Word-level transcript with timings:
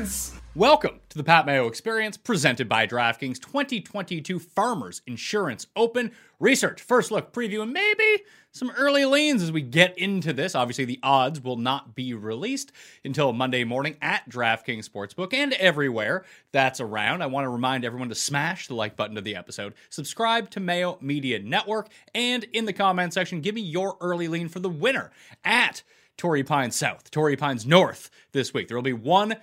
Experience. 0.00 0.40
Welcome 0.54 1.00
to 1.10 1.18
the 1.18 1.24
Pat 1.24 1.44
Mayo 1.44 1.66
Experience 1.66 2.16
presented 2.16 2.70
by 2.70 2.86
DraftKings 2.86 3.38
2022 3.38 4.38
Farmers 4.38 5.02
Insurance 5.06 5.66
Open 5.76 6.12
Research. 6.38 6.80
First 6.80 7.10
look, 7.10 7.34
preview, 7.34 7.60
and 7.60 7.74
maybe 7.74 8.22
some 8.50 8.70
early 8.78 9.04
leans 9.04 9.42
as 9.42 9.52
we 9.52 9.60
get 9.60 9.98
into 9.98 10.32
this. 10.32 10.54
Obviously, 10.54 10.86
the 10.86 10.98
odds 11.02 11.42
will 11.42 11.58
not 11.58 11.94
be 11.94 12.14
released 12.14 12.72
until 13.04 13.34
Monday 13.34 13.62
morning 13.62 13.96
at 14.00 14.26
DraftKings 14.26 14.88
Sportsbook 14.88 15.34
and 15.34 15.52
everywhere 15.52 16.24
that's 16.50 16.80
around. 16.80 17.20
I 17.20 17.26
want 17.26 17.44
to 17.44 17.50
remind 17.50 17.84
everyone 17.84 18.08
to 18.08 18.14
smash 18.14 18.68
the 18.68 18.74
like 18.74 18.96
button 18.96 19.16
to 19.16 19.20
the 19.20 19.36
episode, 19.36 19.74
subscribe 19.90 20.48
to 20.50 20.60
Mayo 20.60 20.96
Media 21.02 21.40
Network, 21.40 21.90
and 22.14 22.44
in 22.54 22.64
the 22.64 22.72
comment 22.72 23.12
section, 23.12 23.42
give 23.42 23.54
me 23.54 23.60
your 23.60 23.98
early 24.00 24.28
lean 24.28 24.48
for 24.48 24.60
the 24.60 24.70
winner 24.70 25.10
at 25.44 25.82
Torrey 26.16 26.42
Pines 26.42 26.74
South, 26.74 27.10
Torrey 27.10 27.36
Pines 27.36 27.66
North 27.66 28.08
this 28.32 28.54
week. 28.54 28.68
There 28.68 28.78
will 28.78 28.82
be 28.82 28.94
one 28.94 29.36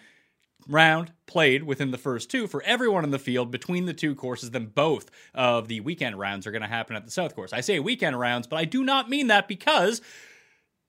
round 0.68 1.12
played 1.26 1.64
within 1.64 1.92
the 1.92 1.98
first 1.98 2.30
two 2.30 2.48
for 2.48 2.62
everyone 2.64 3.04
in 3.04 3.12
the 3.12 3.20
field 3.20 3.52
between 3.52 3.86
the 3.86 3.94
two 3.94 4.16
courses. 4.16 4.52
Then 4.52 4.68
both 4.68 5.10
of 5.34 5.68
the 5.68 5.80
weekend 5.82 6.20
rounds 6.20 6.48
are 6.48 6.52
going 6.52 6.62
to 6.62 6.68
happen 6.68 6.96
at 6.96 7.06
the 7.06 7.12
South 7.12 7.36
Course. 7.36 7.54
I 7.54 7.62
say 7.62 7.80
weekend 7.80 8.20
rounds, 8.20 8.48
but 8.48 8.58
I 8.58 8.66
do 8.66 8.84
not 8.84 9.10
mean 9.10 9.28
that 9.28 9.48
because 9.48 10.02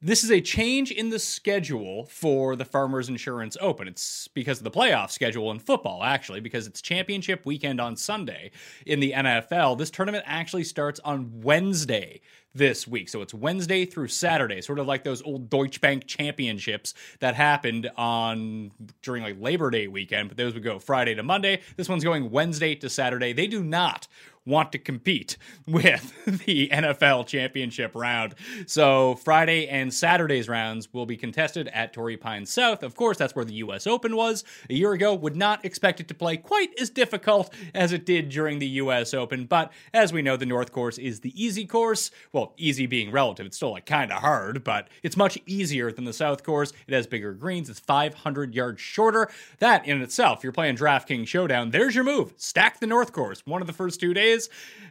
this 0.01 0.23
is 0.23 0.31
a 0.31 0.41
change 0.41 0.93
in 0.93 1.11
the 1.11 1.19
schedule 1.19 2.05
for 2.07 2.55
the 2.55 2.65
Farmers 2.65 3.09
Insurance 3.09 3.57
Open. 3.61 3.89
It's 3.89 4.29
because 4.29 4.59
of 4.59 4.65
the 4.65 4.71
playoff 4.71 5.11
schedule 5.11 5.51
in 5.51 5.59
football, 5.59 6.05
actually, 6.05 6.39
because 6.39 6.69
it's 6.69 6.81
championship 6.81 7.45
weekend 7.45 7.81
on 7.81 7.97
Sunday 7.97 8.53
in 8.87 9.01
the 9.01 9.13
NFL. 9.13 9.77
This 9.77 9.91
tournament 9.91 10.23
actually 10.25 10.63
starts 10.63 11.01
on 11.01 11.41
Wednesday 11.41 12.21
this 12.55 12.87
week. 12.87 13.09
So 13.09 13.23
it's 13.23 13.35
Wednesday 13.35 13.85
through 13.85 14.09
Saturday, 14.09 14.61
sort 14.61 14.79
of 14.79 14.87
like 14.87 15.05
those 15.05 15.23
old 15.23 15.51
Deutsche 15.51 15.81
Bank 15.81 16.07
championships 16.07 16.95
that 17.21 17.35
happened 17.35 17.91
on 17.97 18.71
during 19.03 19.23
like 19.23 19.41
Labor 19.41 19.71
Day 19.71 19.87
weekend, 19.87 20.29
but 20.29 20.37
those 20.37 20.55
would 20.55 20.65
go 20.65 20.79
Friday 20.79 21.15
to 21.15 21.23
Monday. 21.23 21.61
This 21.77 21.89
one's 21.89 22.05
going 22.05 22.31
Wednesday 22.31 22.75
to 22.77 22.89
Saturday. 22.89 23.33
They 23.33 23.47
do 23.47 23.63
not 23.63 24.09
want 24.49 24.73
to 24.73 24.79
compete 24.79 25.37
with 25.67 26.13
the 26.47 26.69
NFL 26.73 27.27
championship 27.27 27.93
round. 27.95 28.35
So 28.67 29.17
Friday 29.17 29.69
and 29.69 29.93
Saturday's 29.93 30.49
rounds 30.49 30.93
will 30.93 31.07
be 31.07 31.17
contested 31.17 31.69
at 31.69 31.93
Torrey 31.93 32.17
Pines 32.17 32.51
South. 32.51 32.83
Of 32.83 32.97
course, 32.97 33.19
that's 33.19 33.37
where 33.37 33.45
the 33.45 33.55
US 33.55 33.87
Open 33.87 34.17
was 34.17 34.43
a 34.71 34.75
year 34.75 34.93
ago. 34.93 35.15
Would 35.15 35.37
not 35.37 35.65
expect 35.65 36.01
it 36.01 36.09
to 36.09 36.15
play 36.15 36.37
quite 36.37 36.71
as 36.81 36.91
difficult 36.91 37.53
as 37.75 37.93
it 37.93 38.07
did 38.07 38.31
during 38.31 38.59
the 38.59 38.67
US 38.67 39.13
Open, 39.13 39.45
but 39.45 39.71
as 39.93 40.13
we 40.13 40.23
know, 40.23 40.37
the 40.37 40.47
North 40.47 40.73
Course 40.73 40.99
is 40.99 41.21
the 41.21 41.33
easy 41.41 41.67
course. 41.67 42.11
Well, 42.33 42.55
easy 42.57 42.87
being 42.87 43.11
relative, 43.11 43.47
it's 43.47 43.57
still 43.57 43.73
like 43.73 43.87
kind 43.87 44.11
of 44.11 44.23
hard, 44.23 44.65
but 44.65 44.89
it's 45.03 45.17
much 45.17 45.39
easier 45.47 45.93
than 45.93 46.05
the 46.05 46.13
South 46.13 46.43
Course. 46.43 46.73
It 46.87 46.95
has 46.95 47.07
bigger 47.07 47.35
greens, 47.35 47.69
it's 47.69 47.81
500 47.81 48.55
yards 48.55 48.81
shorter. 48.81 49.29
That 49.59 49.87
in 49.87 50.01
itself, 50.01 50.43
you're 50.43 50.53
playing 50.53 50.77
DraftKings 50.77 51.27
Showdown, 51.27 51.71
there's 51.71 51.95
your 51.95 52.05
move. 52.05 52.33
Stack 52.37 52.81
the 52.81 52.87
North 52.87 53.13
Course 53.13 53.43
one 53.45 53.61
of 53.61 53.67
the 53.67 53.73
first 53.73 54.01
two 54.01 54.15
days 54.15 54.38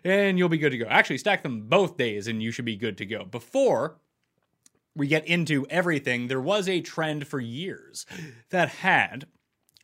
and 0.04 0.38
you'll 0.38 0.50
be 0.50 0.58
good 0.58 0.72
to 0.72 0.78
go. 0.78 0.88
Actually, 0.88 1.20
stack 1.20 1.44
them 1.44 1.68
both 1.68 1.98
days 1.98 2.28
and 2.28 2.42
you 2.42 2.52
should 2.52 2.66
be 2.66 2.76
good 2.76 2.98
to 2.98 3.06
go. 3.06 3.24
Before 3.24 3.98
we 4.96 5.08
get 5.08 5.28
into 5.28 5.66
everything, 5.70 6.28
there 6.28 6.42
was 6.42 6.68
a 6.68 6.82
trend 6.82 7.28
for 7.28 7.40
years 7.40 8.06
that 8.50 8.70
had 8.70 9.28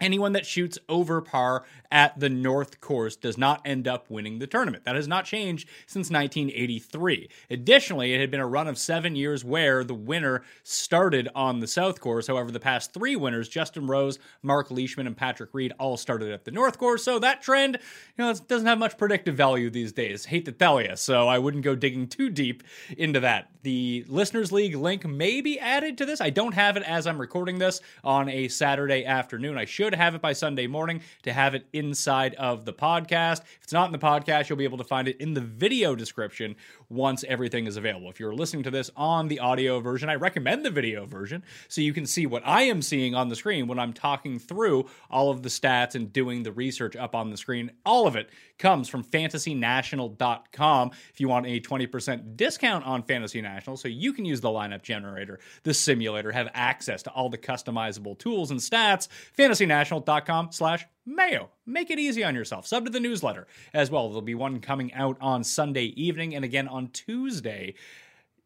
anyone 0.03 0.33
that 0.33 0.45
shoots 0.45 0.77
over 0.89 1.21
par 1.21 1.63
at 1.91 2.19
the 2.19 2.29
North 2.29 2.81
Course 2.81 3.15
does 3.15 3.37
not 3.37 3.61
end 3.65 3.87
up 3.87 4.09
winning 4.09 4.39
the 4.39 4.47
tournament. 4.47 4.83
That 4.83 4.95
has 4.95 5.07
not 5.07 5.25
changed 5.25 5.69
since 5.85 6.09
1983. 6.09 7.29
Additionally, 7.49 8.13
it 8.13 8.19
had 8.19 8.31
been 8.31 8.39
a 8.39 8.47
run 8.47 8.67
of 8.67 8.77
seven 8.77 9.15
years 9.15 9.45
where 9.45 9.83
the 9.83 9.93
winner 9.93 10.43
started 10.63 11.29
on 11.35 11.59
the 11.59 11.67
South 11.67 11.99
Course. 11.99 12.27
However, 12.27 12.51
the 12.51 12.59
past 12.59 12.93
three 12.93 13.15
winners, 13.15 13.47
Justin 13.47 13.87
Rose, 13.87 14.17
Mark 14.41 14.71
Leishman, 14.71 15.07
and 15.07 15.15
Patrick 15.15 15.53
Reed, 15.53 15.71
all 15.79 15.95
started 15.95 16.31
at 16.31 16.45
the 16.45 16.51
North 16.51 16.77
Course. 16.77 17.03
So 17.03 17.19
that 17.19 17.41
trend, 17.41 17.77
you 18.17 18.25
know, 18.25 18.33
doesn't 18.33 18.67
have 18.67 18.79
much 18.79 18.97
predictive 18.97 19.35
value 19.35 19.69
these 19.69 19.93
days. 19.93 20.25
Hate 20.25 20.45
to 20.45 20.51
tell 20.51 20.81
you, 20.81 20.95
so 20.95 21.27
I 21.27 21.37
wouldn't 21.37 21.63
go 21.63 21.75
digging 21.75 22.07
too 22.07 22.29
deep 22.29 22.63
into 22.97 23.19
that. 23.19 23.51
The 23.61 24.03
Listeners 24.09 24.51
League 24.51 24.75
link 24.75 25.05
may 25.05 25.41
be 25.41 25.59
added 25.59 25.97
to 25.99 26.05
this. 26.05 26.19
I 26.19 26.31
don't 26.31 26.53
have 26.53 26.75
it 26.75 26.83
as 26.83 27.07
I'm 27.07 27.21
recording 27.21 27.59
this 27.59 27.79
on 28.03 28.27
a 28.27 28.49
Saturday 28.49 29.05
afternoon. 29.05 29.57
I 29.57 29.65
should 29.65 29.92
have 29.97 30.15
it 30.15 30.21
by 30.21 30.33
Sunday 30.33 30.67
morning 30.67 31.01
to 31.23 31.33
have 31.33 31.55
it 31.55 31.65
inside 31.73 32.33
of 32.35 32.65
the 32.65 32.73
podcast. 32.73 33.41
If 33.41 33.63
it's 33.63 33.73
not 33.73 33.85
in 33.85 33.91
the 33.91 33.99
podcast, 33.99 34.49
you'll 34.49 34.57
be 34.57 34.63
able 34.63 34.77
to 34.77 34.83
find 34.83 35.07
it 35.07 35.17
in 35.17 35.33
the 35.33 35.41
video 35.41 35.95
description 35.95 36.55
once 36.93 37.23
everything 37.27 37.67
is 37.67 37.77
available. 37.77 38.09
If 38.09 38.19
you're 38.19 38.33
listening 38.33 38.63
to 38.63 38.71
this 38.71 38.91
on 38.95 39.27
the 39.27 39.39
audio 39.39 39.79
version, 39.79 40.09
I 40.09 40.15
recommend 40.15 40.65
the 40.65 40.69
video 40.69 41.05
version 41.05 41.43
so 41.67 41.81
you 41.81 41.93
can 41.93 42.05
see 42.05 42.25
what 42.25 42.43
I 42.45 42.63
am 42.63 42.81
seeing 42.81 43.15
on 43.15 43.29
the 43.29 43.35
screen 43.35 43.67
when 43.67 43.79
I'm 43.79 43.93
talking 43.93 44.39
through 44.39 44.89
all 45.09 45.29
of 45.29 45.43
the 45.43 45.49
stats 45.49 45.95
and 45.95 46.13
doing 46.13 46.43
the 46.43 46.51
research 46.51 46.95
up 46.95 47.15
on 47.15 47.29
the 47.29 47.37
screen. 47.37 47.71
All 47.85 48.07
of 48.07 48.15
it 48.15 48.29
comes 48.57 48.87
from 48.87 49.03
fantasynational.com 49.03 50.91
if 51.11 51.19
you 51.19 51.27
want 51.27 51.47
a 51.47 51.59
20% 51.59 52.37
discount 52.37 52.85
on 52.85 53.03
Fantasy 53.03 53.41
National 53.41 53.77
so 53.77 53.87
you 53.87 54.13
can 54.13 54.25
use 54.25 54.41
the 54.41 54.49
lineup 54.49 54.83
generator, 54.83 55.39
the 55.63 55.73
simulator, 55.73 56.31
have 56.31 56.49
access 56.53 57.03
to 57.03 57.09
all 57.11 57.29
the 57.29 57.37
customizable 57.37 58.17
tools 58.17 58.51
and 58.51 58.59
stats. 58.59 59.07
fantasynational.com 59.37 60.51
slash 60.51 60.85
Mayo. 61.05 61.49
Make 61.65 61.91
it 61.91 61.99
easy 61.99 62.23
on 62.23 62.35
yourself. 62.35 62.65
Sub 62.65 62.85
to 62.85 62.91
the 62.91 62.99
newsletter 62.99 63.47
as 63.73 63.91
well. 63.91 64.07
There'll 64.07 64.21
be 64.21 64.35
one 64.35 64.59
coming 64.59 64.93
out 64.93 65.17
on 65.19 65.43
Sunday 65.43 65.85
evening 65.95 66.35
and 66.35 66.45
again 66.45 66.67
on 66.67 66.89
Tuesday 66.89 67.75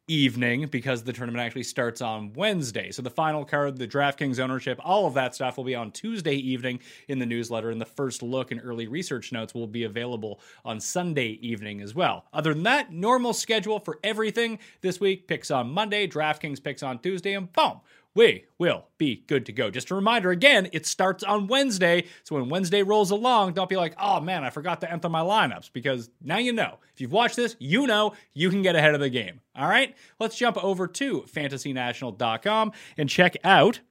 evening 0.09 0.67
because 0.67 1.03
the 1.03 1.11
tournament 1.11 1.45
actually 1.45 1.63
starts 1.63 2.01
on 2.01 2.31
Wednesday. 2.33 2.91
So 2.91 3.01
the 3.01 3.09
final 3.09 3.43
card, 3.43 3.77
the 3.77 3.87
DraftKings 3.87 4.39
ownership, 4.39 4.79
all 4.83 5.05
of 5.05 5.13
that 5.15 5.35
stuff 5.35 5.57
will 5.57 5.65
be 5.65 5.75
on 5.75 5.91
Tuesday 5.91 6.35
evening 6.35 6.79
in 7.09 7.19
the 7.19 7.25
newsletter, 7.25 7.71
and 7.71 7.81
the 7.81 7.85
first 7.85 8.23
look 8.23 8.51
and 8.51 8.61
early 8.63 8.87
research 8.87 9.31
notes 9.33 9.53
will 9.53 9.67
be 9.67 9.83
available 9.83 10.39
on 10.63 10.79
Sunday 10.79 11.37
evening 11.41 11.81
as 11.81 11.93
well. 11.93 12.25
Other 12.31 12.53
than 12.53 12.63
that, 12.63 12.93
normal 12.93 13.33
schedule 13.33 13.79
for 13.79 13.99
everything 14.03 14.59
this 14.81 14.99
week 14.99 15.27
picks 15.27 15.51
on 15.51 15.69
Monday, 15.69 16.07
DraftKings 16.07 16.63
picks 16.63 16.83
on 16.83 16.99
Tuesday, 16.99 17.33
and 17.33 17.51
boom, 17.51 17.81
we 18.17 18.45
will 18.57 18.87
be 18.97 19.23
good 19.27 19.45
to 19.45 19.53
go. 19.53 19.69
Just 19.69 19.91
a 19.91 19.95
reminder 19.95 20.31
again, 20.31 20.67
it 20.73 20.87
starts 20.87 21.23
on 21.23 21.47
Wednesday. 21.47 22.05
So 22.23 22.35
when 22.35 22.49
Wednesday 22.49 22.81
rolls 22.81 23.11
along, 23.11 23.53
don't 23.53 23.69
be 23.69 23.77
like, 23.77 23.93
oh 24.01 24.19
man, 24.19 24.43
I 24.43 24.49
forgot 24.49 24.81
to 24.81 24.91
enter 24.91 25.07
my 25.07 25.21
lineups 25.21 25.71
because 25.71 26.09
now 26.21 26.39
you 26.39 26.51
know. 26.51 26.79
If 26.93 26.99
you've 26.99 27.11
watched 27.11 27.35
this, 27.35 27.55
you 27.59 27.85
know 27.85 28.13
you 28.33 28.49
can 28.49 28.63
get 28.63 28.75
ahead 28.75 28.95
of 28.95 28.99
the 28.99 29.09
game. 29.09 29.39
All 29.55 29.69
right, 29.69 29.95
let's 30.19 30.35
jump 30.35 30.61
over 30.63 30.87
to 30.87 31.21
fantasynational.com 31.21 32.71
and 32.97 33.07
check 33.07 33.37
out 33.43 33.81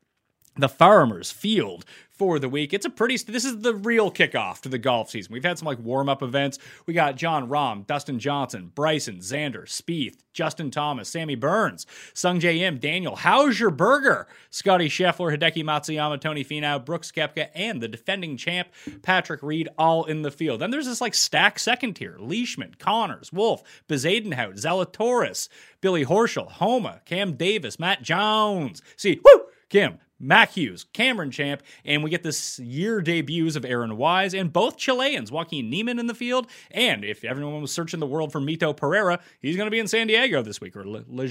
the 0.57 0.69
Farmers 0.69 1.31
Field 1.31 1.85
for 2.17 2.39
the 2.39 2.49
week. 2.49 2.73
It's 2.73 2.87
a 2.87 2.91
pretty, 2.91 3.19
this 3.19 3.45
is 3.45 3.61
the 3.61 3.75
real 3.75 4.11
kickoff 4.11 4.61
to 4.63 4.71
the 4.71 4.79
golf 4.79 5.11
season. 5.11 5.35
We've 5.35 5.45
had 5.45 5.59
some 5.59 5.67
like 5.67 5.79
warm 5.79 6.09
up 6.09 6.23
events. 6.23 6.59
We 6.87 6.95
got 6.95 7.17
Jon 7.17 7.49
Rahm, 7.49 7.87
Dustin 7.87 8.19
Johnson, 8.19 8.73
Bryson, 8.75 9.19
Xander, 9.19 9.65
Spieth, 9.65 10.21
Justin 10.33 10.71
Thomas, 10.71 11.11
Sammy 11.11 11.35
Burns, 11.35 11.87
Sungjae 12.15 12.61
Im, 12.61 12.79
Daniel, 12.79 13.17
how's 13.17 13.61
your 13.61 13.71
burger? 13.71 14.27
Scotty 14.51 14.89
Scheffler, 14.89 15.37
Hideki 15.37 15.63
Matsuyama, 15.63 16.19
Tony 16.19 16.45
Finau, 16.45 16.83
Brooks 16.83 17.13
Koepka, 17.13 17.49
and 17.55 17.83
the 17.83 17.89
defending 17.89 18.39
champ, 18.39 18.69
Patrick 19.03 19.43
Reed, 19.43 19.69
all 19.77 20.05
in 20.05 20.23
the 20.23 20.31
field. 20.31 20.61
Then 20.61 20.71
there's 20.71 20.87
this 20.87 21.01
like 21.03 21.15
stack 21.15 21.59
second 21.59 21.95
tier 21.95 22.17
Leishman, 22.19 22.75
Conners, 22.79 23.31
Wolff, 23.31 23.63
Bezuidenhout, 23.89 24.59
Zalatoris, 24.59 25.49
Billy 25.83 26.05
Horschel, 26.05 26.51
Homa, 26.53 27.03
Cam 27.05 27.35
Davis, 27.35 27.79
Matt 27.79 28.03
Jones. 28.03 28.81
Si 28.97 29.21
Woo 29.23 29.43
Kim, 29.69 29.99
Mac 30.19 30.53
Hughes, 30.53 30.85
Cameron 30.93 31.31
Champ, 31.31 31.63
and 31.85 32.03
we 32.03 32.11
get 32.11 32.23
this 32.23 32.59
year 32.59 33.01
debuts 33.01 33.57
of 33.57 33.65
Aaron 33.65 33.97
Wise 33.97 34.35
and 34.35 34.53
both 34.53 34.77
Chileans, 34.79 35.31
Joaquin 35.31 35.69
Niemann 35.69 35.99
in 35.99 36.07
the 36.07 36.15
field. 36.15 36.47
And 36.71 37.05
if 37.05 37.25
everyone 37.25 37.61
was 37.61 37.73
searching 37.73 38.01
the 38.01 38.07
world 38.07 38.33
for 38.33 38.41
Mito 38.41 38.75
Pereira, 38.75 39.21
he's 39.41 39.57
going 39.57 39.67
to 39.67 39.71
be 39.71 39.79
in 39.79 39.89
San 39.89 40.07
Diego 40.07 40.43
this 40.43 40.61
week, 40.61 40.77
or 40.77 40.87
Le, 40.87 41.05
Le 41.09 41.27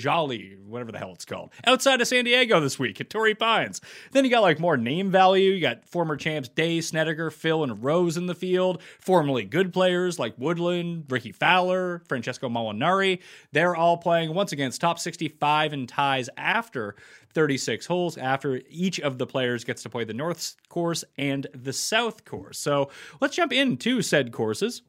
whatever 0.67 0.91
the 0.91 0.99
hell 0.99 1.13
it's 1.13 1.25
called, 1.25 1.51
outside 1.65 1.99
of 2.01 2.07
San 2.07 2.25
Diego 2.25 2.59
this 2.59 2.77
week 2.77 3.01
at 3.01 3.09
Torrey 3.09 3.33
Pines. 3.33 3.81
Then 4.11 4.23
you 4.23 4.29
got 4.31 4.41
like 4.41 4.59
more 4.59 4.77
name 4.77 5.09
value. 5.09 5.51
You 5.51 5.61
got 5.61 5.87
former 5.87 6.15
champs 6.15 6.49
Day, 6.49 6.79
Snedeker, 6.81 7.31
Phil, 7.31 7.63
and 7.63 7.83
Rose 7.83 8.17
in 8.17 8.27
the 8.27 8.35
field. 8.35 8.81
Formerly 8.99 9.45
good 9.45 9.73
players 9.73 10.19
like 10.19 10.35
Woodland, 10.37 11.05
Rickie 11.09 11.31
Fowler, 11.31 12.03
Francesco 12.07 12.49
Molinari. 12.49 13.19
They're 13.51 13.75
all 13.75 13.97
playing 13.97 14.33
once 14.33 14.51
against 14.51 14.81
top 14.81 14.99
65 14.99 15.73
in 15.73 15.87
ties 15.87 16.29
after 16.37 16.95
36 17.35 17.85
holes 17.85 18.17
after 18.17 18.61
each 18.69 18.99
of 18.99 19.17
the 19.19 19.27
players 19.27 19.63
gets 19.63 19.83
to 19.83 19.89
play 19.89 20.05
the 20.05 20.13
North 20.13 20.55
course 20.69 21.03
and 21.17 21.45
the 21.53 21.73
South 21.73 22.25
course. 22.25 22.57
So 22.57 22.89
let's 23.21 23.35
jump 23.35 23.53
into 23.53 24.01
said 24.01 24.31
courses 24.31 24.81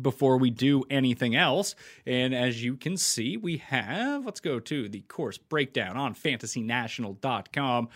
before 0.00 0.36
we 0.38 0.50
do 0.50 0.84
anything 0.90 1.34
else. 1.34 1.74
And 2.06 2.34
as 2.34 2.62
you 2.62 2.76
can 2.76 2.96
see, 2.96 3.36
we 3.36 3.56
have, 3.58 4.24
let's 4.24 4.40
go 4.40 4.60
to 4.60 4.88
the 4.88 5.00
course 5.00 5.38
breakdown 5.38 5.96
on 5.96 6.14
fantasynational.com. 6.14 7.88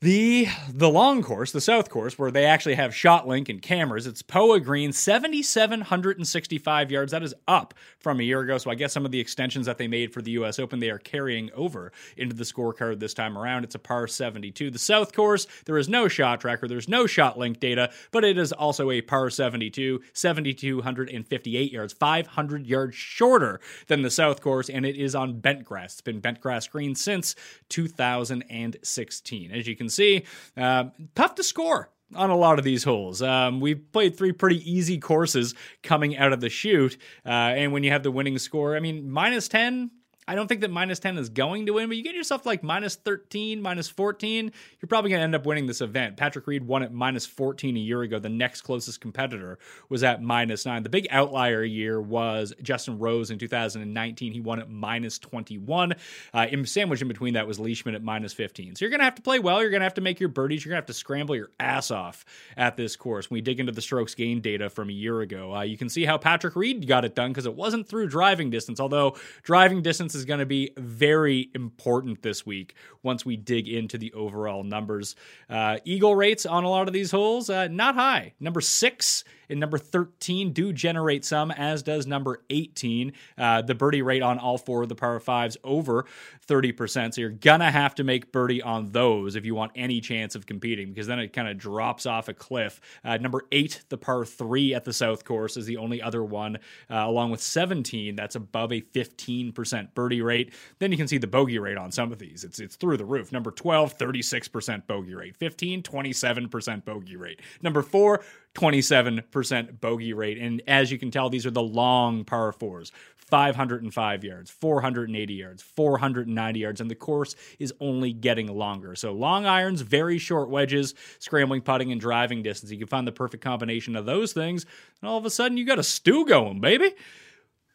The 0.00 0.46
the 0.72 0.88
long 0.88 1.24
course, 1.24 1.50
the 1.50 1.60
south 1.60 1.90
course, 1.90 2.16
where 2.16 2.30
they 2.30 2.44
actually 2.44 2.76
have 2.76 2.94
shot 2.94 3.26
link 3.26 3.48
and 3.48 3.60
cameras, 3.60 4.06
it's 4.06 4.22
Poa 4.22 4.60
Green, 4.60 4.92
7,765 4.92 6.92
yards. 6.92 7.10
That 7.10 7.24
is 7.24 7.34
up 7.48 7.74
from 7.98 8.20
a 8.20 8.22
year 8.22 8.42
ago. 8.42 8.58
So 8.58 8.70
I 8.70 8.76
guess 8.76 8.92
some 8.92 9.04
of 9.04 9.10
the 9.10 9.18
extensions 9.18 9.66
that 9.66 9.76
they 9.76 9.88
made 9.88 10.12
for 10.12 10.22
the 10.22 10.30
US 10.32 10.60
Open, 10.60 10.78
they 10.78 10.90
are 10.90 11.00
carrying 11.00 11.50
over 11.52 11.90
into 12.16 12.36
the 12.36 12.44
scorecard 12.44 13.00
this 13.00 13.12
time 13.12 13.36
around. 13.36 13.64
It's 13.64 13.74
a 13.74 13.80
par 13.80 14.06
72. 14.06 14.70
The 14.70 14.78
south 14.78 15.12
course, 15.12 15.48
there 15.64 15.78
is 15.78 15.88
no 15.88 16.06
shot 16.06 16.42
tracker, 16.42 16.68
there's 16.68 16.88
no 16.88 17.08
shot 17.08 17.36
link 17.36 17.58
data, 17.58 17.90
but 18.12 18.24
it 18.24 18.38
is 18.38 18.52
also 18.52 18.92
a 18.92 19.00
par 19.00 19.30
72, 19.30 20.00
7,258 20.12 21.72
yards, 21.72 21.92
500 21.92 22.66
yards 22.68 22.94
shorter 22.94 23.58
than 23.88 24.02
the 24.02 24.12
south 24.12 24.42
course, 24.42 24.70
and 24.70 24.86
it 24.86 24.94
is 24.94 25.16
on 25.16 25.40
bent 25.40 25.64
grass. 25.64 25.94
It's 25.94 26.02
been 26.02 26.20
bent 26.20 26.40
grass 26.40 26.68
green 26.68 26.94
since 26.94 27.34
2016. 27.68 29.50
As 29.50 29.66
you 29.66 29.74
can 29.74 29.87
see, 29.90 30.24
uh, 30.56 30.84
tough 31.14 31.34
to 31.36 31.42
score 31.42 31.90
on 32.14 32.30
a 32.30 32.36
lot 32.36 32.58
of 32.58 32.64
these 32.64 32.84
holes. 32.84 33.20
Um, 33.22 33.60
we've 33.60 33.92
played 33.92 34.16
three 34.16 34.32
pretty 34.32 34.70
easy 34.70 34.98
courses 34.98 35.54
coming 35.82 36.16
out 36.16 36.32
of 36.32 36.40
the 36.40 36.48
chute, 36.48 36.96
uh, 37.26 37.28
and 37.28 37.72
when 37.72 37.82
you 37.84 37.90
have 37.90 38.02
the 38.02 38.10
winning 38.10 38.38
score, 38.38 38.76
I 38.76 38.80
mean, 38.80 39.10
minus 39.10 39.48
10, 39.48 39.90
I 40.28 40.34
don't 40.34 40.46
think 40.46 40.60
that 40.60 40.70
minus 40.70 40.98
10 40.98 41.16
is 41.16 41.30
going 41.30 41.64
to 41.66 41.72
win, 41.72 41.88
but 41.88 41.96
you 41.96 42.02
get 42.02 42.14
yourself 42.14 42.44
like 42.44 42.62
minus 42.62 42.96
13, 42.96 43.62
minus 43.62 43.88
14, 43.88 44.52
you're 44.78 44.86
probably 44.86 45.08
going 45.08 45.20
to 45.20 45.24
end 45.24 45.34
up 45.34 45.46
winning 45.46 45.64
this 45.64 45.80
event. 45.80 46.18
Patrick 46.18 46.46
Reed 46.46 46.66
won 46.66 46.82
at 46.82 46.92
minus 46.92 47.24
14 47.24 47.74
a 47.74 47.80
year 47.80 48.02
ago. 48.02 48.18
The 48.18 48.28
next 48.28 48.60
closest 48.60 49.00
competitor 49.00 49.58
was 49.88 50.04
at 50.04 50.22
minus 50.22 50.66
9. 50.66 50.82
The 50.82 50.90
big 50.90 51.06
outlier 51.10 51.64
year 51.64 51.98
was 51.98 52.52
Justin 52.60 52.98
Rose 52.98 53.30
in 53.30 53.38
2019. 53.38 54.32
He 54.34 54.40
won 54.40 54.60
at 54.60 54.68
minus 54.68 55.18
21. 55.18 55.94
Uh, 56.34 56.46
in 56.50 56.66
sandwich 56.66 57.00
in 57.00 57.08
between 57.08 57.32
that 57.32 57.46
was 57.46 57.58
Leishman 57.58 57.94
at 57.94 58.02
minus 58.02 58.34
15. 58.34 58.76
So 58.76 58.84
you're 58.84 58.90
going 58.90 59.00
to 59.00 59.04
have 59.04 59.14
to 59.14 59.22
play 59.22 59.38
well. 59.38 59.62
You're 59.62 59.70
going 59.70 59.80
to 59.80 59.86
have 59.86 59.94
to 59.94 60.02
make 60.02 60.20
your 60.20 60.28
birdies. 60.28 60.62
You're 60.62 60.72
going 60.72 60.82
to 60.82 60.82
have 60.82 60.86
to 60.88 60.92
scramble 60.92 61.36
your 61.36 61.52
ass 61.58 61.90
off 61.90 62.26
at 62.54 62.76
this 62.76 62.96
course. 62.96 63.30
When 63.30 63.38
we 63.38 63.40
dig 63.40 63.60
into 63.60 63.72
the 63.72 63.80
strokes 63.80 64.14
gain 64.14 64.42
data 64.42 64.68
from 64.68 64.90
a 64.90 64.92
year 64.92 65.22
ago, 65.22 65.54
uh, 65.54 65.62
you 65.62 65.78
can 65.78 65.88
see 65.88 66.04
how 66.04 66.18
Patrick 66.18 66.54
Reed 66.54 66.86
got 66.86 67.06
it 67.06 67.14
done 67.14 67.30
because 67.30 67.46
it 67.46 67.54
wasn't 67.54 67.88
through 67.88 68.08
driving 68.08 68.50
distance, 68.50 68.78
although 68.78 69.16
driving 69.42 69.80
distance 69.80 70.17
is 70.18 70.24
going 70.24 70.40
to 70.40 70.46
be 70.46 70.72
very 70.76 71.50
important 71.54 72.22
this 72.22 72.44
week 72.44 72.74
once 73.02 73.24
we 73.24 73.36
dig 73.36 73.68
into 73.68 73.96
the 73.96 74.12
overall 74.12 74.62
numbers. 74.62 75.16
Uh, 75.48 75.78
eagle 75.84 76.14
rates 76.14 76.44
on 76.44 76.64
a 76.64 76.68
lot 76.68 76.88
of 76.88 76.92
these 76.92 77.10
holes, 77.10 77.48
uh, 77.48 77.68
not 77.68 77.94
high. 77.94 78.34
Number 78.40 78.60
six 78.60 79.24
and 79.48 79.58
number 79.58 79.78
13 79.78 80.52
do 80.52 80.72
generate 80.72 81.24
some, 81.24 81.50
as 81.50 81.82
does 81.82 82.06
number 82.06 82.42
18. 82.50 83.12
Uh, 83.36 83.62
the 83.62 83.74
birdie 83.74 84.02
rate 84.02 84.22
on 84.22 84.38
all 84.38 84.58
four 84.58 84.82
of 84.82 84.88
the 84.88 84.94
par 84.94 85.18
fives 85.20 85.56
over 85.64 86.04
30%. 86.48 87.14
So 87.14 87.20
you're 87.20 87.30
going 87.30 87.60
to 87.60 87.70
have 87.70 87.94
to 87.96 88.04
make 88.04 88.32
birdie 88.32 88.62
on 88.62 88.90
those 88.90 89.36
if 89.36 89.44
you 89.44 89.54
want 89.54 89.72
any 89.76 90.00
chance 90.00 90.34
of 90.34 90.46
competing, 90.46 90.88
because 90.88 91.06
then 91.06 91.18
it 91.18 91.32
kind 91.32 91.48
of 91.48 91.58
drops 91.58 92.06
off 92.06 92.28
a 92.28 92.34
cliff. 92.34 92.80
Uh, 93.04 93.18
number 93.18 93.42
eight, 93.52 93.82
the 93.90 93.98
par 93.98 94.24
three 94.24 94.74
at 94.74 94.84
the 94.84 94.92
South 94.92 95.24
Course, 95.24 95.56
is 95.56 95.66
the 95.66 95.76
only 95.76 96.02
other 96.02 96.24
one, 96.24 96.56
uh, 96.90 97.04
along 97.06 97.30
with 97.30 97.40
17, 97.40 98.16
that's 98.16 98.34
above 98.34 98.72
a 98.72 98.80
15% 98.80 99.94
birdie 99.94 100.22
rate. 100.22 100.54
Then 100.78 100.90
you 100.90 100.96
can 100.96 101.06
see 101.08 101.18
the 101.18 101.26
bogey 101.26 101.58
rate 101.58 101.76
on 101.76 101.92
some 101.92 102.10
of 102.10 102.18
these. 102.18 102.44
It's, 102.44 102.58
it's 102.58 102.76
through 102.76 102.96
the 102.96 103.04
roof. 103.04 103.30
Number 103.30 103.50
12, 103.50 103.98
36% 103.98 104.86
bogey 104.86 105.14
rate. 105.14 105.36
15, 105.36 105.82
27% 105.82 106.84
bogey 106.84 107.16
rate. 107.16 107.40
Number 107.62 107.82
four, 107.82 108.22
27% 108.54 109.80
bogey 109.80 110.12
rate. 110.12 110.38
And 110.38 110.62
as 110.66 110.90
you 110.90 110.98
can 110.98 111.10
tell, 111.10 111.28
these 111.28 111.46
are 111.46 111.50
the 111.50 111.62
long 111.62 112.24
par 112.24 112.52
fours 112.52 112.92
505 113.28 114.24
yards, 114.24 114.50
480 114.50 115.34
yards, 115.34 115.62
490 115.62 116.60
yards, 116.60 116.80
and 116.80 116.90
the 116.90 116.94
course 116.94 117.36
is 117.58 117.72
only 117.80 118.12
getting 118.12 118.46
longer. 118.48 118.94
So 118.94 119.12
long 119.12 119.46
irons, 119.46 119.82
very 119.82 120.18
short 120.18 120.50
wedges, 120.50 120.94
scrambling, 121.18 121.60
putting, 121.60 121.92
and 121.92 122.00
driving 122.00 122.42
distance. 122.42 122.72
You 122.72 122.78
can 122.78 122.86
find 122.86 123.06
the 123.06 123.12
perfect 123.12 123.42
combination 123.42 123.96
of 123.96 124.06
those 124.06 124.32
things, 124.32 124.66
and 125.00 125.08
all 125.08 125.18
of 125.18 125.24
a 125.24 125.30
sudden 125.30 125.56
you 125.56 125.64
got 125.66 125.78
a 125.78 125.84
stew 125.84 126.26
going, 126.26 126.60
baby. 126.60 126.92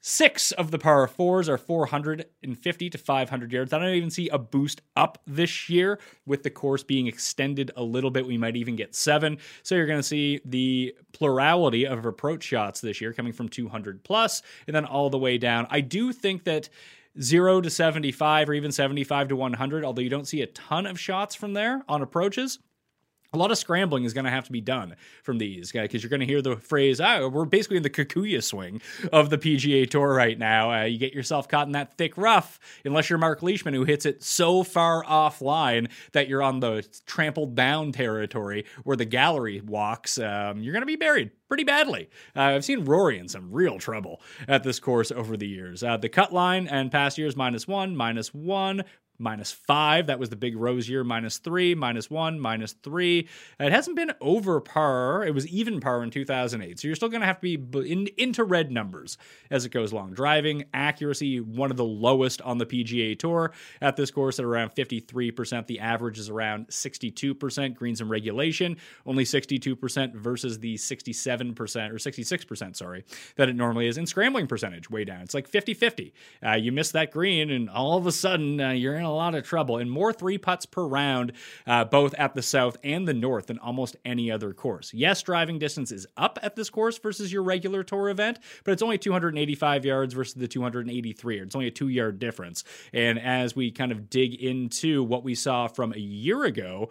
Six 0.05 0.51
of 0.51 0.69
the 0.69 0.79
par 0.79 1.07
fours 1.07 1.47
are 1.47 1.57
450 1.57 2.89
to 2.89 2.97
500 2.97 3.53
yards. 3.53 3.71
I 3.71 3.79
don't 3.79 3.95
even 3.95 4.09
see 4.09 4.27
a 4.27 4.37
boost 4.37 4.81
up 4.97 5.17
this 5.25 5.69
year 5.69 5.97
with 6.25 6.43
the 6.43 6.49
course 6.49 6.83
being 6.83 7.07
extended 7.07 7.71
a 7.77 7.83
little 7.83 8.11
bit. 8.11 8.27
We 8.27 8.37
might 8.37 8.57
even 8.57 8.75
get 8.75 8.95
seven. 8.95 9.37
So 9.63 9.75
you're 9.75 9.85
going 9.85 9.99
to 9.99 10.03
see 10.03 10.41
the 10.43 10.93
plurality 11.13 11.87
of 11.87 12.05
approach 12.05 12.43
shots 12.43 12.81
this 12.81 12.99
year 12.99 13.13
coming 13.13 13.31
from 13.31 13.47
200 13.47 14.03
plus 14.03 14.41
and 14.67 14.75
then 14.75 14.83
all 14.83 15.09
the 15.09 15.17
way 15.17 15.37
down. 15.37 15.67
I 15.69 15.79
do 15.79 16.11
think 16.11 16.43
that. 16.43 16.69
0 17.21 17.61
to 17.61 17.69
75 17.69 18.49
or 18.49 18.53
even 18.55 18.71
75 18.71 19.27
to 19.27 19.35
100, 19.35 19.85
although 19.85 20.01
you 20.01 20.09
don't 20.09 20.27
see 20.27 20.41
a 20.41 20.47
ton 20.47 20.87
of 20.87 20.99
shots 20.99 21.35
from 21.35 21.53
there 21.53 21.83
on 21.87 22.01
approaches 22.01 22.57
a 23.33 23.37
lot 23.37 23.51
of 23.51 23.57
scrambling 23.57 24.03
is 24.03 24.13
going 24.13 24.25
to 24.25 24.31
have 24.31 24.45
to 24.45 24.51
be 24.51 24.61
done 24.61 24.95
from 25.23 25.39
these 25.39 25.71
guys 25.71 25.83
because 25.83 26.03
you're 26.03 26.09
going 26.09 26.19
to 26.19 26.25
hear 26.25 26.41
the 26.41 26.55
phrase, 26.55 27.01
oh, 27.01 27.27
we're 27.27 27.45
basically 27.45 27.77
in 27.77 27.83
the 27.83 27.89
Kikuyu 27.89 28.43
swing 28.43 28.81
of 29.11 29.29
the 29.29 29.37
PGA 29.37 29.89
Tour 29.89 30.13
right 30.13 30.37
now. 30.37 30.71
Uh, 30.71 30.83
you 30.83 30.99
get 30.99 31.13
yourself 31.13 31.47
caught 31.47 31.65
in 31.65 31.73
that 31.73 31.97
thick 31.97 32.15
rough, 32.15 32.59
unless 32.85 33.09
you're 33.09 33.19
Mark 33.19 33.41
Leishman, 33.41 33.73
who 33.73 33.85
hits 33.85 34.05
it 34.05 34.23
so 34.23 34.63
far 34.63 35.03
offline 35.03 35.89
that 36.11 36.27
you're 36.27 36.43
on 36.43 36.59
the 36.59 36.87
trampled 37.05 37.55
down 37.55 37.91
territory 37.91 38.65
where 38.83 38.97
the 38.97 39.05
gallery 39.05 39.61
walks. 39.61 40.17
Um, 40.19 40.61
you're 40.61 40.73
going 40.73 40.81
to 40.81 40.87
be 40.87 40.95
buried 40.95 41.31
pretty 41.47 41.63
badly. 41.63 42.09
Uh, 42.35 42.41
I've 42.41 42.65
seen 42.65 42.83
Rory 42.85 43.19
in 43.19 43.27
some 43.27 43.51
real 43.51 43.77
trouble 43.77 44.21
at 44.47 44.63
this 44.63 44.79
course 44.79 45.11
over 45.11 45.37
the 45.37 45.47
years. 45.47 45.83
Uh, 45.83 45.97
the 45.97 46.09
cut 46.09 46.33
line 46.33 46.67
and 46.67 46.91
past 46.91 47.17
years 47.17 47.35
minus 47.35 47.67
one, 47.67 47.95
minus 47.95 48.33
one, 48.33 48.83
minus 49.23 49.51
five. 49.51 50.07
That 50.07 50.19
was 50.19 50.29
the 50.29 50.35
big 50.35 50.55
Rose 50.55 50.87
year, 50.87 51.03
minus 51.03 51.37
three, 51.37 51.73
minus 51.73 52.09
one, 52.11 52.39
minus 52.39 52.73
three. 52.73 53.27
It 53.59 53.71
hasn't 53.71 53.95
been 53.95 54.11
over 54.21 54.59
par. 54.59 55.25
It 55.25 55.33
was 55.33 55.47
even 55.47 55.79
par 55.79 56.03
in 56.03 56.11
2008. 56.11 56.79
So 56.79 56.87
you're 56.87 56.95
still 56.95 57.09
going 57.09 57.21
to 57.21 57.27
have 57.27 57.39
to 57.41 57.57
be 57.57 57.91
in, 57.91 58.09
into 58.17 58.43
red 58.43 58.71
numbers 58.71 59.17
as 59.49 59.65
it 59.65 59.69
goes 59.69 59.91
along. 59.91 60.13
Driving 60.13 60.65
accuracy, 60.73 61.39
one 61.39 61.71
of 61.71 61.77
the 61.77 61.83
lowest 61.83 62.41
on 62.41 62.57
the 62.57 62.65
PGA 62.65 63.17
Tour 63.17 63.51
at 63.81 63.95
this 63.95 64.11
course 64.11 64.39
at 64.39 64.45
around 64.45 64.75
53%. 64.75 65.67
The 65.67 65.79
average 65.79 66.19
is 66.19 66.29
around 66.29 66.67
62%. 66.67 67.75
Greens 67.75 68.01
and 68.01 68.09
regulation, 68.09 68.77
only 69.05 69.23
62% 69.23 70.13
versus 70.15 70.59
the 70.59 70.75
67% 70.75 71.57
or 71.91 71.95
66%, 71.95 72.75
sorry, 72.75 73.05
that 73.37 73.49
it 73.49 73.55
normally 73.55 73.87
is. 73.87 73.97
In 73.97 74.05
scrambling 74.05 74.47
percentage, 74.47 74.89
way 74.89 75.05
down. 75.05 75.21
It's 75.21 75.33
like 75.33 75.47
50 75.47 75.73
50. 75.73 76.13
Uh, 76.45 76.51
you 76.53 76.71
miss 76.71 76.91
that 76.91 77.11
green, 77.11 77.49
and 77.49 77.69
all 77.69 77.97
of 77.97 78.05
a 78.07 78.11
sudden, 78.11 78.59
uh, 78.59 78.71
you're 78.71 78.95
in 78.95 79.03
a 79.03 79.12
lot 79.13 79.35
of 79.35 79.43
trouble. 79.43 79.77
And 79.77 79.89
more 79.89 80.13
three 80.13 80.37
putts 80.37 80.65
per 80.65 80.85
round, 80.85 81.33
uh, 81.65 81.85
both 81.85 82.13
at 82.15 82.35
the 82.35 82.41
south 82.41 82.77
and 82.83 83.07
the 83.07 83.13
north, 83.13 83.47
than 83.47 83.59
almost 83.59 83.95
any 84.05 84.31
other 84.31 84.53
course. 84.53 84.93
Yes, 84.93 85.21
driving 85.21 85.59
distance 85.59 85.91
is 85.91 86.07
up 86.17 86.39
at 86.41 86.55
this 86.55 86.69
course 86.69 86.97
versus 86.97 87.31
your 87.31 87.43
regular 87.43 87.83
tour 87.83 88.09
event, 88.09 88.39
but 88.63 88.71
it's 88.71 88.81
only 88.81 88.97
285 88.97 89.85
yards 89.85 90.13
versus 90.13 90.33
the 90.33 90.47
283. 90.47 91.39
It's 91.39 91.55
only 91.55 91.67
a 91.67 91.71
two 91.71 91.87
yard 91.87 92.19
difference. 92.19 92.63
And 92.93 93.19
as 93.19 93.55
we 93.55 93.71
kind 93.71 93.91
of 93.91 94.09
dig 94.09 94.35
into 94.35 95.03
what 95.03 95.23
we 95.23 95.35
saw 95.35 95.67
from 95.67 95.93
a 95.93 95.99
year 95.99 96.43
ago, 96.43 96.89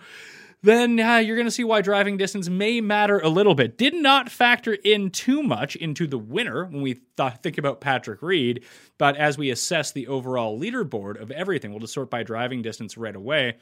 then 0.63 1.01
uh, 1.01 1.17
you're 1.17 1.37
going 1.37 1.47
to 1.47 1.51
see 1.53 1.65
why 1.65 1.81
driving 1.81 2.17
distance 2.17 2.49
may 2.49 2.81
matter 2.81 3.19
a 3.19 3.29
little 3.29 3.55
bit. 3.55 3.77
Did 3.77 3.95
not 3.95 4.31
factor 4.31 4.75
in 4.75 5.11
too 5.11 5.43
much 5.43 5.75
into 5.77 6.07
the 6.07 6.19
winner 6.19 6.65
when 6.67 6.83
we 6.83 7.01
th- 7.17 7.35
think 7.43 7.59
about 7.59 7.81
Patrick 7.81 8.23
Reed, 8.23 8.65
but 8.97 9.17
as 9.17 9.37
we 9.37 9.51
assess 9.51 9.93
the 9.93 10.07
overall 10.07 10.59
leaderboard 10.59 11.21
of 11.21 11.31
everything, 11.31 11.71
we'll 11.71 11.81
just 11.81 11.95
sort 11.95 12.11
by 12.11 12.23
driving 12.23 12.63
distance 12.63 12.97
right 12.97 13.17
away. 13.17 13.57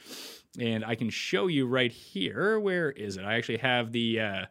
And 0.58 0.84
I 0.84 0.94
can 0.94 1.10
show 1.10 1.46
you 1.46 1.66
right 1.66 1.92
here. 1.92 2.60
Where 2.60 2.90
is 2.90 3.16
it? 3.16 3.24
I 3.24 3.34
actually 3.34 3.58
have 3.58 3.92
the. 3.92 4.20
Uh, 4.20 4.44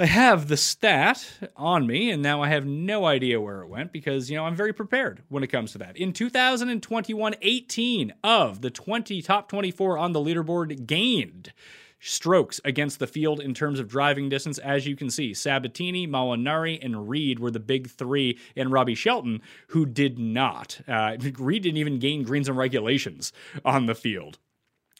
I 0.00 0.06
have 0.06 0.46
the 0.46 0.56
stat 0.56 1.28
on 1.56 1.84
me, 1.84 2.12
and 2.12 2.22
now 2.22 2.40
I 2.40 2.48
have 2.50 2.64
no 2.64 3.04
idea 3.04 3.40
where 3.40 3.62
it 3.62 3.68
went 3.68 3.92
because, 3.92 4.30
you 4.30 4.36
know, 4.36 4.44
I'm 4.44 4.54
very 4.54 4.72
prepared 4.72 5.24
when 5.28 5.42
it 5.42 5.48
comes 5.48 5.72
to 5.72 5.78
that. 5.78 5.96
In 5.96 6.12
2021, 6.12 7.34
18 7.42 8.14
of 8.22 8.60
the 8.60 8.70
20 8.70 9.20
top 9.22 9.48
24 9.48 9.98
on 9.98 10.12
the 10.12 10.20
leaderboard 10.20 10.86
gained 10.86 11.52
strokes 11.98 12.60
against 12.64 13.00
the 13.00 13.08
field 13.08 13.40
in 13.40 13.54
terms 13.54 13.80
of 13.80 13.88
driving 13.88 14.28
distance. 14.28 14.58
As 14.58 14.86
you 14.86 14.94
can 14.94 15.10
see, 15.10 15.34
Sabatini, 15.34 16.06
Molinari, 16.06 16.78
and 16.80 17.08
Reed 17.08 17.40
were 17.40 17.50
the 17.50 17.58
big 17.58 17.90
three, 17.90 18.38
and 18.54 18.70
Robbie 18.70 18.94
Shelton, 18.94 19.42
who 19.68 19.84
did 19.84 20.16
not. 20.16 20.80
Uh, 20.86 21.16
Reed 21.38 21.64
didn't 21.64 21.78
even 21.78 21.98
gain 21.98 22.22
greens 22.22 22.48
and 22.48 22.56
regulations 22.56 23.32
on 23.64 23.86
the 23.86 23.96
field 23.96 24.38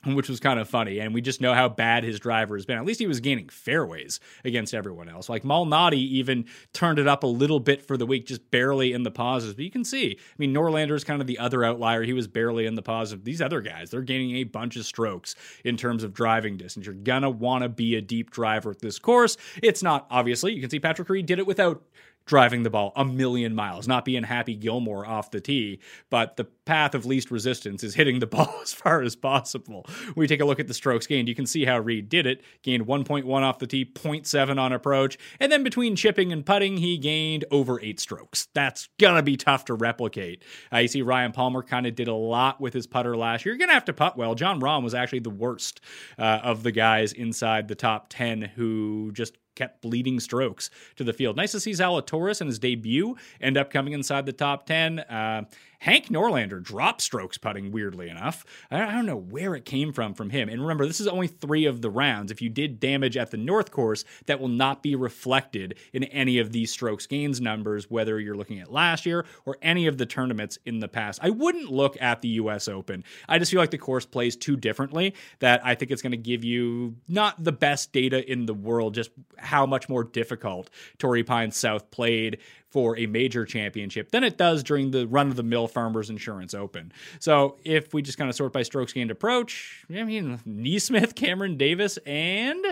which 0.05 0.29
was 0.29 0.39
kind 0.39 0.61
of 0.61 0.69
funny. 0.69 1.01
And 1.01 1.13
we 1.13 1.21
just 1.21 1.41
know 1.41 1.55
how 1.55 1.69
bad 1.69 2.05
his 2.05 2.21
driver 2.21 2.57
has 2.57 2.65
been. 2.65 2.79
At 2.79 2.85
least 2.85 3.01
he 3.01 3.07
was 3.07 3.21
gaining 3.21 3.49
fairways 3.49 4.21
against 4.45 4.75
everyone 4.75 5.09
else. 5.09 5.29
Like 5.29 5.43
Malnati 5.43 5.95
even 5.95 6.47
turned 6.73 6.99
it 6.99 7.09
up 7.09 7.25
a 7.25 7.27
little 7.27 7.59
bit 7.59 7.83
for 7.83 7.97
the 7.97 8.07
week, 8.07 8.27
just 8.27 8.51
barely 8.51 8.93
in 8.93 9.03
the 9.03 9.11
positives. 9.11 9.57
But 9.57 9.65
you 9.65 9.71
can 9.71 9.85
see, 9.85 10.17
I 10.19 10.35
mean, 10.39 10.55
Norlander 10.55 10.95
is 10.95 11.05
kind 11.05 11.21
of 11.21 11.27
the 11.27 11.39
other 11.39 11.65
outlier. 11.65 12.03
He 12.05 12.13
was 12.13 12.29
barely 12.29 12.67
in 12.67 12.75
the 12.75 12.83
positive. 12.83 13.25
These 13.25 13.43
other 13.43 13.61
guys, 13.61 13.91
they're 13.91 14.03
gaining 14.03 14.37
a 14.37 14.45
bunch 14.45 14.77
of 14.77 14.87
strokes 14.87 15.35
in 15.65 15.77
terms 15.77 16.05
of 16.05 16.15
driving 16.15 16.57
distance. 16.57 16.87
You're 16.87 16.95
going 16.95 17.23
to 17.23 17.31
want 17.31 17.63
to 17.65 17.69
be 17.69 17.97
a 17.97 18.01
deep 18.01 18.31
driver 18.31 18.71
at 18.71 18.81
this 18.81 18.99
course. 18.99 19.37
It's 19.63 19.83
not, 19.83 20.07
obviously, 20.11 20.55
you 20.55 20.61
can 20.61 20.71
see 20.71 20.81
Patrick 20.81 21.09
Reed 21.09 21.27
did 21.27 21.39
it 21.39 21.47
without 21.47 21.83
driving 22.29 22.63
the 22.63 22.71
ball 22.71 22.93
a 22.95 23.05
million 23.05 23.55
miles, 23.55 23.89
not 23.89 24.05
being 24.05 24.23
Happy 24.23 24.55
Gilmore 24.55 25.07
off 25.07 25.31
the 25.31 25.41
tee, 25.41 25.81
but 26.11 26.37
the 26.37 26.45
path 26.45 26.95
of 26.95 27.07
least 27.07 27.31
resistance 27.31 27.83
is 27.83 27.95
hitting 27.95 28.21
the 28.21 28.27
ball 28.29 28.55
as 28.63 28.73
far 28.73 29.03
as 29.03 29.17
possible. 29.17 29.87
We 30.15 30.29
take 30.29 30.41
a 30.41 30.45
look 30.45 30.61
at 30.61 30.69
the 30.69 30.75
strokes 30.75 31.07
gained. 31.07 31.29
You 31.29 31.35
can 31.35 31.47
see 31.47 31.65
how 31.65 31.79
Reed 31.79 32.09
did 32.09 32.27
it. 32.27 32.43
Gained 32.63 32.87
1.1 32.87 33.27
off 33.43 33.59
the 33.59 33.67
tee, 33.67 33.85
0.7 33.85 34.61
on 34.61 34.73
approach, 34.73 35.19
and 35.41 35.51
then 35.51 35.65
between 35.65 35.97
chipping 35.97 36.33
and 36.33 36.45
putting, 36.45 36.77
he 36.77 36.99
gained 36.99 37.47
over 37.51 37.81
eight 37.81 37.99
strokes. 37.99 38.49
That's 38.55 38.89
gonna 39.01 39.23
be 39.23 39.37
tough 39.37 39.65
to 39.65 39.75
replicate. 39.75 40.45
Uh, 40.73 40.79
you 40.79 40.89
see, 40.89 41.03
Ryan 41.03 41.33
Palmer 41.33 41.63
kind 41.63 41.87
of 41.87 41.95
did 41.95 42.09
a 42.09 42.15
lot 42.15 42.61
with 42.61 42.75
his 42.75 42.87
putter 42.87 43.17
last 43.17 43.45
year. 43.45 43.55
You're 43.55 43.61
gonna 43.61 43.73
have 43.73 43.87
to 43.87 43.95
putt 43.95 44.19
well. 44.19 44.35
Jon 44.35 44.61
Rahm 44.61 44.83
was 44.85 44.95
actually 44.95 45.21
the 45.21 45.31
worst 45.31 45.81
uh, 46.19 46.41
of 46.43 46.63
the 46.63 46.73
guys 46.73 47.15
inside 47.15 47.69
the 47.69 47.75
top 47.75 48.09
10 48.11 48.43
who 48.43 49.11
just 49.13 49.35
kept 49.59 49.83
bleeding 49.83 50.21
strokes 50.21 50.71
to 50.97 51.05
the 51.05 51.13
field. 51.13 51.37
Nice 51.37 51.53
to 51.53 51.61
see 51.61 51.73
Zalatoris 51.73 52.41
in 52.41 52.47
his 52.47 52.59
debut 52.59 53.17
end 53.41 53.59
up 53.59 53.71
coming 53.71 53.93
inside 53.93 54.25
the 54.25 54.33
top 54.33 54.67
10. 54.67 55.01
Uh, 55.01 55.45
Hank 55.81 56.09
Norlander 56.09 56.63
dropped 56.63 57.01
strokes 57.01 57.39
putting, 57.39 57.71
weirdly 57.71 58.09
enough. 58.09 58.45
I 58.71 58.79
don't 58.79 59.07
know 59.07 59.17
where 59.17 59.55
it 59.55 59.65
came 59.65 59.93
from 59.93 60.15
from 60.15 60.31
him. 60.31 60.49
And 60.49 60.61
remember, 60.61 60.87
this 60.87 61.01
is 61.01 61.07
only 61.07 61.29
three 61.29 61.67
of 61.67 61.83
the 61.83 61.91
rounds. 61.91 62.33
If 62.33 62.43
you 62.43 62.49
did 62.49 62.81
damage 62.81 63.17
at 63.17 63.31
the 63.31 63.37
North 63.37 63.71
Course, 63.71 64.05
that 64.27 64.41
will 64.41 64.49
not 64.49 64.83
be 64.83 64.97
reflected 64.97 65.79
in 65.93 66.05
any 66.05 66.39
of 66.39 66.53
these 66.53 66.73
strokes 66.73 67.07
gains 67.07 67.41
numbers, 67.41 67.91
whether 67.91 68.19
you're 68.19 68.37
looking 68.37 68.59
at 68.59 68.73
last 68.73 69.07
year 69.07 69.25
or 69.45 69.57
any 69.63 69.87
of 69.87 69.99
the 69.99 70.07
tournaments 70.07 70.59
in 70.67 70.81
the 70.81 70.89
past. 70.89 71.21
I 71.23 71.31
wouldn't 71.31 71.71
look 71.71 71.97
at 72.01 72.23
the 72.23 72.29
US 72.29 72.67
Open. 72.67 73.05
I 73.29 73.39
just 73.39 73.51
feel 73.51 73.61
like 73.61 73.71
the 73.71 73.79
course 73.79 74.05
plays 74.05 74.37
too 74.37 74.57
differently 74.57 75.15
that 75.39 75.65
I 75.65 75.75
think 75.75 75.91
it's 75.91 76.03
going 76.03 76.11
to 76.11 76.17
give 76.17 76.45
you 76.45 76.97
not 77.09 77.43
the 77.43 77.53
best 77.53 77.93
data 77.93 78.31
in 78.31 78.47
the 78.47 78.55
world, 78.55 78.95
just 78.95 79.11
how 79.37 79.65
much 79.65 79.89
more 79.89 80.05
difficult 80.05 80.71
Torrey 80.99 81.23
Pines 81.23 81.57
South 81.57 81.91
played 81.91 82.39
for 82.71 82.99
a 82.99 83.07
major 83.07 83.45
championship 83.45 84.11
than 84.11 84.25
it 84.25 84.37
does 84.37 84.63
during 84.63 84.91
the 84.91 85.07
run 85.07 85.29
of 85.29 85.37
the 85.37 85.43
mill 85.43 85.67
Farmers 85.67 86.11
Insurance 86.11 86.55
Open. 86.55 86.93
So 87.19 87.57
if 87.65 87.95
we 87.95 88.03
just 88.03 88.19
kind 88.19 88.29
of 88.29 88.37
sort 88.37 88.53
by 88.53 88.63
strokes 88.63 88.93
gained 88.93 89.11
approach, 89.11 89.85
I 89.91 90.05
mean, 90.05 90.39
NeSmith, 90.47 91.15
Cameron 91.15 91.57
Davis, 91.57 91.99
and 92.05 92.65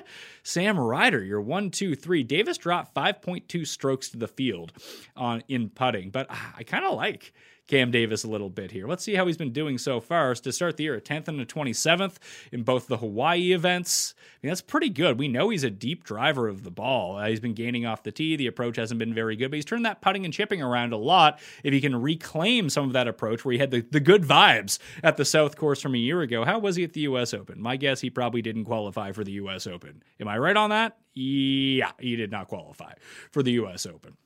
Sam 0.42 0.78
Ryder, 0.78 1.24
you're 1.24 1.40
one, 1.40 1.70
two, 1.70 1.94
three. 1.94 2.22
Davis 2.22 2.58
dropped 2.58 2.94
5.2 2.94 3.66
strokes 3.66 4.10
to 4.10 4.18
the 4.18 4.28
field 4.28 4.72
on 5.16 5.42
in 5.48 5.70
putting, 5.70 6.10
but 6.10 6.26
I 6.30 6.62
kind 6.62 6.84
of 6.84 6.94
like 6.94 7.32
Cam 7.66 7.90
Davis 7.90 8.22
a 8.22 8.28
little 8.28 8.48
bit 8.48 8.70
here. 8.70 8.86
Let's 8.86 9.02
see 9.02 9.14
how 9.14 9.26
he's 9.26 9.36
been 9.36 9.52
doing 9.52 9.78
so 9.78 10.00
far. 10.00 10.34
To 10.34 10.52
start 10.52 10.76
the 10.76 10.84
year, 10.84 10.94
a 10.94 11.00
10th 11.00 11.28
and 11.28 11.40
a 11.40 11.46
27th 11.46 12.16
in 12.52 12.62
both 12.62 12.86
the 12.86 12.98
Hawaii 12.98 13.52
events. 13.52 14.14
I 14.18 14.46
mean, 14.46 14.50
that's 14.50 14.60
pretty 14.60 14.88
good. 14.88 15.18
We 15.18 15.28
know 15.28 15.48
he's 15.48 15.64
a 15.64 15.70
deep 15.70 16.04
driver 16.04 16.46
of 16.48 16.62
the 16.62 16.70
ball. 16.70 17.16
Uh, 17.16 17.26
he's 17.26 17.40
been 17.40 17.54
gaining 17.54 17.84
off 17.84 18.02
the 18.04 18.12
tee. 18.12 18.36
The 18.36 18.46
approach 18.46 18.76
hasn't 18.76 18.98
been 18.98 19.14
very 19.14 19.34
good, 19.34 19.50
but 19.50 19.56
he's 19.56 19.64
turned 19.64 19.84
that 19.84 20.00
putting 20.00 20.24
and 20.24 20.32
chipping 20.32 20.62
around 20.62 20.92
a 20.92 20.96
lot. 20.96 21.40
If 21.64 21.72
he 21.72 21.80
can 21.80 22.00
reclaim 22.00 22.70
some 22.70 22.86
of 22.86 22.92
that 22.92 23.08
approach 23.08 23.44
where 23.44 23.52
he 23.52 23.58
had 23.58 23.70
the, 23.72 23.80
the 23.80 24.00
good 24.00 24.22
vibes 24.22 24.78
at 25.02 25.16
the 25.16 25.24
South 25.24 25.56
Course 25.56 25.80
from 25.80 25.94
a 25.94 25.98
year 25.98 26.20
ago, 26.20 26.44
how 26.44 26.58
was 26.58 26.76
he 26.76 26.84
at 26.84 26.92
the 26.92 27.00
U.S. 27.00 27.34
Open? 27.34 27.60
My 27.60 27.76
guess, 27.76 28.00
he 28.00 28.10
probably 28.10 28.42
didn't 28.42 28.64
qualify 28.64 29.12
for 29.12 29.24
the 29.24 29.32
U.S. 29.32 29.66
Open. 29.66 30.02
Am 30.20 30.28
I 30.28 30.38
right 30.38 30.56
on 30.56 30.70
that? 30.70 30.98
Yeah, 31.14 31.92
he 31.98 32.14
did 32.14 32.30
not 32.30 32.48
qualify 32.48 32.92
for 33.32 33.42
the 33.42 33.52
U.S. 33.52 33.86
Open. 33.86 34.16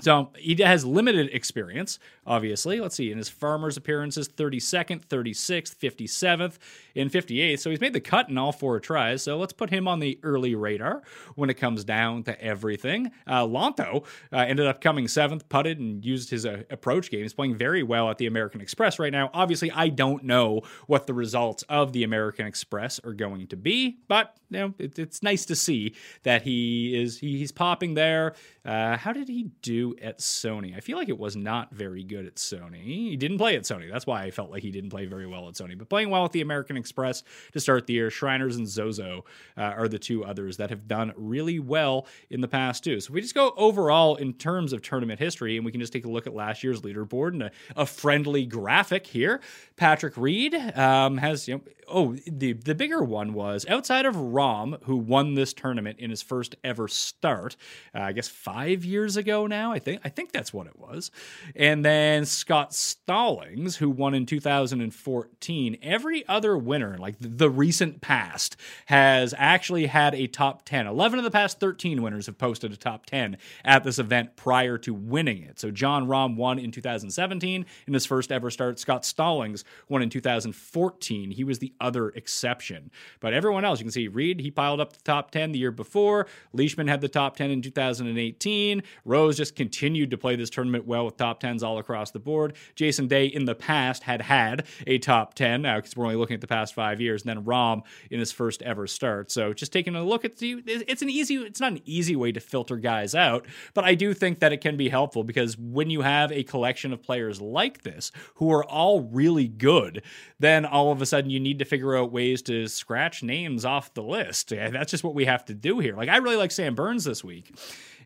So 0.00 0.30
he 0.36 0.54
has 0.62 0.84
limited 0.84 1.30
experience, 1.32 1.98
obviously. 2.24 2.80
Let's 2.80 2.94
see, 2.94 3.10
in 3.10 3.18
his 3.18 3.28
farmers 3.28 3.76
appearances, 3.76 4.28
32nd, 4.28 5.04
36th, 5.06 5.74
57th, 5.74 6.58
and 6.94 7.10
58th. 7.10 7.58
So 7.58 7.70
he's 7.70 7.80
made 7.80 7.92
the 7.92 8.00
cut 8.00 8.28
in 8.28 8.38
all 8.38 8.52
four 8.52 8.78
tries. 8.78 9.24
So 9.24 9.38
let's 9.38 9.52
put 9.52 9.70
him 9.70 9.88
on 9.88 9.98
the 9.98 10.20
early 10.22 10.54
radar 10.54 11.02
when 11.34 11.50
it 11.50 11.54
comes 11.54 11.82
down 11.82 12.22
to 12.24 12.40
everything. 12.40 13.10
Uh, 13.26 13.44
Lanto 13.44 14.04
uh, 14.32 14.36
ended 14.36 14.68
up 14.68 14.80
coming 14.80 15.08
seventh, 15.08 15.48
putted, 15.48 15.80
and 15.80 16.04
used 16.04 16.30
his 16.30 16.46
uh, 16.46 16.62
approach 16.70 17.10
game. 17.10 17.22
He's 17.22 17.34
playing 17.34 17.56
very 17.56 17.82
well 17.82 18.08
at 18.08 18.18
the 18.18 18.26
American 18.26 18.60
Express 18.60 19.00
right 19.00 19.12
now. 19.12 19.30
Obviously, 19.34 19.72
I 19.72 19.88
don't 19.88 20.22
know 20.22 20.62
what 20.86 21.08
the 21.08 21.14
results 21.14 21.64
of 21.68 21.92
the 21.92 22.04
American 22.04 22.46
Express 22.46 23.00
are 23.02 23.14
going 23.14 23.48
to 23.48 23.56
be, 23.56 23.98
but 24.06 24.36
you 24.50 24.58
know, 24.58 24.74
it, 24.78 24.98
it's 24.98 25.22
nice 25.22 25.44
to 25.46 25.56
see 25.56 25.94
that 26.22 26.42
he 26.42 27.00
is 27.00 27.18
he, 27.18 27.38
he's 27.38 27.52
popping 27.52 27.94
there. 27.94 28.34
Uh, 28.64 28.96
how 28.96 29.12
did 29.12 29.28
he 29.28 29.50
do? 29.62 29.87
At 30.00 30.18
Sony. 30.18 30.76
I 30.76 30.80
feel 30.80 30.98
like 30.98 31.08
it 31.08 31.18
was 31.18 31.36
not 31.36 31.72
very 31.72 32.02
good 32.04 32.26
at 32.26 32.36
Sony. 32.36 32.82
He 32.82 33.16
didn't 33.16 33.38
play 33.38 33.56
at 33.56 33.62
Sony. 33.62 33.90
That's 33.90 34.06
why 34.06 34.22
I 34.24 34.30
felt 34.30 34.50
like 34.50 34.62
he 34.62 34.70
didn't 34.70 34.90
play 34.90 35.06
very 35.06 35.26
well 35.26 35.48
at 35.48 35.54
Sony. 35.54 35.76
But 35.76 35.88
playing 35.88 36.10
well 36.10 36.24
at 36.24 36.32
the 36.32 36.40
American 36.40 36.76
Express 36.76 37.22
to 37.52 37.60
start 37.60 37.86
the 37.86 37.94
year, 37.94 38.10
Shriners 38.10 38.56
and 38.56 38.68
Zozo 38.68 39.24
uh, 39.56 39.62
are 39.62 39.88
the 39.88 39.98
two 39.98 40.24
others 40.24 40.56
that 40.58 40.70
have 40.70 40.88
done 40.88 41.12
really 41.16 41.58
well 41.58 42.06
in 42.30 42.40
the 42.40 42.48
past 42.48 42.84
too. 42.84 43.00
So 43.00 43.12
we 43.12 43.20
just 43.20 43.34
go 43.34 43.52
overall 43.56 44.16
in 44.16 44.34
terms 44.34 44.72
of 44.72 44.82
tournament 44.82 45.18
history, 45.18 45.56
and 45.56 45.64
we 45.64 45.72
can 45.72 45.80
just 45.80 45.92
take 45.92 46.04
a 46.04 46.10
look 46.10 46.26
at 46.26 46.34
last 46.34 46.62
year's 46.62 46.82
leaderboard 46.82 47.32
and 47.32 47.42
a, 47.44 47.50
a 47.76 47.86
friendly 47.86 48.46
graphic 48.46 49.06
here. 49.06 49.40
Patrick 49.76 50.16
Reed 50.16 50.54
um, 50.54 51.18
has 51.18 51.48
you 51.48 51.54
know 51.54 51.62
oh, 51.90 52.16
the 52.26 52.52
the 52.52 52.74
bigger 52.74 53.02
one 53.02 53.32
was 53.32 53.66
outside 53.68 54.06
of 54.06 54.14
Rahm, 54.14 54.82
who 54.84 54.96
won 54.96 55.34
this 55.34 55.52
tournament 55.52 55.98
in 55.98 56.10
his 56.10 56.22
first 56.22 56.56
ever 56.64 56.88
start. 56.88 57.56
Uh, 57.94 58.00
I 58.00 58.12
guess 58.12 58.28
five 58.28 58.84
years 58.84 59.16
ago 59.16 59.46
now. 59.46 59.72
Think 59.78 60.00
I 60.04 60.08
think 60.08 60.32
that's 60.32 60.52
what 60.52 60.66
it 60.66 60.78
was. 60.78 61.10
And 61.54 61.84
then 61.84 62.24
Scott 62.24 62.74
Stallings, 62.74 63.76
who 63.76 63.90
won 63.90 64.14
in 64.14 64.26
2014. 64.26 65.78
Every 65.82 66.26
other 66.28 66.56
winner, 66.56 66.96
like 66.98 67.16
the 67.20 67.50
recent 67.50 68.00
past, 68.00 68.56
has 68.86 69.34
actually 69.36 69.86
had 69.86 70.14
a 70.14 70.26
top 70.26 70.64
10. 70.64 70.86
11 70.86 71.18
of 71.18 71.24
the 71.24 71.30
past 71.30 71.60
13 71.60 72.02
winners 72.02 72.26
have 72.26 72.38
posted 72.38 72.72
a 72.72 72.76
top 72.76 73.06
10 73.06 73.36
at 73.64 73.84
this 73.84 73.98
event 73.98 74.36
prior 74.36 74.78
to 74.78 74.92
winning 74.92 75.42
it. 75.42 75.58
So 75.58 75.70
Jon 75.70 76.06
Rahm 76.06 76.36
won 76.36 76.58
in 76.58 76.70
2017 76.70 77.66
in 77.86 77.94
his 77.94 78.06
first 78.06 78.32
ever 78.32 78.50
start. 78.50 78.78
Scott 78.78 79.04
Stallings 79.04 79.64
won 79.88 80.02
in 80.02 80.10
2014. 80.10 81.30
He 81.30 81.44
was 81.44 81.58
the 81.58 81.72
other 81.80 82.08
exception. 82.10 82.90
But 83.20 83.32
everyone 83.32 83.64
else, 83.64 83.78
you 83.78 83.84
can 83.84 83.92
see 83.92 84.08
Reed, 84.08 84.40
he 84.40 84.50
piled 84.50 84.80
up 84.80 84.92
the 84.92 85.02
top 85.02 85.30
10 85.30 85.52
the 85.52 85.58
year 85.58 85.70
before. 85.70 86.26
Leishman 86.52 86.88
had 86.88 87.00
the 87.00 87.08
top 87.08 87.36
10 87.36 87.50
in 87.50 87.62
2018. 87.62 88.82
Rose 89.04 89.36
just 89.36 89.54
continued 89.54 89.67
to 89.68 90.18
play 90.18 90.36
this 90.36 90.50
tournament 90.50 90.86
well 90.86 91.04
with 91.04 91.16
top 91.16 91.42
10s 91.42 91.62
all 91.62 91.78
across 91.78 92.10
the 92.10 92.18
board. 92.18 92.54
Jason 92.74 93.08
Day 93.08 93.26
in 93.26 93.44
the 93.44 93.54
past 93.54 94.02
had 94.02 94.22
had 94.22 94.66
a 94.86 94.98
top 94.98 95.34
10 95.34 95.48
uh, 95.48 95.56
now 95.56 95.76
because 95.76 95.96
we're 95.96 96.04
only 96.04 96.16
looking 96.16 96.34
at 96.34 96.40
the 96.40 96.46
past 96.46 96.74
five 96.74 97.00
years. 97.00 97.22
And 97.22 97.30
then 97.30 97.44
Rahm 97.44 97.82
in 98.10 98.18
his 98.18 98.32
first 98.32 98.62
ever 98.62 98.86
start. 98.86 99.30
So 99.30 99.52
just 99.52 99.72
taking 99.72 99.94
a 99.94 100.02
look 100.02 100.24
at 100.24 100.36
the, 100.36 100.62
it's 100.66 101.02
an 101.02 101.10
easy, 101.10 101.36
it's 101.36 101.60
not 101.60 101.72
an 101.72 101.80
easy 101.84 102.16
way 102.16 102.32
to 102.32 102.40
filter 102.40 102.76
guys 102.76 103.14
out, 103.14 103.46
but 103.74 103.84
I 103.84 103.94
do 103.94 104.14
think 104.14 104.40
that 104.40 104.52
it 104.52 104.60
can 104.60 104.76
be 104.76 104.88
helpful 104.88 105.24
because 105.24 105.56
when 105.58 105.90
you 105.90 106.02
have 106.02 106.32
a 106.32 106.42
collection 106.42 106.92
of 106.92 107.02
players 107.02 107.40
like 107.40 107.82
this 107.82 108.12
who 108.34 108.52
are 108.52 108.64
all 108.64 109.00
really 109.00 109.48
good, 109.48 110.02
then 110.38 110.64
all 110.64 110.92
of 110.92 111.02
a 111.02 111.06
sudden 111.06 111.30
you 111.30 111.40
need 111.40 111.58
to 111.58 111.64
figure 111.64 111.96
out 111.96 112.12
ways 112.12 112.42
to 112.42 112.68
scratch 112.68 113.22
names 113.22 113.64
off 113.64 113.94
the 113.94 114.02
list. 114.02 114.50
That's 114.50 114.90
just 114.90 115.04
what 115.04 115.14
we 115.14 115.24
have 115.24 115.44
to 115.46 115.54
do 115.54 115.78
here. 115.78 115.96
Like 115.96 116.08
I 116.08 116.18
really 116.18 116.36
like 116.36 116.50
Sam 116.50 116.74
Burns 116.74 117.04
this 117.04 117.24
week. 117.24 117.54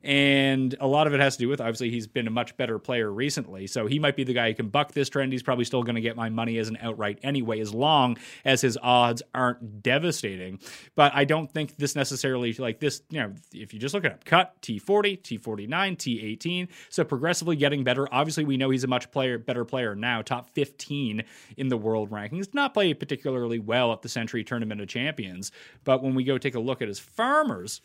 And 0.04 0.74
a 0.80 0.86
lot 0.86 1.06
of 1.06 1.14
it 1.14 1.20
has 1.20 1.36
to 1.36 1.42
do 1.42 1.48
with 1.48 1.60
obviously 1.60 1.90
he's 1.90 2.06
been 2.06 2.26
a 2.26 2.30
much 2.30 2.56
better 2.56 2.78
player 2.78 3.10
recently. 3.10 3.66
So 3.66 3.86
he 3.86 3.98
might 3.98 4.16
be 4.16 4.24
the 4.24 4.32
guy 4.32 4.48
who 4.48 4.54
can 4.54 4.68
buck 4.68 4.92
this 4.92 5.08
trend. 5.08 5.32
He's 5.32 5.42
probably 5.42 5.64
still 5.64 5.82
going 5.82 5.94
to 5.94 6.00
get 6.00 6.16
my 6.16 6.28
money 6.28 6.58
as 6.58 6.68
an 6.68 6.78
outright 6.80 7.18
anyway, 7.22 7.60
as 7.60 7.72
long 7.72 8.16
as 8.44 8.60
his 8.60 8.78
odds 8.82 9.22
aren't 9.34 9.82
devastating. 9.82 10.58
But 10.94 11.12
I 11.14 11.24
don't 11.24 11.50
think 11.50 11.76
this 11.76 11.94
necessarily 11.94 12.52
like 12.54 12.80
this, 12.80 13.02
you 13.10 13.20
know, 13.20 13.32
if 13.52 13.72
you 13.72 13.78
just 13.78 13.94
look 13.94 14.04
it 14.04 14.12
up, 14.12 14.24
cut 14.24 14.60
T40, 14.62 15.22
T49, 15.22 15.68
T18. 15.68 16.68
So 16.88 17.04
progressively 17.04 17.56
getting 17.56 17.84
better. 17.84 18.12
Obviously, 18.12 18.44
we 18.44 18.56
know 18.56 18.70
he's 18.70 18.84
a 18.84 18.88
much 18.88 19.10
player 19.10 19.38
better 19.38 19.64
player 19.64 19.94
now, 19.94 20.22
top 20.22 20.50
15 20.50 21.22
in 21.56 21.68
the 21.68 21.76
world 21.76 22.10
rankings. 22.10 22.52
Not 22.54 22.74
played 22.74 22.98
particularly 22.98 23.58
well 23.58 23.92
at 23.92 24.02
the 24.02 24.08
Sentry 24.08 24.42
Tournament 24.42 24.80
of 24.80 24.88
Champions. 24.88 25.52
But 25.84 26.02
when 26.02 26.14
we 26.14 26.24
go 26.24 26.38
take 26.38 26.54
a 26.54 26.60
look 26.60 26.82
at 26.82 26.88
his 26.88 26.98
farmers, 26.98 27.80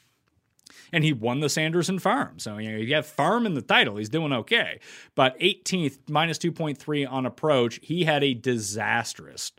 and 0.91 1.03
he 1.03 1.13
won 1.13 1.39
the 1.39 1.49
Sanderson 1.49 1.99
Farm. 1.99 2.39
So 2.39 2.57
you 2.57 2.71
know 2.71 2.77
you 2.77 2.95
have 2.95 3.05
Farm 3.05 3.45
in 3.45 3.53
the 3.53 3.61
title. 3.61 3.97
He's 3.97 4.09
doing 4.09 4.33
okay. 4.33 4.79
But 5.15 5.39
18th 5.39 5.97
minus 6.09 6.37
2.3 6.37 7.11
on 7.11 7.25
approach. 7.25 7.79
He 7.81 8.03
had 8.03 8.23
a 8.23 8.33
disastrous 8.33 9.51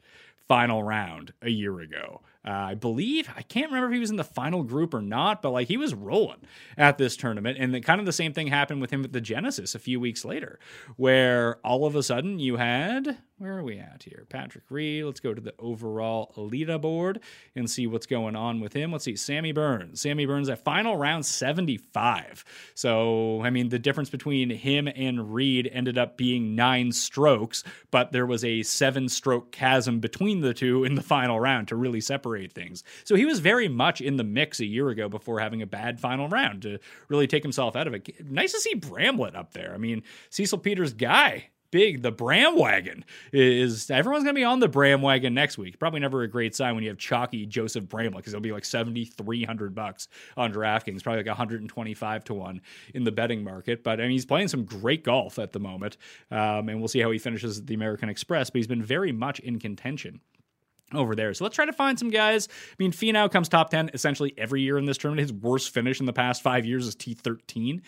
final 0.48 0.82
round 0.82 1.32
a 1.42 1.50
year 1.50 1.78
ago. 1.80 2.22
Uh, 2.46 2.50
I 2.52 2.74
believe 2.74 3.28
I 3.36 3.42
can't 3.42 3.70
remember 3.70 3.88
if 3.88 3.94
he 3.94 4.00
was 4.00 4.10
in 4.10 4.16
the 4.16 4.24
final 4.24 4.62
group 4.62 4.94
or 4.94 5.02
not, 5.02 5.42
but 5.42 5.50
like 5.50 5.68
he 5.68 5.76
was 5.76 5.94
rolling 5.94 6.38
at 6.78 6.96
this 6.96 7.16
tournament, 7.16 7.58
and 7.60 7.74
the, 7.74 7.80
kind 7.80 8.00
of 8.00 8.06
the 8.06 8.12
same 8.12 8.32
thing 8.32 8.46
happened 8.46 8.80
with 8.80 8.90
him 8.90 9.04
at 9.04 9.12
the 9.12 9.20
Genesis 9.20 9.74
a 9.74 9.78
few 9.78 10.00
weeks 10.00 10.24
later, 10.24 10.58
where 10.96 11.56
all 11.64 11.84
of 11.84 11.94
a 11.94 12.02
sudden 12.02 12.38
you 12.38 12.56
had 12.56 13.18
where 13.38 13.56
are 13.56 13.62
we 13.62 13.78
at 13.78 14.02
here? 14.02 14.26
Patrick 14.28 14.64
Reed. 14.68 15.04
Let's 15.04 15.20
go 15.20 15.32
to 15.32 15.40
the 15.40 15.54
overall 15.60 16.32
Alita 16.36 16.80
board 16.80 17.20
and 17.54 17.70
see 17.70 17.86
what's 17.86 18.06
going 18.06 18.34
on 18.34 18.60
with 18.60 18.72
him. 18.72 18.90
Let's 18.90 19.04
see. 19.04 19.14
Sammy 19.14 19.52
Burns. 19.52 20.00
Sammy 20.00 20.26
Burns 20.26 20.48
at 20.48 20.64
final 20.64 20.96
round 20.96 21.24
75. 21.24 22.44
So, 22.74 23.40
I 23.42 23.50
mean, 23.50 23.68
the 23.68 23.78
difference 23.78 24.10
between 24.10 24.50
him 24.50 24.88
and 24.88 25.32
Reed 25.32 25.70
ended 25.72 25.98
up 25.98 26.16
being 26.16 26.56
nine 26.56 26.90
strokes, 26.90 27.62
but 27.92 28.10
there 28.10 28.26
was 28.26 28.44
a 28.44 28.64
seven 28.64 29.08
stroke 29.08 29.52
chasm 29.52 30.00
between 30.00 30.40
the 30.40 30.52
two 30.52 30.82
in 30.82 30.96
the 30.96 31.02
final 31.02 31.38
round 31.38 31.68
to 31.68 31.76
really 31.76 32.00
separate 32.00 32.52
things. 32.52 32.82
So 33.04 33.14
he 33.14 33.24
was 33.24 33.38
very 33.38 33.68
much 33.68 34.00
in 34.00 34.16
the 34.16 34.24
mix 34.24 34.58
a 34.58 34.66
year 34.66 34.88
ago 34.88 35.08
before 35.08 35.38
having 35.38 35.62
a 35.62 35.66
bad 35.66 36.00
final 36.00 36.28
round 36.28 36.62
to 36.62 36.80
really 37.06 37.28
take 37.28 37.44
himself 37.44 37.76
out 37.76 37.86
of 37.86 37.94
it. 37.94 38.28
Nice 38.28 38.52
to 38.52 38.60
see 38.60 38.74
Bramlett 38.74 39.36
up 39.36 39.52
there. 39.52 39.72
I 39.74 39.78
mean, 39.78 40.02
Cecil 40.30 40.58
Peters' 40.58 40.92
guy 40.92 41.50
big 41.70 42.02
the 42.02 42.10
Bram 42.10 42.56
wagon 42.56 43.04
is 43.32 43.90
everyone's 43.90 44.24
to 44.24 44.32
be 44.32 44.44
on 44.44 44.60
the 44.60 44.68
Bram 44.68 45.02
wagon 45.02 45.34
next 45.34 45.58
week. 45.58 45.78
Probably 45.78 46.00
never 46.00 46.22
a 46.22 46.28
great 46.28 46.54
sign 46.54 46.74
when 46.74 46.84
you 46.84 46.90
have 46.90 46.98
chalky 46.98 47.46
Joseph 47.46 47.88
Bramlett 47.88 48.16
because 48.16 48.32
it'll 48.32 48.42
be 48.42 48.52
like 48.52 48.64
7300 48.64 49.74
bucks 49.74 50.08
on 50.36 50.52
DraftKings, 50.52 51.02
probably 51.02 51.20
like 51.20 51.26
125 51.26 52.24
to 52.24 52.34
1 52.34 52.60
in 52.94 53.04
the 53.04 53.12
betting 53.12 53.44
market, 53.44 53.82
but 53.82 54.00
I 54.00 54.04
mean 54.04 54.12
he's 54.12 54.26
playing 54.26 54.48
some 54.48 54.64
great 54.64 55.04
golf 55.04 55.38
at 55.38 55.52
the 55.52 55.60
moment. 55.60 55.96
Um, 56.30 56.68
and 56.68 56.78
we'll 56.78 56.88
see 56.88 57.00
how 57.00 57.10
he 57.10 57.18
finishes 57.18 57.58
at 57.58 57.66
the 57.66 57.74
American 57.74 58.08
Express, 58.08 58.50
but 58.50 58.58
he's 58.58 58.66
been 58.66 58.82
very 58.82 59.12
much 59.12 59.40
in 59.40 59.58
contention 59.58 60.20
over 60.94 61.14
there. 61.14 61.34
So 61.34 61.44
let's 61.44 61.56
try 61.56 61.66
to 61.66 61.72
find 61.72 61.98
some 61.98 62.10
guys. 62.10 62.48
I 62.50 62.74
mean, 62.78 62.92
Finau 62.92 63.30
comes 63.30 63.48
top 63.48 63.70
10 63.70 63.90
essentially 63.92 64.32
every 64.38 64.62
year 64.62 64.78
in 64.78 64.86
this 64.86 64.98
tournament. 64.98 65.28
His 65.28 65.32
worst 65.32 65.72
finish 65.72 66.00
in 66.00 66.06
the 66.06 66.12
past 66.12 66.42
five 66.42 66.64
years 66.64 66.86
is 66.86 66.96
T13. 66.96 67.82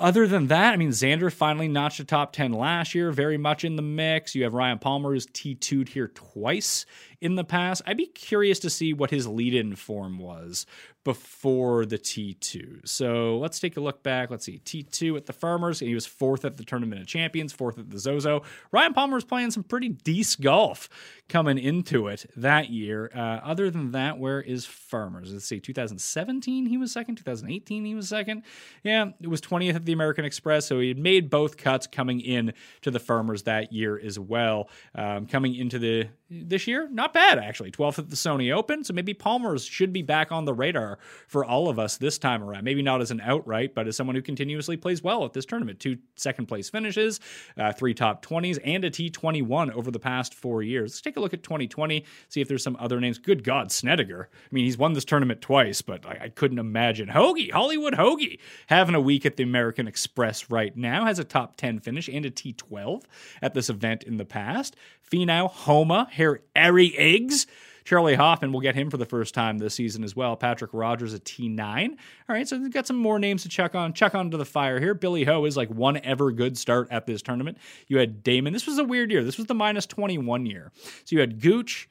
Other 0.00 0.26
than 0.26 0.48
that, 0.48 0.74
I 0.74 0.76
mean, 0.76 0.90
Xander 0.90 1.32
finally 1.32 1.68
notched 1.68 2.00
a 2.00 2.04
top 2.04 2.32
10 2.32 2.52
last 2.52 2.94
year, 2.94 3.12
very 3.12 3.38
much 3.38 3.64
in 3.64 3.76
the 3.76 3.82
mix. 3.82 4.34
You 4.34 4.42
have 4.42 4.54
Ryan 4.54 4.78
Palmer, 4.78 5.12
who's 5.12 5.26
T2'd 5.26 5.90
here 5.90 6.08
twice 6.08 6.84
in 7.20 7.36
the 7.36 7.44
past. 7.44 7.80
I'd 7.86 7.96
be 7.96 8.06
curious 8.06 8.58
to 8.60 8.70
see 8.70 8.92
what 8.92 9.10
his 9.10 9.26
lead 9.26 9.54
in 9.54 9.76
form 9.76 10.18
was 10.18 10.66
before 11.04 11.84
the 11.84 11.98
T2. 11.98 12.88
So 12.88 13.38
let's 13.38 13.60
take 13.60 13.76
a 13.76 13.80
look 13.80 14.02
back. 14.02 14.30
Let's 14.30 14.46
see. 14.46 14.60
T2 14.64 15.18
at 15.18 15.26
the 15.26 15.32
Farmers. 15.34 15.80
He 15.80 15.94
was 15.94 16.06
fourth 16.06 16.44
at 16.46 16.56
the 16.56 16.64
Tournament 16.64 17.02
of 17.02 17.06
Champions, 17.06 17.52
fourth 17.52 17.78
at 17.78 17.90
the 17.90 17.98
Zozo. 17.98 18.42
Ryan 18.72 18.94
Palmer 18.94 19.14
was 19.14 19.24
playing 19.24 19.50
some 19.50 19.62
pretty 19.62 19.90
decent 19.90 20.42
golf 20.42 20.88
coming 21.28 21.58
into 21.58 22.08
it 22.08 22.24
that 22.36 22.70
year. 22.70 23.10
Uh, 23.14 23.40
other 23.44 23.70
than 23.70 23.92
that, 23.92 24.18
where 24.18 24.40
is 24.40 24.64
Farmers? 24.64 25.32
Let's 25.32 25.44
see. 25.44 25.60
2017, 25.60 26.66
he 26.66 26.78
was 26.78 26.90
second. 26.90 27.16
2018, 27.16 27.84
he 27.84 27.94
was 27.94 28.08
second. 28.08 28.42
Yeah, 28.82 29.10
it 29.20 29.28
was 29.28 29.42
20th 29.42 29.74
at 29.74 29.83
the 29.84 29.92
American 29.92 30.24
Express. 30.24 30.66
So 30.66 30.80
he 30.80 30.88
had 30.88 30.98
made 30.98 31.30
both 31.30 31.56
cuts 31.56 31.86
coming 31.86 32.20
in 32.20 32.52
to 32.82 32.90
the 32.90 33.00
Farmers 33.00 33.42
that 33.44 33.72
year 33.72 33.98
as 33.98 34.18
well. 34.18 34.68
Um, 34.94 35.26
coming 35.26 35.54
into 35.54 35.78
the 35.78 36.08
this 36.30 36.66
year, 36.66 36.88
not 36.90 37.12
bad 37.12 37.38
actually. 37.38 37.70
12th 37.70 37.98
at 37.98 38.10
the 38.10 38.16
Sony 38.16 38.52
Open. 38.52 38.82
So 38.84 38.92
maybe 38.92 39.14
Palmer's 39.14 39.64
should 39.64 39.92
be 39.92 40.02
back 40.02 40.32
on 40.32 40.44
the 40.44 40.54
radar 40.54 40.98
for 41.28 41.44
all 41.44 41.68
of 41.68 41.78
us 41.78 41.96
this 41.96 42.18
time 42.18 42.42
around. 42.42 42.64
Maybe 42.64 42.82
not 42.82 43.00
as 43.00 43.10
an 43.10 43.20
outright, 43.20 43.74
but 43.74 43.86
as 43.86 43.96
someone 43.96 44.16
who 44.16 44.22
continuously 44.22 44.76
plays 44.76 45.02
well 45.02 45.24
at 45.24 45.32
this 45.32 45.44
tournament. 45.44 45.80
Two 45.80 45.98
second 46.16 46.46
place 46.46 46.70
finishes, 46.70 47.20
uh, 47.58 47.72
three 47.72 47.94
top 47.94 48.24
20s, 48.24 48.58
and 48.64 48.84
a 48.84 48.90
T21 48.90 49.72
over 49.72 49.90
the 49.90 49.98
past 49.98 50.34
four 50.34 50.62
years. 50.62 50.92
Let's 50.92 51.00
take 51.00 51.16
a 51.16 51.20
look 51.20 51.34
at 51.34 51.42
2020, 51.42 52.04
see 52.28 52.40
if 52.40 52.48
there's 52.48 52.62
some 52.62 52.76
other 52.80 53.00
names. 53.00 53.18
Good 53.18 53.44
God, 53.44 53.70
Snedeker. 53.70 54.28
I 54.32 54.48
mean, 54.50 54.64
he's 54.64 54.78
won 54.78 54.92
this 54.92 55.04
tournament 55.04 55.40
twice, 55.40 55.82
but 55.82 56.04
I, 56.06 56.18
I 56.24 56.28
couldn't 56.28 56.58
imagine. 56.58 57.08
Hoge, 57.08 57.50
Hollywood 57.50 57.94
Hoge, 57.94 58.38
having 58.66 58.94
a 58.94 59.00
week 59.00 59.26
at 59.26 59.36
the 59.36 59.42
American 59.42 59.73
Express 59.78 60.50
right 60.50 60.76
now, 60.76 61.04
has 61.06 61.18
a 61.18 61.24
top 61.24 61.56
10 61.56 61.80
finish 61.80 62.08
and 62.08 62.24
a 62.24 62.30
T12 62.30 63.02
at 63.42 63.54
this 63.54 63.68
event 63.70 64.02
in 64.02 64.16
the 64.16 64.24
past. 64.24 64.76
Finau, 65.10 65.50
Homa, 65.50 66.08
Harry 66.10 66.88
Higgs. 66.88 67.46
Charley 67.84 68.14
Hoffman, 68.14 68.50
will 68.50 68.62
get 68.62 68.74
him 68.74 68.90
for 68.90 68.96
the 68.96 69.04
first 69.04 69.34
time 69.34 69.58
this 69.58 69.74
season 69.74 70.04
as 70.04 70.16
well. 70.16 70.36
Patrick 70.36 70.70
Rodgers, 70.72 71.12
at 71.12 71.24
T9. 71.24 71.90
All 71.90 71.96
right, 72.28 72.48
so 72.48 72.58
we've 72.58 72.72
got 72.72 72.86
some 72.86 72.96
more 72.96 73.18
names 73.18 73.42
to 73.42 73.48
check 73.48 73.74
on. 73.74 73.92
Check 73.92 74.14
onto 74.14 74.38
the 74.38 74.46
fire 74.46 74.80
here. 74.80 74.94
Billy 74.94 75.24
Ho 75.24 75.44
is 75.44 75.56
like 75.56 75.68
one 75.68 75.98
ever 75.98 76.32
good 76.32 76.56
start 76.56 76.88
at 76.90 77.06
this 77.06 77.20
tournament. 77.20 77.58
You 77.86 77.98
had 77.98 78.22
Damon. 78.22 78.54
This 78.54 78.66
was 78.66 78.78
a 78.78 78.84
weird 78.84 79.10
year. 79.10 79.22
This 79.22 79.36
was 79.36 79.46
the 79.46 79.54
minus 79.54 79.84
21 79.84 80.46
year. 80.46 80.72
So 81.04 81.14
you 81.14 81.20
had 81.20 81.42
Gooch, 81.42 81.88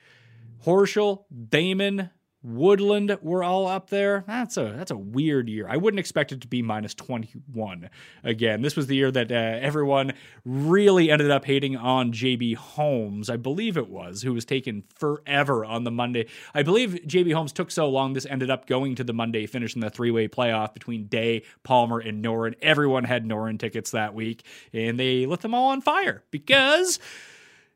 Horschel, 0.65 1.25
Damon, 1.49 2.09
Woodland 2.43 3.17
were 3.21 3.41
all 3.41 3.67
up 3.67 3.89
there. 3.89 4.25
That's 4.27 4.57
a 4.57 4.73
that's 4.75 4.91
a 4.91 4.97
weird 4.97 5.47
year. 5.47 5.65
I 5.69 5.77
wouldn't 5.77 5.99
expect 5.99 6.33
it 6.33 6.41
to 6.41 6.47
be 6.47 6.61
minus 6.61 6.93
21 6.93 7.89
again. 8.21 8.61
This 8.61 8.75
was 8.75 8.87
the 8.87 8.95
year 8.95 9.11
that 9.11 9.31
uh, 9.31 9.35
everyone 9.35 10.13
really 10.43 11.09
ended 11.09 11.31
up 11.31 11.45
hating 11.45 11.77
on 11.77 12.11
JB 12.11 12.57
Holmes. 12.57 13.29
I 13.29 13.37
believe 13.37 13.77
it 13.77 13.89
was 13.89 14.23
who 14.23 14.33
was 14.33 14.43
taken 14.43 14.83
forever 14.93 15.63
on 15.63 15.85
the 15.85 15.91
Monday. 15.91 16.27
I 16.53 16.63
believe 16.63 16.99
JB 17.07 17.33
Holmes 17.33 17.53
took 17.53 17.71
so 17.71 17.89
long 17.89 18.11
this 18.11 18.25
ended 18.25 18.49
up 18.49 18.67
going 18.67 18.95
to 18.95 19.05
the 19.05 19.13
Monday 19.13 19.45
finish 19.45 19.73
in 19.73 19.81
the 19.81 19.89
three-way 19.89 20.27
playoff 20.27 20.73
between 20.73 21.07
Day, 21.07 21.43
Palmer 21.63 21.99
and 21.99 22.23
Noren. 22.23 22.55
Everyone 22.61 23.05
had 23.05 23.25
Noren 23.25 23.57
tickets 23.57 23.91
that 23.91 24.13
week 24.13 24.43
and 24.73 24.99
they 24.99 25.25
lit 25.25 25.39
them 25.39 25.53
all 25.53 25.69
on 25.69 25.79
fire 25.79 26.23
because 26.29 26.99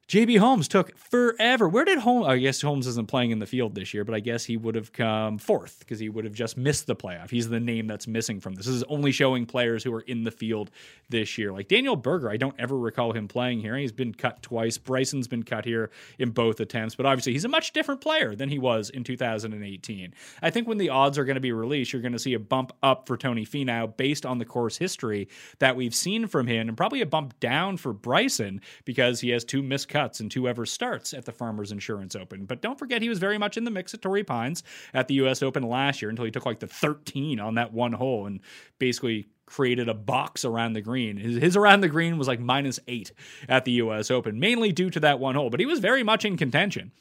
JB 0.08 0.40
Holmes 0.40 0.70
took 0.70 0.98
forever. 0.98 1.68
Where 1.68 1.84
did 1.84 1.98
Holmes? 1.98 2.28
I 2.28 2.38
guess 2.38 2.62
Holmes 2.62 2.88
isn't 2.88 3.10
playing 3.10 3.32
in 3.32 3.40
the 3.40 3.46
field 3.46 3.76
this 3.76 3.94
year, 3.94 4.06
but 4.06 4.16
I 4.16 4.22
guess 4.22 4.46
he 4.46 4.56
would 4.56 4.76
have 4.76 4.94
come 4.94 5.38
fourth 5.38 5.80
because 5.80 6.00
he 6.00 6.08
would 6.08 6.24
have 6.24 6.34
just 6.34 6.56
missed 6.56 6.88
the 6.88 6.96
playoff. 6.96 7.30
He's 7.30 7.50
the 7.50 7.60
name 7.60 7.88
that's 7.88 8.08
missing 8.08 8.40
from 8.40 8.56
this. 8.56 8.68
This 8.68 8.76
is 8.76 8.84
only 8.84 9.12
showing 9.12 9.46
players 9.46 9.84
who 9.84 9.94
are 9.94 10.02
in 10.02 10.24
the 10.24 10.32
field 10.32 10.72
this 11.10 11.38
year. 11.38 11.52
Like 11.52 11.68
Daniel 11.68 11.98
Berger, 11.98 12.30
I 12.30 12.38
don't 12.38 12.56
ever 12.58 12.78
recall 12.78 13.12
him 13.12 13.28
playing 13.28 13.60
here. 13.60 13.76
He's 13.76 13.92
been 13.92 14.14
cut 14.14 14.42
twice. 14.42 14.78
Bryson's 14.78 15.28
been 15.28 15.44
cut 15.44 15.66
here 15.66 15.90
in 16.18 16.30
both 16.30 16.62
attempts, 16.62 16.96
but 16.96 17.06
obviously 17.06 17.34
he's 17.34 17.44
a 17.44 17.50
much 17.50 17.74
different 17.74 18.00
player 18.00 18.34
than 18.34 18.48
he 18.48 18.60
was 18.60 18.90
in 18.90 19.04
2018. 19.04 20.14
I 20.42 20.50
think 20.50 20.70
when 20.70 20.78
the 20.78 20.90
odds 20.90 21.18
are 21.18 21.26
going 21.26 21.36
to 21.36 21.42
be 21.42 21.52
released, 21.52 21.92
you're 21.92 22.02
going 22.02 22.14
to 22.14 22.20
see 22.20 22.34
a 22.34 22.40
bump 22.40 22.72
up 22.82 23.08
for 23.08 23.18
Tony 23.18 23.46
Finau 23.46 23.98
based 23.98 24.26
on 24.26 24.38
the 24.38 24.46
course 24.46 24.78
history 24.78 25.28
that 25.60 25.76
we've 25.76 25.96
seen 25.96 26.28
from 26.28 26.48
him, 26.48 26.70
and 26.70 26.78
probably 26.78 27.02
a 27.02 27.06
bump 27.06 27.38
down 27.42 27.76
for 27.76 27.92
Bryson 27.92 28.62
because 28.86 29.20
he 29.20 29.32
has 29.32 29.44
two 29.44 29.62
missed 29.62 29.90
cuts 29.98 30.20
and 30.20 30.30
two 30.30 30.48
ever 30.48 30.64
starts 30.64 31.12
at 31.12 31.26
the 31.26 31.32
Farmers 31.32 31.72
Insurance 31.72 32.16
Open. 32.16 32.46
But 32.46 32.62
don't 32.62 32.78
forget, 32.78 33.02
he 33.02 33.10
was 33.10 33.18
very 33.18 33.40
much 33.40 33.58
in 33.58 33.64
the 33.64 33.72
mix 33.72 33.96
at 33.96 34.02
Torrey 34.04 34.24
Pines 34.24 34.62
at 34.94 35.08
the 35.08 35.16
U.S. 35.16 35.42
Open 35.42 35.64
last 35.64 36.04
year 36.04 36.10
until 36.12 36.26
he 36.26 36.30
took 36.30 36.46
like 36.46 36.60
the 36.60 36.68
13 36.68 37.40
on 37.40 37.56
that 37.56 37.74
one 37.74 37.94
hole 37.94 38.28
and 38.28 38.40
basically 38.78 39.28
created 39.48 39.90
a 39.90 39.96
box 39.96 40.46
around 40.46 40.74
the 40.74 40.82
green. 40.82 41.18
His, 41.18 41.38
his, 41.38 41.56
around 41.56 41.82
the 41.82 41.88
green 41.88 42.20
was 42.20 42.28
like 42.28 42.40
minus 42.40 42.80
eight 42.88 43.12
at 43.50 43.66
the 43.66 43.72
U.S. 43.72 44.12
Open, 44.12 44.40
mainly 44.40 44.72
due 44.72 44.92
to 44.92 45.00
that 45.00 45.20
one 45.20 45.34
hole, 45.34 45.50
but 45.50 45.60
he 45.60 45.66
was 45.66 45.80
very 45.80 46.04
much 46.04 46.26
in 46.26 46.38
contention 46.38 46.92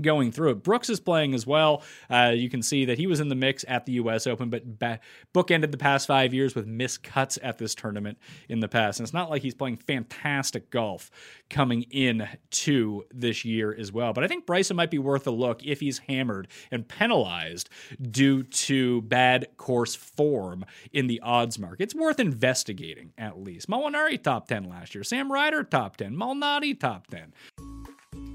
going 0.00 0.32
through 0.32 0.50
it. 0.50 0.62
Brooks 0.62 0.90
is 0.90 1.00
playing 1.00 1.34
as 1.34 1.46
well. 1.46 1.82
Uh, 2.10 2.32
you 2.34 2.48
can 2.48 2.62
see 2.62 2.84
that 2.86 2.98
he 2.98 3.06
was 3.06 3.20
in 3.20 3.28
the 3.28 3.34
mix 3.34 3.64
at 3.68 3.86
the 3.86 3.92
U.S. 3.92 4.26
Open, 4.26 4.50
but 4.50 4.78
ba- 4.78 5.00
bookended 5.34 5.70
the 5.70 5.78
past 5.78 6.06
five 6.06 6.34
years 6.34 6.54
with 6.54 6.66
missed 6.66 7.02
cuts 7.02 7.38
at 7.42 7.58
this 7.58 7.74
tournament 7.74 8.18
in 8.48 8.60
the 8.60 8.68
past. 8.68 9.00
And 9.00 9.06
it's 9.06 9.14
not 9.14 9.30
like 9.30 9.42
he's 9.42 9.54
playing 9.54 9.76
fantastic 9.78 10.70
golf 10.70 11.10
coming 11.50 11.82
in 11.90 12.28
to 12.50 13.04
this 13.12 13.44
year 13.44 13.74
as 13.74 13.92
well. 13.92 14.12
But 14.12 14.24
I 14.24 14.28
think 14.28 14.46
Bryson 14.46 14.76
might 14.76 14.90
be 14.90 14.98
worth 14.98 15.26
a 15.26 15.30
look 15.30 15.64
if 15.64 15.80
he's 15.80 15.98
hammered 15.98 16.48
and 16.70 16.86
penalized 16.86 17.68
due 18.10 18.42
to 18.42 19.02
bad 19.02 19.48
course 19.56 19.94
form 19.94 20.64
in 20.92 21.06
the 21.06 21.20
odds 21.20 21.58
market. 21.58 21.84
It's 21.84 21.94
worth 21.94 22.20
investigating 22.20 23.12
at 23.18 23.40
least. 23.40 23.68
Molinari 23.68 24.22
top 24.22 24.48
10 24.48 24.64
last 24.64 24.94
year. 24.94 25.04
Sam 25.04 25.30
Ryder 25.30 25.64
top 25.64 25.96
10. 25.96 26.14
Malnati 26.16 26.78
top 26.78 27.06
10. 27.08 27.32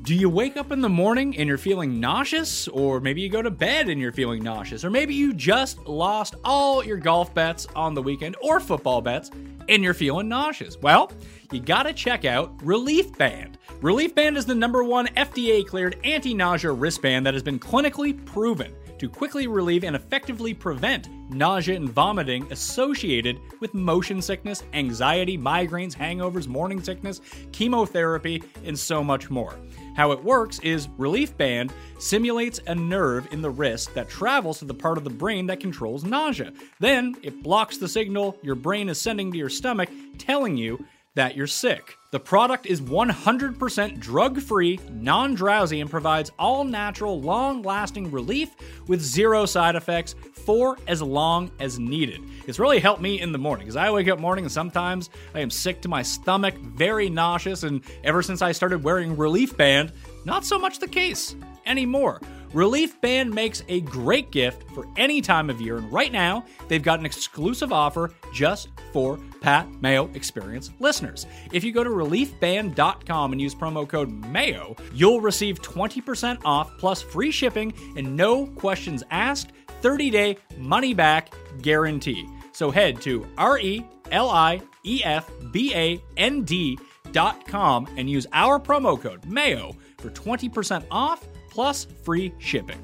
Do 0.03 0.15
you 0.15 0.29
wake 0.29 0.57
up 0.57 0.71
in 0.71 0.81
the 0.81 0.89
morning 0.89 1.37
and 1.37 1.47
you're 1.47 1.59
feeling 1.59 1.99
nauseous? 1.99 2.67
Or 2.69 2.99
maybe 2.99 3.21
you 3.21 3.29
go 3.29 3.43
to 3.43 3.51
bed 3.51 3.87
and 3.87 4.01
you're 4.01 4.11
feeling 4.11 4.41
nauseous? 4.41 4.83
Or 4.83 4.89
maybe 4.89 5.13
you 5.13 5.31
just 5.31 5.85
lost 5.85 6.33
all 6.43 6.83
your 6.83 6.97
golf 6.97 7.35
bets 7.35 7.67
on 7.75 7.93
the 7.93 8.01
weekend 8.01 8.35
or 8.41 8.59
football 8.59 9.01
bets 9.01 9.29
and 9.69 9.83
you're 9.83 9.93
feeling 9.93 10.27
nauseous? 10.27 10.75
Well, 10.81 11.11
you 11.51 11.59
gotta 11.59 11.93
check 11.93 12.25
out 12.25 12.51
Relief 12.63 13.15
Band. 13.15 13.59
Relief 13.81 14.15
Band 14.15 14.37
is 14.37 14.45
the 14.47 14.55
number 14.55 14.83
one 14.83 15.05
FDA 15.09 15.63
cleared 15.67 15.99
anti 16.03 16.33
nausea 16.33 16.71
wristband 16.71 17.27
that 17.27 17.35
has 17.35 17.43
been 17.43 17.59
clinically 17.59 18.25
proven 18.25 18.73
to 19.01 19.09
quickly 19.09 19.47
relieve 19.47 19.83
and 19.83 19.95
effectively 19.95 20.53
prevent 20.53 21.09
nausea 21.31 21.75
and 21.75 21.89
vomiting 21.89 22.45
associated 22.51 23.39
with 23.59 23.73
motion 23.73 24.21
sickness, 24.21 24.61
anxiety, 24.73 25.39
migraines, 25.39 25.95
hangovers, 25.95 26.47
morning 26.47 26.79
sickness, 26.79 27.19
chemotherapy, 27.51 28.43
and 28.63 28.77
so 28.77 29.03
much 29.03 29.31
more. 29.31 29.55
How 29.95 30.11
it 30.11 30.23
works 30.23 30.59
is 30.59 30.87
Relief 30.99 31.35
Band 31.35 31.73
simulates 31.97 32.59
a 32.67 32.75
nerve 32.75 33.27
in 33.33 33.41
the 33.41 33.49
wrist 33.49 33.91
that 33.95 34.07
travels 34.07 34.59
to 34.59 34.65
the 34.65 34.75
part 34.75 34.99
of 34.99 35.03
the 35.03 35.09
brain 35.09 35.47
that 35.47 35.59
controls 35.59 36.03
nausea. 36.03 36.53
Then 36.79 37.15
it 37.23 37.41
blocks 37.41 37.77
the 37.77 37.87
signal 37.87 38.37
your 38.43 38.53
brain 38.53 38.87
is 38.87 39.01
sending 39.01 39.31
to 39.31 39.37
your 39.39 39.49
stomach, 39.49 39.89
telling 40.19 40.57
you 40.57 40.85
that 41.15 41.35
you're 41.35 41.47
sick. 41.47 41.97
The 42.11 42.19
product 42.19 42.65
is 42.65 42.81
100% 42.81 43.99
drug 43.99 44.41
free, 44.41 44.79
non 44.91 45.33
drowsy, 45.33 45.79
and 45.79 45.89
provides 45.89 46.31
all 46.37 46.63
natural, 46.63 47.21
long 47.21 47.61
lasting 47.61 48.11
relief 48.11 48.49
with 48.87 49.01
zero 49.01 49.45
side 49.45 49.75
effects 49.75 50.15
for 50.45 50.77
as 50.87 51.01
long 51.01 51.51
as 51.59 51.79
needed. 51.79 52.19
It's 52.47 52.59
really 52.59 52.79
helped 52.79 53.01
me 53.01 53.21
in 53.21 53.31
the 53.31 53.37
morning 53.37 53.65
because 53.65 53.75
I 53.75 53.91
wake 53.91 54.07
up 54.07 54.19
morning 54.19 54.45
and 54.45 54.51
sometimes 54.51 55.09
I 55.33 55.39
am 55.39 55.49
sick 55.49 55.81
to 55.81 55.89
my 55.89 56.01
stomach, 56.01 56.55
very 56.57 57.09
nauseous, 57.09 57.63
and 57.63 57.83
ever 58.03 58.21
since 58.21 58.41
I 58.41 58.51
started 58.51 58.83
wearing 58.83 59.15
Relief 59.15 59.55
Band, 59.55 59.93
not 60.25 60.45
so 60.45 60.59
much 60.59 60.79
the 60.79 60.87
case 60.87 61.35
anymore. 61.65 62.21
Relief 62.53 62.99
Band 62.99 63.33
makes 63.33 63.63
a 63.69 63.79
great 63.81 64.29
gift 64.31 64.69
for 64.73 64.85
any 64.97 65.21
time 65.21 65.49
of 65.49 65.61
year, 65.61 65.77
and 65.77 65.91
right 65.91 66.11
now 66.11 66.43
they've 66.67 66.83
got 66.83 66.99
an 66.99 67.05
exclusive 67.05 67.71
offer 67.71 68.11
just 68.33 68.67
for 68.91 69.17
Pat 69.39 69.67
Mayo 69.81 70.09
Experience 70.13 70.71
listeners. 70.79 71.25
If 71.53 71.63
you 71.63 71.71
go 71.71 71.83
to 71.83 71.89
reliefband.com 71.89 73.31
and 73.31 73.41
use 73.41 73.55
promo 73.55 73.87
code 73.87 74.09
MAYO, 74.25 74.75
you'll 74.93 75.21
receive 75.21 75.61
20% 75.61 76.41
off 76.43 76.77
plus 76.77 77.01
free 77.01 77.31
shipping 77.31 77.73
and 77.95 78.17
no 78.17 78.47
questions 78.47 79.01
asked, 79.11 79.51
30 79.81 80.09
day 80.09 80.37
money 80.57 80.93
back 80.93 81.33
guarantee. 81.61 82.27
So 82.51 82.69
head 82.69 83.01
to 83.01 83.25
R 83.37 83.59
E 83.59 83.85
L 84.11 84.29
I 84.29 84.61
E 84.83 85.01
F 85.05 85.31
B 85.51 85.73
A 85.73 86.03
N 86.17 86.43
D.com 86.43 87.87
and 87.95 88.09
use 88.09 88.27
our 88.33 88.59
promo 88.59 89.01
code 89.01 89.25
MAYO 89.25 89.75
for 89.97 90.09
20% 90.09 90.85
off 90.91 91.25
plus 91.51 91.85
free 92.03 92.33
shipping. 92.39 92.81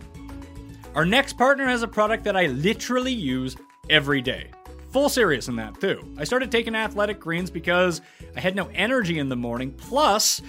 Our 0.94 1.06
next 1.06 1.38
partner 1.38 1.66
has 1.66 1.82
a 1.82 1.88
product 1.88 2.24
that 2.26 2.36
I 2.36 2.48
literally 2.48 3.14
use 3.14 3.56
every 3.90 4.22
day. 4.22 4.52
Full 4.92 5.10
serious 5.10 5.48
in 5.48 5.56
that 5.56 5.80
too. 5.80 6.04
I 6.18 6.24
started 6.24 6.52
taking 6.52 6.76
athletic 6.76 7.20
greens 7.20 7.50
because 7.50 8.02
I 8.36 8.40
had 8.40 8.56
no 8.56 8.70
energy 8.74 9.20
in 9.20 9.30
the 9.30 9.36
morning. 9.36 9.72
Plus, 9.72 10.42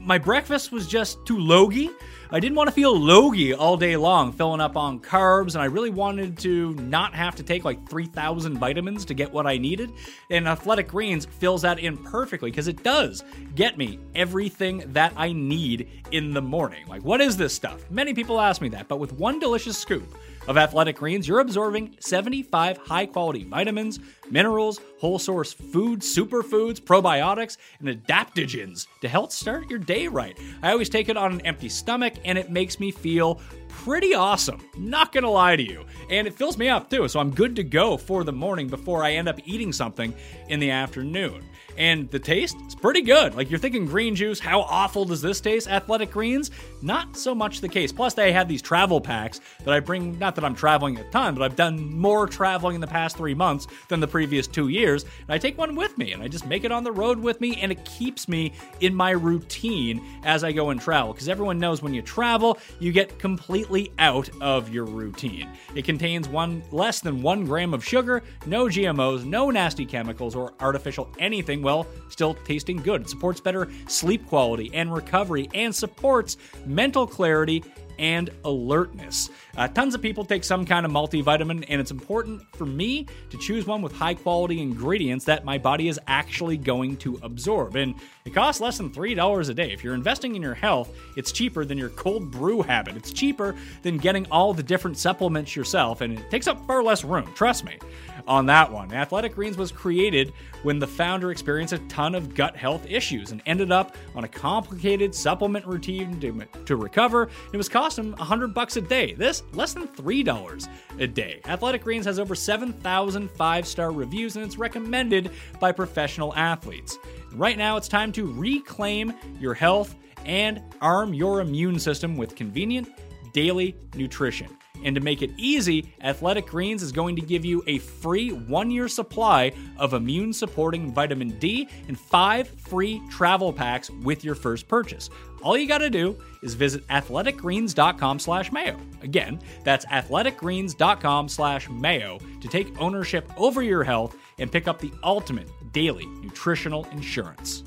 my 0.00 0.18
breakfast 0.18 0.72
was 0.72 0.86
just 0.86 1.24
too 1.26 1.38
logy. 1.38 1.90
I 2.32 2.40
didn't 2.40 2.56
want 2.56 2.68
to 2.68 2.72
feel 2.72 2.98
logy 2.98 3.52
all 3.52 3.76
day 3.76 3.96
long, 3.96 4.32
filling 4.32 4.60
up 4.60 4.76
on 4.76 5.00
carbs, 5.00 5.54
and 5.54 5.62
I 5.62 5.66
really 5.66 5.90
wanted 5.90 6.38
to 6.38 6.74
not 6.74 7.12
have 7.14 7.34
to 7.36 7.42
take 7.42 7.64
like 7.64 7.88
3,000 7.88 8.56
vitamins 8.56 9.04
to 9.06 9.14
get 9.14 9.32
what 9.32 9.46
I 9.46 9.58
needed. 9.58 9.92
And 10.30 10.48
Athletic 10.48 10.88
Greens 10.88 11.26
fills 11.26 11.62
that 11.62 11.80
in 11.80 11.96
perfectly 11.98 12.50
because 12.50 12.68
it 12.68 12.82
does 12.82 13.24
get 13.54 13.76
me 13.76 13.98
everything 14.14 14.84
that 14.92 15.12
I 15.16 15.32
need 15.32 15.88
in 16.12 16.32
the 16.32 16.42
morning. 16.42 16.86
Like, 16.86 17.04
what 17.04 17.20
is 17.20 17.36
this 17.36 17.52
stuff? 17.52 17.90
Many 17.90 18.14
people 18.14 18.40
ask 18.40 18.62
me 18.62 18.68
that, 18.70 18.88
but 18.88 19.00
with 19.00 19.12
one 19.12 19.38
delicious 19.38 19.76
scoop, 19.76 20.14
of 20.48 20.56
Athletic 20.56 20.96
Greens, 20.96 21.28
you're 21.28 21.40
absorbing 21.40 21.96
75 22.00 22.78
high 22.78 23.06
quality 23.06 23.44
vitamins, 23.44 24.00
minerals, 24.30 24.80
whole 24.98 25.18
source 25.18 25.52
foods, 25.52 26.14
superfoods, 26.14 26.80
probiotics, 26.80 27.56
and 27.78 27.88
adaptogens 27.88 28.86
to 29.00 29.08
help 29.08 29.32
start 29.32 29.68
your 29.70 29.78
day 29.78 30.08
right. 30.08 30.38
I 30.62 30.72
always 30.72 30.88
take 30.88 31.08
it 31.08 31.16
on 31.16 31.32
an 31.32 31.40
empty 31.42 31.68
stomach, 31.68 32.14
and 32.24 32.38
it 32.38 32.50
makes 32.50 32.80
me 32.80 32.90
feel 32.90 33.40
pretty 33.68 34.14
awesome. 34.14 34.60
Not 34.76 35.12
gonna 35.12 35.30
lie 35.30 35.56
to 35.56 35.62
you. 35.62 35.84
And 36.10 36.26
it 36.26 36.34
fills 36.34 36.58
me 36.58 36.68
up 36.68 36.90
too, 36.90 37.08
so 37.08 37.20
I'm 37.20 37.30
good 37.30 37.56
to 37.56 37.64
go 37.64 37.96
for 37.96 38.24
the 38.24 38.32
morning 38.32 38.68
before 38.68 39.02
I 39.04 39.12
end 39.12 39.28
up 39.28 39.38
eating 39.44 39.72
something 39.72 40.12
in 40.48 40.60
the 40.60 40.70
afternoon. 40.70 41.44
And 41.78 42.10
the 42.10 42.18
taste 42.18 42.56
is 42.66 42.74
pretty 42.74 43.00
good. 43.00 43.34
Like 43.34 43.48
you're 43.48 43.58
thinking 43.58 43.86
green 43.86 44.14
juice, 44.14 44.40
how 44.40 44.62
awful 44.62 45.04
does 45.04 45.22
this 45.22 45.40
taste? 45.40 45.68
Athletic 45.68 46.10
greens? 46.10 46.50
Not 46.82 47.16
so 47.16 47.34
much 47.34 47.60
the 47.60 47.68
case. 47.68 47.92
Plus, 47.92 48.14
they 48.14 48.32
have 48.32 48.48
these 48.48 48.62
travel 48.62 49.00
packs 49.00 49.40
that 49.64 49.72
I 49.72 49.80
bring, 49.80 50.18
not 50.18 50.34
that 50.36 50.44
I'm 50.44 50.54
traveling 50.54 50.98
a 50.98 51.04
ton, 51.10 51.34
but 51.34 51.42
I've 51.42 51.56
done 51.56 51.94
more 51.94 52.26
traveling 52.26 52.74
in 52.74 52.80
the 52.80 52.86
past 52.86 53.16
three 53.16 53.34
months 53.34 53.66
than 53.88 54.00
the 54.00 54.08
previous 54.08 54.46
two 54.46 54.68
years. 54.68 55.04
And 55.04 55.30
I 55.30 55.38
take 55.38 55.58
one 55.58 55.74
with 55.74 55.96
me 55.98 56.12
and 56.12 56.22
I 56.22 56.28
just 56.28 56.46
make 56.46 56.64
it 56.64 56.72
on 56.72 56.84
the 56.84 56.92
road 56.92 57.18
with 57.18 57.40
me, 57.40 57.60
and 57.60 57.70
it 57.70 57.84
keeps 57.84 58.28
me 58.28 58.52
in 58.80 58.94
my 58.94 59.10
routine 59.10 60.02
as 60.24 60.44
I 60.44 60.52
go 60.52 60.70
and 60.70 60.80
travel. 60.80 61.12
Because 61.12 61.28
everyone 61.28 61.58
knows 61.58 61.82
when 61.82 61.94
you 61.94 62.02
travel, 62.02 62.58
you 62.78 62.92
get 62.92 63.18
completely 63.18 63.92
out 63.98 64.30
of 64.40 64.72
your 64.72 64.84
routine. 64.84 65.48
It 65.74 65.84
contains 65.84 66.28
one 66.28 66.62
less 66.70 67.00
than 67.00 67.22
one 67.22 67.44
gram 67.44 67.74
of 67.74 67.84
sugar, 67.84 68.22
no 68.46 68.66
GMOs, 68.66 69.24
no 69.24 69.50
nasty 69.50 69.84
chemicals 69.84 70.34
or 70.34 70.54
artificial 70.60 71.10
anything 71.18 71.62
well, 71.62 71.86
still 72.08 72.34
tasting 72.34 72.78
good. 72.78 73.02
It 73.02 73.10
supports 73.10 73.40
better 73.40 73.68
sleep 73.86 74.26
quality 74.26 74.70
and 74.74 74.92
recovery 74.92 75.48
and 75.54 75.74
supports 75.74 76.36
mental 76.70 77.06
clarity 77.06 77.64
and 77.98 78.30
alertness. 78.44 79.30
Uh, 79.56 79.68
tons 79.68 79.94
of 79.94 80.02
people 80.02 80.24
take 80.24 80.44
some 80.44 80.64
kind 80.64 80.86
of 80.86 80.92
multivitamin, 80.92 81.64
and 81.68 81.80
it's 81.80 81.90
important 81.90 82.42
for 82.56 82.66
me 82.66 83.06
to 83.30 83.38
choose 83.38 83.66
one 83.66 83.82
with 83.82 83.92
high 83.92 84.14
quality 84.14 84.60
ingredients 84.60 85.24
that 85.24 85.44
my 85.44 85.58
body 85.58 85.88
is 85.88 85.98
actually 86.06 86.56
going 86.56 86.96
to 86.96 87.18
absorb. 87.22 87.76
And 87.76 87.94
it 88.24 88.34
costs 88.34 88.60
less 88.60 88.78
than 88.78 88.90
$3 88.90 89.48
a 89.48 89.54
day. 89.54 89.72
If 89.72 89.82
you're 89.82 89.94
investing 89.94 90.36
in 90.36 90.42
your 90.42 90.54
health, 90.54 90.94
it's 91.16 91.32
cheaper 91.32 91.64
than 91.64 91.78
your 91.78 91.90
cold 91.90 92.30
brew 92.30 92.62
habit. 92.62 92.96
It's 92.96 93.12
cheaper 93.12 93.56
than 93.82 93.98
getting 93.98 94.26
all 94.30 94.54
the 94.54 94.62
different 94.62 94.98
supplements 94.98 95.56
yourself, 95.56 96.00
and 96.00 96.18
it 96.18 96.30
takes 96.30 96.46
up 96.46 96.64
far 96.66 96.82
less 96.82 97.04
room, 97.04 97.32
trust 97.34 97.64
me 97.64 97.78
on 98.26 98.46
that 98.46 98.70
one. 98.70 98.92
Athletic 98.92 99.34
Greens 99.34 99.56
was 99.56 99.72
created 99.72 100.32
when 100.62 100.78
the 100.78 100.86
founder 100.86 101.30
experienced 101.30 101.72
a 101.72 101.78
ton 101.88 102.14
of 102.14 102.34
gut 102.34 102.56
health 102.56 102.86
issues 102.88 103.32
and 103.32 103.42
ended 103.46 103.72
up 103.72 103.96
on 104.14 104.24
a 104.24 104.28
complicated 104.28 105.14
supplement 105.14 105.66
routine 105.66 106.20
to, 106.20 106.46
to 106.64 106.76
recover. 106.76 107.28
It 107.52 107.56
was 107.56 107.68
costing 107.68 108.06
him 108.06 108.12
100 108.12 108.54
bucks 108.54 108.76
a 108.76 108.80
day. 108.80 109.14
This 109.14 109.39
less 109.52 109.72
than 109.72 109.88
$3 109.88 110.68
a 110.98 111.06
day. 111.06 111.40
Athletic 111.46 111.82
Greens 111.82 112.06
has 112.06 112.18
over 112.18 112.34
7,000 112.34 113.30
five-star 113.30 113.92
reviews 113.92 114.36
and 114.36 114.44
it's 114.44 114.58
recommended 114.58 115.30
by 115.58 115.72
professional 115.72 116.34
athletes. 116.34 116.98
Right 117.32 117.58
now 117.58 117.76
it's 117.76 117.88
time 117.88 118.12
to 118.12 118.32
reclaim 118.32 119.12
your 119.38 119.54
health 119.54 119.94
and 120.24 120.62
arm 120.80 121.14
your 121.14 121.40
immune 121.40 121.78
system 121.78 122.16
with 122.16 122.36
convenient 122.36 122.88
daily 123.32 123.76
nutrition. 123.94 124.56
And 124.82 124.94
to 124.94 125.00
make 125.00 125.22
it 125.22 125.30
easy, 125.36 125.92
Athletic 126.02 126.46
Greens 126.46 126.82
is 126.82 126.92
going 126.92 127.16
to 127.16 127.22
give 127.22 127.44
you 127.44 127.62
a 127.66 127.78
free 127.78 128.30
one 128.30 128.70
year 128.70 128.88
supply 128.88 129.52
of 129.76 129.94
immune 129.94 130.32
supporting 130.32 130.92
vitamin 130.92 131.38
D 131.38 131.68
and 131.88 131.98
five 131.98 132.48
free 132.48 133.02
travel 133.10 133.52
packs 133.52 133.90
with 133.90 134.24
your 134.24 134.34
first 134.34 134.68
purchase. 134.68 135.10
All 135.42 135.56
you 135.56 135.66
got 135.66 135.78
to 135.78 135.90
do 135.90 136.16
is 136.42 136.54
visit 136.54 136.86
athleticgreens.com 136.88 138.18
slash 138.18 138.52
mayo. 138.52 138.76
Again, 139.02 139.40
that's 139.64 139.84
athleticgreens.com 139.86 141.28
slash 141.28 141.68
mayo 141.68 142.18
to 142.40 142.48
take 142.48 142.80
ownership 142.80 143.30
over 143.36 143.62
your 143.62 143.84
health 143.84 144.16
and 144.38 144.50
pick 144.50 144.68
up 144.68 144.78
the 144.78 144.92
ultimate 145.02 145.48
daily 145.72 146.06
nutritional 146.22 146.84
insurance. 146.92 147.64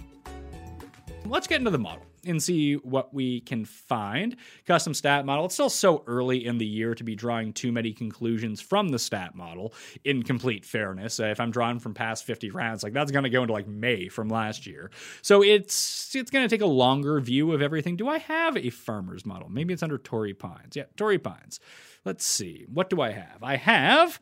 Let's 1.25 1.47
get 1.47 1.59
into 1.59 1.71
the 1.71 1.79
model 1.79 2.05
and 2.25 2.41
see 2.41 2.75
what 2.75 3.13
we 3.13 3.41
can 3.41 3.65
find. 3.65 4.35
Custom 4.65 4.93
stat 4.93 5.25
model. 5.25 5.45
It's 5.45 5.53
still 5.53 5.69
so 5.69 6.03
early 6.07 6.45
in 6.45 6.57
the 6.57 6.65
year 6.65 6.95
to 6.95 7.03
be 7.03 7.15
drawing 7.15 7.53
too 7.53 7.71
many 7.71 7.93
conclusions 7.93 8.61
from 8.61 8.89
the 8.89 8.99
stat 8.99 9.35
model. 9.35 9.73
In 10.03 10.23
complete 10.23 10.65
fairness, 10.65 11.19
uh, 11.19 11.25
if 11.25 11.39
I'm 11.39 11.51
drawing 11.51 11.79
from 11.79 11.93
past 11.93 12.25
50 12.25 12.49
rounds, 12.51 12.83
like 12.83 12.93
that's 12.93 13.11
going 13.11 13.23
to 13.23 13.29
go 13.29 13.41
into 13.41 13.53
like 13.53 13.67
May 13.67 14.07
from 14.07 14.29
last 14.29 14.65
year. 14.65 14.91
So 15.21 15.43
it's 15.43 16.15
it's 16.15 16.31
going 16.31 16.47
to 16.47 16.53
take 16.53 16.61
a 16.61 16.65
longer 16.65 17.19
view 17.19 17.51
of 17.51 17.61
everything. 17.61 17.95
Do 17.95 18.07
I 18.07 18.19
have 18.19 18.57
a 18.57 18.69
farmer's 18.69 19.25
model? 19.25 19.49
Maybe 19.49 19.73
it's 19.73 19.83
under 19.83 19.97
Torrey 19.97 20.33
Pines. 20.33 20.75
Yeah, 20.75 20.85
Torrey 20.95 21.19
Pines. 21.19 21.59
Let's 22.05 22.25
see. 22.25 22.65
What 22.71 22.89
do 22.89 23.01
I 23.01 23.11
have? 23.11 23.41
I 23.41 23.55
have 23.55 24.19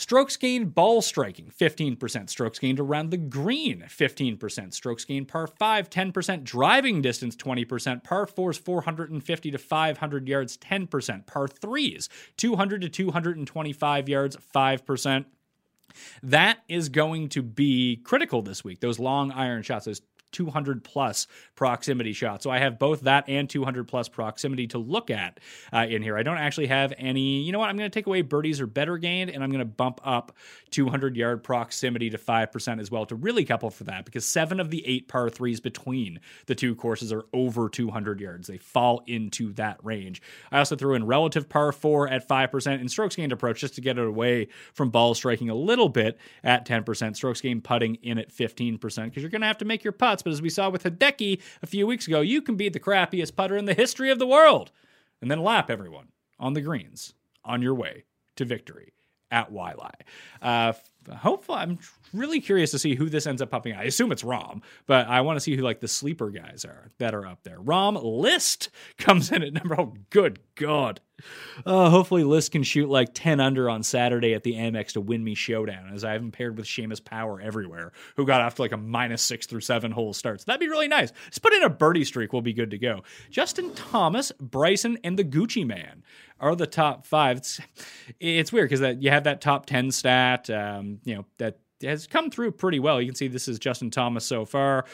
Strokes 0.00 0.38
gained 0.38 0.74
ball 0.74 1.02
striking, 1.02 1.52
15%. 1.60 2.30
Strokes 2.30 2.58
gained 2.58 2.80
around 2.80 3.10
the 3.10 3.18
green, 3.18 3.84
15%. 3.86 4.72
Strokes 4.72 5.04
gained 5.04 5.28
par 5.28 5.46
5, 5.46 5.90
10%. 5.90 6.42
Driving 6.42 7.02
distance, 7.02 7.36
20%. 7.36 8.02
Par 8.02 8.24
4s, 8.24 8.58
450 8.58 9.50
to 9.50 9.58
500 9.58 10.26
yards, 10.26 10.56
10%. 10.56 11.26
Par 11.26 11.48
3s, 11.48 12.08
200 12.38 12.80
to 12.80 12.88
225 12.88 14.08
yards, 14.08 14.38
5%. 14.54 15.24
That 16.22 16.60
is 16.66 16.88
going 16.88 17.28
to 17.30 17.42
be 17.42 17.96
critical 17.96 18.40
this 18.40 18.64
week. 18.64 18.80
Those 18.80 18.98
long 18.98 19.30
iron 19.32 19.62
shots, 19.62 19.84
those 19.84 20.00
200 20.32 20.84
plus 20.84 21.26
proximity 21.54 22.12
shot. 22.12 22.42
So 22.42 22.50
I 22.50 22.58
have 22.58 22.78
both 22.78 23.02
that 23.02 23.28
and 23.28 23.48
200 23.48 23.86
plus 23.86 24.08
proximity 24.08 24.66
to 24.68 24.78
look 24.78 25.10
at 25.10 25.40
uh, 25.72 25.86
in 25.88 26.02
here. 26.02 26.16
I 26.16 26.22
don't 26.22 26.38
actually 26.38 26.68
have 26.68 26.92
any, 26.98 27.42
you 27.42 27.52
know 27.52 27.58
what? 27.58 27.68
I'm 27.68 27.76
going 27.76 27.90
to 27.90 27.94
take 27.94 28.06
away 28.06 28.22
birdies 28.22 28.60
or 28.60 28.66
better 28.66 28.98
gained 28.98 29.30
and 29.30 29.42
I'm 29.42 29.50
going 29.50 29.60
to 29.60 29.64
bump 29.64 30.00
up 30.04 30.32
200 30.70 31.16
yard 31.16 31.42
proximity 31.42 32.10
to 32.10 32.18
5% 32.18 32.80
as 32.80 32.90
well 32.90 33.06
to 33.06 33.14
really 33.14 33.44
couple 33.44 33.70
for 33.70 33.84
that 33.84 34.04
because 34.04 34.24
seven 34.24 34.60
of 34.60 34.70
the 34.70 34.86
eight 34.86 35.08
par 35.08 35.28
threes 35.28 35.60
between 35.60 36.20
the 36.46 36.54
two 36.54 36.74
courses 36.74 37.12
are 37.12 37.24
over 37.32 37.68
200 37.68 38.20
yards. 38.20 38.48
They 38.48 38.58
fall 38.58 39.02
into 39.06 39.52
that 39.54 39.78
range. 39.82 40.22
I 40.52 40.58
also 40.58 40.76
threw 40.76 40.94
in 40.94 41.06
relative 41.06 41.48
par 41.48 41.72
four 41.72 42.08
at 42.08 42.26
5% 42.28 42.80
and 42.80 42.90
strokes 42.90 43.16
gained 43.16 43.32
approach 43.32 43.60
just 43.60 43.74
to 43.74 43.80
get 43.80 43.98
it 43.98 44.06
away 44.06 44.48
from 44.72 44.90
ball 44.90 45.14
striking 45.14 45.50
a 45.50 45.54
little 45.54 45.88
bit 45.88 46.18
at 46.44 46.66
10%. 46.66 47.16
Strokes 47.16 47.40
gained 47.40 47.64
putting 47.64 47.96
in 47.96 48.18
at 48.18 48.32
15% 48.32 48.80
because 48.80 49.22
you're 49.22 49.30
going 49.30 49.40
to 49.40 49.46
have 49.46 49.58
to 49.58 49.64
make 49.64 49.84
your 49.84 49.92
putts 49.92 50.19
but 50.22 50.32
as 50.32 50.42
we 50.42 50.50
saw 50.50 50.68
with 50.68 50.84
Hideki 50.84 51.40
a 51.62 51.66
few 51.66 51.86
weeks 51.86 52.06
ago, 52.06 52.20
you 52.20 52.42
can 52.42 52.56
be 52.56 52.68
the 52.68 52.80
crappiest 52.80 53.36
putter 53.36 53.56
in 53.56 53.64
the 53.64 53.74
history 53.74 54.10
of 54.10 54.18
the 54.18 54.26
world 54.26 54.70
and 55.20 55.30
then 55.30 55.42
lap 55.42 55.70
everyone 55.70 56.08
on 56.38 56.54
the 56.54 56.60
greens 56.60 57.14
on 57.44 57.62
your 57.62 57.74
way 57.74 58.04
to 58.36 58.44
victory 58.44 58.92
at 59.30 59.52
Waialae. 59.52 59.92
Uh, 60.42 60.72
hopefully, 61.14 61.58
I'm 61.58 61.78
really 62.12 62.40
curious 62.40 62.70
to 62.72 62.78
see 62.78 62.94
who 62.94 63.08
this 63.08 63.26
ends 63.26 63.40
up 63.40 63.50
popping 63.50 63.72
out. 63.72 63.80
I 63.80 63.84
assume 63.84 64.12
it's 64.12 64.22
Rahm, 64.22 64.62
but 64.86 65.06
I 65.06 65.20
want 65.20 65.36
to 65.36 65.40
see 65.40 65.56
who 65.56 65.62
like 65.62 65.80
the 65.80 65.88
sleeper 65.88 66.30
guys 66.30 66.64
are 66.64 66.90
that 66.98 67.14
are 67.14 67.26
up 67.26 67.42
there. 67.44 67.58
Rahm 67.58 68.02
List 68.02 68.70
comes 68.98 69.30
in 69.30 69.42
at 69.42 69.52
number. 69.52 69.80
Oh, 69.80 69.94
good 70.10 70.40
God. 70.60 71.00
Uh, 71.66 71.90
hopefully, 71.90 72.22
List 72.22 72.52
can 72.52 72.62
shoot 72.62 72.88
like 72.88 73.10
10 73.14 73.40
under 73.40 73.68
on 73.68 73.82
Saturday 73.82 74.34
at 74.34 74.42
the 74.42 74.54
Amex 74.54 74.92
to 74.92 75.00
win 75.00 75.24
me 75.24 75.34
showdown, 75.34 75.90
as 75.92 76.04
I 76.04 76.12
haven't 76.12 76.32
paired 76.32 76.56
with 76.56 76.66
Seamus 76.66 77.02
Power 77.04 77.40
everywhere, 77.40 77.92
who 78.16 78.26
got 78.26 78.40
off 78.40 78.56
to 78.56 78.62
like 78.62 78.72
a 78.72 78.76
minus 78.76 79.22
six 79.22 79.46
through 79.46 79.60
seven 79.60 79.90
hole 79.90 80.12
starts. 80.12 80.44
That'd 80.44 80.60
be 80.60 80.68
really 80.68 80.88
nice. 80.88 81.12
Just 81.26 81.42
put 81.42 81.52
in 81.52 81.62
a 81.62 81.70
birdie 81.70 82.04
streak, 82.04 82.32
we'll 82.32 82.42
be 82.42 82.52
good 82.52 82.70
to 82.70 82.78
go. 82.78 83.02
Justin 83.30 83.74
Thomas, 83.74 84.32
Bryson, 84.38 84.98
and 85.02 85.18
the 85.18 85.24
Gucci 85.24 85.66
Man 85.66 86.02
are 86.38 86.54
the 86.54 86.66
top 86.66 87.06
five. 87.06 87.38
It's, 87.38 87.60
it's 88.18 88.52
weird 88.52 88.70
because 88.70 88.96
you 89.02 89.10
have 89.10 89.24
that 89.24 89.40
top 89.40 89.66
10 89.66 89.90
stat, 89.90 90.48
um, 90.50 91.00
you 91.04 91.16
know, 91.16 91.26
that 91.38 91.58
has 91.82 92.06
come 92.06 92.30
through 92.30 92.52
pretty 92.52 92.78
well. 92.78 93.00
You 93.00 93.08
can 93.08 93.14
see 93.14 93.28
this 93.28 93.48
is 93.48 93.58
Justin 93.58 93.90
Thomas 93.90 94.24
so 94.24 94.44
far. 94.44 94.84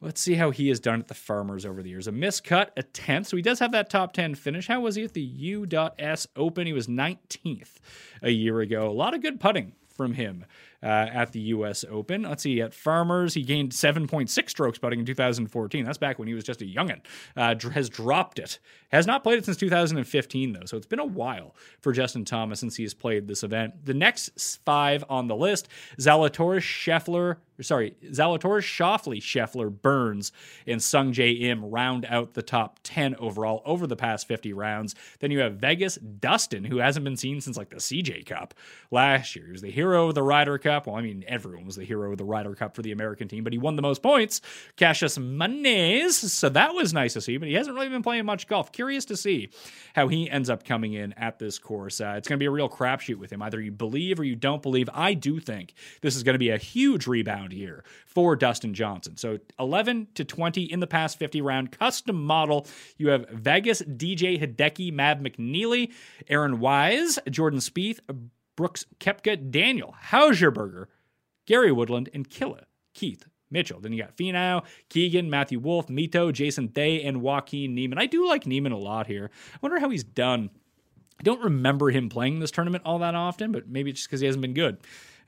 Let's 0.00 0.20
see 0.20 0.34
how 0.34 0.52
he 0.52 0.68
has 0.68 0.78
done 0.78 1.00
at 1.00 1.08
the 1.08 1.14
Farmers 1.14 1.66
over 1.66 1.82
the 1.82 1.90
years. 1.90 2.06
A 2.06 2.12
miscut, 2.12 2.68
a 2.76 2.84
10th. 2.84 3.26
So 3.26 3.36
he 3.36 3.42
does 3.42 3.58
have 3.58 3.72
that 3.72 3.90
top 3.90 4.12
10 4.12 4.36
finish. 4.36 4.68
How 4.68 4.80
was 4.80 4.94
he 4.94 5.02
at 5.02 5.12
the 5.12 5.20
U.S. 5.20 6.26
Open? 6.36 6.68
He 6.68 6.72
was 6.72 6.86
19th 6.86 7.80
a 8.22 8.30
year 8.30 8.60
ago. 8.60 8.88
A 8.88 8.92
lot 8.92 9.14
of 9.14 9.22
good 9.22 9.40
putting 9.40 9.72
from 9.98 10.14
him 10.14 10.46
uh, 10.80 10.86
at 10.86 11.32
the 11.32 11.40
U.S. 11.40 11.84
Open. 11.90 12.22
Let's 12.22 12.44
see, 12.44 12.60
at 12.60 12.72
Farmers, 12.72 13.34
he 13.34 13.42
gained 13.42 13.72
7.6 13.72 14.48
strokes 14.48 14.78
putting 14.78 15.00
in 15.00 15.04
2014. 15.04 15.84
That's 15.84 15.98
back 15.98 16.20
when 16.20 16.28
he 16.28 16.34
was 16.34 16.44
just 16.44 16.62
a 16.62 16.64
youngin. 16.64 17.00
Uh, 17.36 17.56
has 17.70 17.90
dropped 17.90 18.38
it. 18.38 18.60
Has 18.88 19.06
not 19.06 19.22
played 19.22 19.38
it 19.38 19.44
since 19.44 19.56
2015, 19.58 20.52
though, 20.52 20.64
so 20.64 20.76
it's 20.76 20.86
been 20.86 20.98
a 20.98 21.04
while 21.04 21.54
for 21.80 21.92
Justin 21.92 22.24
Thomas 22.24 22.60
since 22.60 22.76
he 22.76 22.84
has 22.84 22.94
played 22.94 23.28
this 23.28 23.42
event. 23.42 23.84
The 23.84 23.94
next 23.94 24.60
five 24.64 25.04
on 25.08 25.28
the 25.28 25.36
list 25.36 25.68
Zalatoris, 25.98 26.60
Scheffler, 26.60 27.36
sorry, 27.60 27.96
Zalatoris, 28.04 28.62
Schauffele, 28.62 29.20
Scheffler, 29.20 29.70
Burns, 29.70 30.32
and 30.66 30.82
Sung 30.82 31.12
Jae 31.12 31.42
Im 31.42 31.64
round 31.64 32.06
out 32.08 32.34
the 32.34 32.42
top 32.42 32.78
10 32.82 33.16
overall 33.16 33.62
over 33.64 33.86
the 33.86 33.96
past 33.96 34.26
50 34.26 34.52
rounds. 34.52 34.94
Then 35.20 35.30
you 35.30 35.40
have 35.40 35.56
Vegas 35.56 35.96
Dustin, 35.96 36.64
who 36.64 36.78
hasn't 36.78 37.04
been 37.04 37.16
seen 37.16 37.40
since 37.40 37.56
like 37.56 37.70
the 37.70 37.76
CJ 37.76 38.26
Cup 38.26 38.54
last 38.90 39.36
year. 39.36 39.46
He 39.46 39.52
was 39.52 39.62
the 39.62 39.70
hero 39.70 40.08
of 40.08 40.14
the 40.14 40.22
Ryder 40.22 40.58
Cup. 40.58 40.86
Well, 40.86 40.96
I 40.96 41.02
mean, 41.02 41.24
everyone 41.26 41.66
was 41.66 41.76
the 41.76 41.84
hero 41.84 42.12
of 42.12 42.18
the 42.18 42.24
Ryder 42.24 42.54
Cup 42.54 42.74
for 42.74 42.82
the 42.82 42.92
American 42.92 43.28
team, 43.28 43.44
but 43.44 43.52
he 43.52 43.58
won 43.58 43.76
the 43.76 43.82
most 43.82 44.02
points. 44.02 44.40
Cassius 44.76 45.18
Manes, 45.18 46.16
so 46.32 46.48
that 46.48 46.74
was 46.74 46.94
nice 46.94 47.12
to 47.14 47.20
see, 47.20 47.36
but 47.36 47.48
he 47.48 47.54
hasn't 47.54 47.74
really 47.74 47.88
been 47.88 48.02
playing 48.02 48.24
much 48.24 48.46
golf. 48.46 48.72
Curious 48.78 49.06
to 49.06 49.16
see 49.16 49.50
how 49.96 50.06
he 50.06 50.30
ends 50.30 50.48
up 50.48 50.62
coming 50.62 50.92
in 50.92 51.12
at 51.14 51.40
this 51.40 51.58
course. 51.58 52.00
Uh, 52.00 52.14
it's 52.16 52.28
going 52.28 52.38
to 52.38 52.40
be 52.40 52.46
a 52.46 52.50
real 52.52 52.68
crapshoot 52.68 53.16
with 53.16 53.32
him. 53.32 53.42
Either 53.42 53.60
you 53.60 53.72
believe 53.72 54.20
or 54.20 54.24
you 54.24 54.36
don't 54.36 54.62
believe. 54.62 54.88
I 54.94 55.14
do 55.14 55.40
think 55.40 55.74
this 56.00 56.14
is 56.14 56.22
going 56.22 56.36
to 56.36 56.38
be 56.38 56.50
a 56.50 56.58
huge 56.58 57.08
rebound 57.08 57.52
year 57.52 57.82
for 58.06 58.36
Dustin 58.36 58.74
Johnson. 58.74 59.16
So 59.16 59.40
11 59.58 60.06
to 60.14 60.24
20 60.24 60.62
in 60.62 60.78
the 60.78 60.86
past 60.86 61.18
50 61.18 61.40
round 61.40 61.72
custom 61.72 62.24
model. 62.24 62.68
You 62.98 63.08
have 63.08 63.28
Vegas, 63.30 63.82
DJ 63.82 64.40
Hideki, 64.40 64.92
Mav 64.92 65.18
McNealy, 65.18 65.90
Aaron 66.28 66.60
Wise, 66.60 67.18
Jordan 67.28 67.58
Spieth, 67.58 67.98
Brooks 68.54 68.86
Koepka, 69.00 69.50
Daniel 69.50 69.96
Hausberger, 70.10 70.84
Gary 71.46 71.72
Woodland, 71.72 72.10
and 72.14 72.30
Killa 72.30 72.66
Keith 72.94 73.24
Mitchell. 73.50 73.80
Then 73.80 73.92
you 73.92 74.02
got 74.02 74.16
Finau, 74.16 74.64
Keegan, 74.88 75.30
Matthew 75.30 75.58
Wolff, 75.58 75.86
Mito, 75.88 76.32
Jason 76.32 76.68
Day, 76.68 77.02
and 77.02 77.22
Joaquin 77.22 77.74
Niemann. 77.74 77.98
I 77.98 78.06
do 78.06 78.26
like 78.26 78.46
Niemann 78.46 78.72
a 78.72 78.78
lot 78.78 79.06
here. 79.06 79.30
I 79.54 79.58
wonder 79.62 79.80
how 79.80 79.90
he's 79.90 80.04
done. 80.04 80.50
I 81.18 81.22
don't 81.22 81.42
remember 81.42 81.90
him 81.90 82.08
playing 82.08 82.38
this 82.40 82.50
tournament 82.50 82.84
all 82.86 83.00
that 83.00 83.14
often, 83.14 83.50
but 83.50 83.68
maybe 83.68 83.90
it's 83.90 84.00
just 84.00 84.08
because 84.08 84.20
he 84.20 84.26
hasn't 84.26 84.42
been 84.42 84.54
good. 84.54 84.78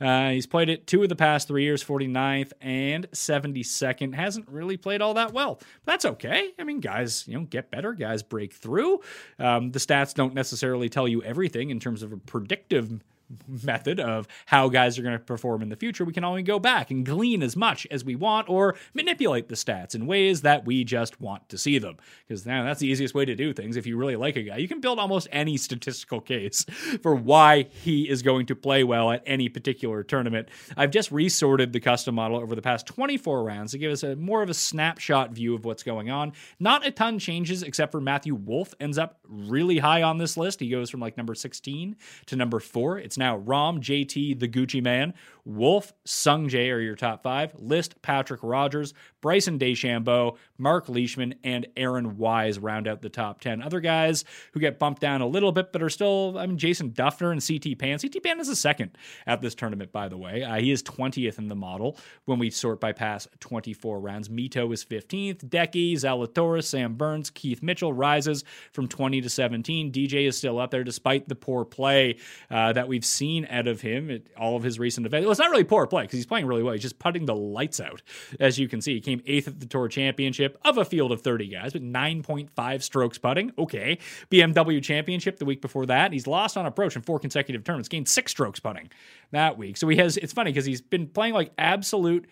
Uh, 0.00 0.30
he's 0.30 0.46
played 0.46 0.70
it 0.70 0.87
two 0.87 1.02
of 1.02 1.09
the 1.11 1.16
past 1.16 1.46
three 1.46 1.62
years, 1.62 1.85
49th 1.85 2.52
and 2.61 3.11
72nd. 3.11 4.14
Hasn't 4.14 4.48
really 4.48 4.78
played 4.78 5.02
all 5.02 5.14
that 5.14 5.33
well. 5.35 5.56
But 5.85 5.92
that's 5.92 6.04
okay. 6.06 6.50
I 6.59 6.64
mean, 6.64 6.80
guys, 6.80 7.28
you 7.28 7.35
know, 7.35 7.44
get 7.44 7.70
better. 7.70 7.92
Guys 7.92 8.22
break 8.22 8.54
through. 8.54 9.00
Um, 9.38 9.72
the 9.72 9.78
stats 9.78 10.14
don't 10.14 10.33
necessarily 10.33 10.88
tell 10.88 11.06
you 11.06 11.22
everything 11.22 11.68
in 11.68 11.80
terms 11.80 12.02
of 12.02 12.12
a 12.12 12.16
predictive 12.16 13.00
method 13.46 14.00
of 14.00 14.26
how 14.46 14.68
guys 14.68 14.98
are 14.98 15.02
going 15.02 15.18
to 15.18 15.24
perform 15.24 15.62
in 15.62 15.68
the 15.68 15.76
future, 15.76 16.04
we 16.04 16.12
can 16.12 16.24
only 16.24 16.42
go 16.42 16.58
back 16.58 16.90
and 16.90 17.04
glean 17.04 17.42
as 17.42 17.56
much 17.56 17.86
as 17.90 18.04
we 18.04 18.16
want 18.16 18.48
or 18.48 18.76
manipulate 18.94 19.48
the 19.48 19.54
stats 19.54 19.94
in 19.94 20.06
ways 20.06 20.42
that 20.42 20.64
we 20.64 20.84
just 20.84 21.20
want 21.20 21.48
to 21.48 21.58
see 21.58 21.78
them. 21.78 21.96
Because 22.26 22.44
now 22.46 22.64
that's 22.64 22.80
the 22.80 22.88
easiest 22.88 23.14
way 23.14 23.24
to 23.24 23.34
do 23.34 23.52
things. 23.52 23.76
If 23.76 23.86
you 23.86 23.96
really 23.96 24.16
like 24.16 24.36
a 24.36 24.42
guy, 24.42 24.56
you 24.56 24.68
can 24.68 24.80
build 24.80 24.98
almost 24.98 25.28
any 25.32 25.56
statistical 25.56 26.20
case 26.20 26.64
for 27.02 27.14
why 27.14 27.62
he 27.62 28.08
is 28.08 28.22
going 28.22 28.46
to 28.46 28.56
play 28.56 28.84
well 28.84 29.10
at 29.10 29.22
any 29.26 29.48
particular 29.48 30.02
tournament. 30.02 30.48
I've 30.76 30.90
just 30.90 31.10
resorted 31.10 31.72
the 31.72 31.80
custom 31.80 32.14
model 32.14 32.38
over 32.38 32.54
the 32.54 32.62
past 32.62 32.86
24 32.86 33.42
rounds 33.42 33.72
to 33.72 33.78
give 33.78 33.92
us 33.92 34.02
a 34.02 34.16
more 34.16 34.42
of 34.42 34.50
a 34.50 34.54
snapshot 34.54 35.30
view 35.32 35.54
of 35.54 35.64
what's 35.64 35.82
going 35.82 36.10
on. 36.10 36.32
Not 36.58 36.86
a 36.86 36.90
ton 36.90 37.18
changes 37.18 37.62
except 37.62 37.92
for 37.92 38.00
Matthew 38.00 38.34
Wolff 38.34 38.74
ends 38.80 38.98
up 38.98 39.18
really 39.28 39.78
high 39.78 40.02
on 40.02 40.18
this 40.18 40.36
list. 40.36 40.60
He 40.60 40.68
goes 40.68 40.90
from 40.90 41.00
like 41.00 41.16
number 41.16 41.34
16 41.34 41.96
to 42.26 42.36
number 42.36 42.60
4. 42.60 42.98
It's 42.98 43.18
now. 43.20 43.38
Rahm 43.38 43.78
JT, 43.78 44.40
the 44.40 44.48
Gucci 44.48 44.83
Man, 44.83 45.14
Wolff, 45.44 45.92
Sungjae 46.07 46.72
are 46.72 46.81
your 46.81 46.96
top 46.96 47.22
five. 47.22 47.55
List, 47.59 48.00
Patrick 48.03 48.40
Rodgers, 48.42 48.94
Bryson 49.20 49.59
DeChambeau, 49.59 50.37
Mark 50.59 50.88
Leishman, 50.88 51.35
and 51.44 51.66
Aaron 51.76 52.16
Wise 52.16 52.59
round 52.59 52.88
out 52.88 53.03
the 53.03 53.09
top 53.09 53.40
10. 53.40 53.62
Other 53.62 53.81
guys 53.81 54.24
who 54.53 54.61
get 54.61 54.79
bumped 54.79 55.00
down 55.00 55.20
a 55.20 55.26
little 55.26 55.53
bit, 55.53 55.72
but 55.72 55.83
are 55.83 55.90
still, 55.90 56.38
I 56.38 56.46
mean, 56.46 56.59
Jason 56.59 56.90
Dufner 56.90 57.33
and 57.33 57.46
CT 57.46 57.79
Pan. 57.79 57.98
CT 57.98 58.22
Pan 58.22 58.40
is 58.40 58.48
a 58.48 58.57
second 58.57 58.96
at 59.26 59.40
this 59.40 59.55
tournament, 59.55 59.92
by 59.92 60.09
the 60.09 60.16
way. 60.16 60.42
Uh, 60.42 60.57
he 60.57 60.70
is 60.70 60.83
20th 60.83 61.38
in 61.38 61.48
the 61.48 61.55
model 61.55 61.98
when 62.24 62.38
we 62.38 62.50
sort 62.50 62.81
by 62.81 62.92
past 62.92 63.29
24 63.40 64.00
rounds. 64.00 64.29
Mito 64.29 64.72
is 64.72 64.85
15th. 64.85 65.44
Decky, 65.48 65.92
Zalatoris, 65.94 66.64
Sam 66.64 66.94
Burns, 66.94 67.31
Keith 67.31 67.62
Mitchell 67.62 67.92
rises 67.92 68.44
from 68.72 68.88
20 68.88 69.20
to 69.22 69.31
17. 69.31 69.92
DJ 69.92 70.26
is 70.26 70.37
still 70.37 70.59
up 70.59 70.70
there 70.70 70.85
despite 70.85 71.29
the 71.29 71.35
poor 71.35 71.64
play 71.64 72.16
uh, 72.50 72.72
that 72.72 72.88
we've 72.88 73.05
seen 73.05 73.46
out 73.50 73.66
of 73.66 73.81
him 73.81 74.11
at 74.11 74.22
all 74.38 74.57
of 74.57 74.62
his 74.62 74.79
recent 74.79 75.07
events. 75.07 75.26
Well, 75.30 75.34
it's 75.34 75.38
not 75.38 75.52
really 75.52 75.62
poor 75.62 75.86
play 75.86 76.02
because 76.02 76.16
he's 76.16 76.26
playing 76.26 76.46
really 76.46 76.64
well. 76.64 76.72
He's 76.72 76.82
just 76.82 76.98
putting 76.98 77.24
the 77.24 77.36
lights 77.36 77.78
out. 77.78 78.02
As 78.40 78.58
you 78.58 78.66
can 78.66 78.80
see, 78.80 78.94
he 78.94 79.00
came 79.00 79.22
eighth 79.26 79.46
at 79.46 79.60
the 79.60 79.66
Tour 79.66 79.86
Championship 79.86 80.58
of 80.64 80.76
a 80.76 80.84
field 80.84 81.12
of 81.12 81.22
30 81.22 81.46
guys, 81.46 81.72
but 81.72 81.84
9.5 81.84 82.82
strokes 82.82 83.16
putting. 83.16 83.52
Okay. 83.56 83.98
BMW 84.28 84.82
Championship 84.82 85.38
the 85.38 85.44
week 85.44 85.62
before 85.62 85.86
that. 85.86 86.12
He's 86.12 86.26
lost 86.26 86.56
on 86.56 86.66
approach 86.66 86.96
in 86.96 87.02
four 87.02 87.20
consecutive 87.20 87.62
tournaments, 87.62 87.88
gained 87.88 88.08
six 88.08 88.32
strokes 88.32 88.58
putting 88.58 88.90
that 89.30 89.56
week. 89.56 89.76
So 89.76 89.86
he 89.86 89.98
has, 89.98 90.16
it's 90.16 90.32
funny 90.32 90.50
because 90.50 90.64
he's 90.64 90.80
been 90.80 91.06
playing 91.06 91.34
like 91.34 91.52
absolute 91.56 92.28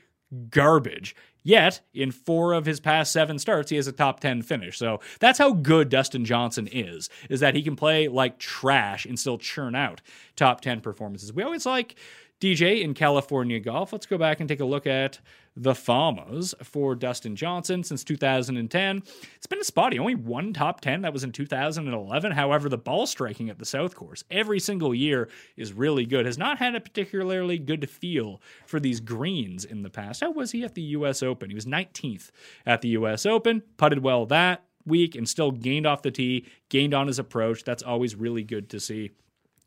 garbage. 0.50 1.14
Yet, 1.44 1.80
in 1.94 2.10
four 2.10 2.52
of 2.52 2.66
his 2.66 2.80
past 2.80 3.12
seven 3.12 3.38
starts, 3.38 3.70
he 3.70 3.76
has 3.76 3.86
a 3.86 3.92
top 3.92 4.18
10 4.18 4.42
finish. 4.42 4.76
So 4.76 4.98
that's 5.20 5.38
how 5.38 5.52
good 5.52 5.88
Dustin 5.88 6.24
Johnson 6.24 6.66
is, 6.66 7.08
is 7.30 7.38
that 7.40 7.54
he 7.54 7.62
can 7.62 7.76
play 7.76 8.08
like 8.08 8.38
trash 8.38 9.06
and 9.06 9.16
still 9.16 9.38
churn 9.38 9.76
out 9.76 10.02
top 10.34 10.60
10 10.62 10.80
performances. 10.80 11.32
We 11.32 11.44
always 11.44 11.64
like 11.64 11.94
DJ 12.40 12.82
in 12.82 12.94
California 12.94 13.58
Golf. 13.58 13.92
Let's 13.92 14.06
go 14.06 14.16
back 14.16 14.38
and 14.38 14.48
take 14.48 14.60
a 14.60 14.64
look 14.64 14.86
at 14.86 15.18
the 15.56 15.74
Farmers 15.74 16.54
for 16.62 16.94
Dustin 16.94 17.34
Johnson 17.34 17.82
since 17.82 18.04
2010. 18.04 19.02
It's 19.34 19.46
been 19.48 19.58
a 19.58 19.64
spotty, 19.64 19.98
only 19.98 20.14
one 20.14 20.52
top 20.52 20.80
10. 20.80 21.02
That 21.02 21.12
was 21.12 21.24
in 21.24 21.32
2011. 21.32 22.30
However, 22.30 22.68
the 22.68 22.78
ball 22.78 23.06
striking 23.06 23.50
at 23.50 23.58
the 23.58 23.64
South 23.64 23.96
Course 23.96 24.22
every 24.30 24.60
single 24.60 24.94
year 24.94 25.28
is 25.56 25.72
really 25.72 26.06
good. 26.06 26.26
Has 26.26 26.38
not 26.38 26.58
had 26.58 26.76
a 26.76 26.80
particularly 26.80 27.58
good 27.58 27.90
feel 27.90 28.40
for 28.66 28.78
these 28.78 29.00
greens 29.00 29.64
in 29.64 29.82
the 29.82 29.90
past. 29.90 30.20
How 30.20 30.30
was 30.30 30.52
he 30.52 30.62
at 30.62 30.76
the 30.76 30.82
U.S. 30.82 31.24
Open? 31.24 31.50
He 31.50 31.56
was 31.56 31.66
19th 31.66 32.30
at 32.64 32.82
the 32.82 32.90
U.S. 32.90 33.26
Open, 33.26 33.62
putted 33.78 34.04
well 34.04 34.26
that 34.26 34.62
week, 34.86 35.16
and 35.16 35.28
still 35.28 35.50
gained 35.50 35.88
off 35.88 36.02
the 36.02 36.12
tee, 36.12 36.46
gained 36.68 36.94
on 36.94 37.08
his 37.08 37.18
approach. 37.18 37.64
That's 37.64 37.82
always 37.82 38.14
really 38.14 38.44
good 38.44 38.70
to 38.70 38.78
see. 38.78 39.10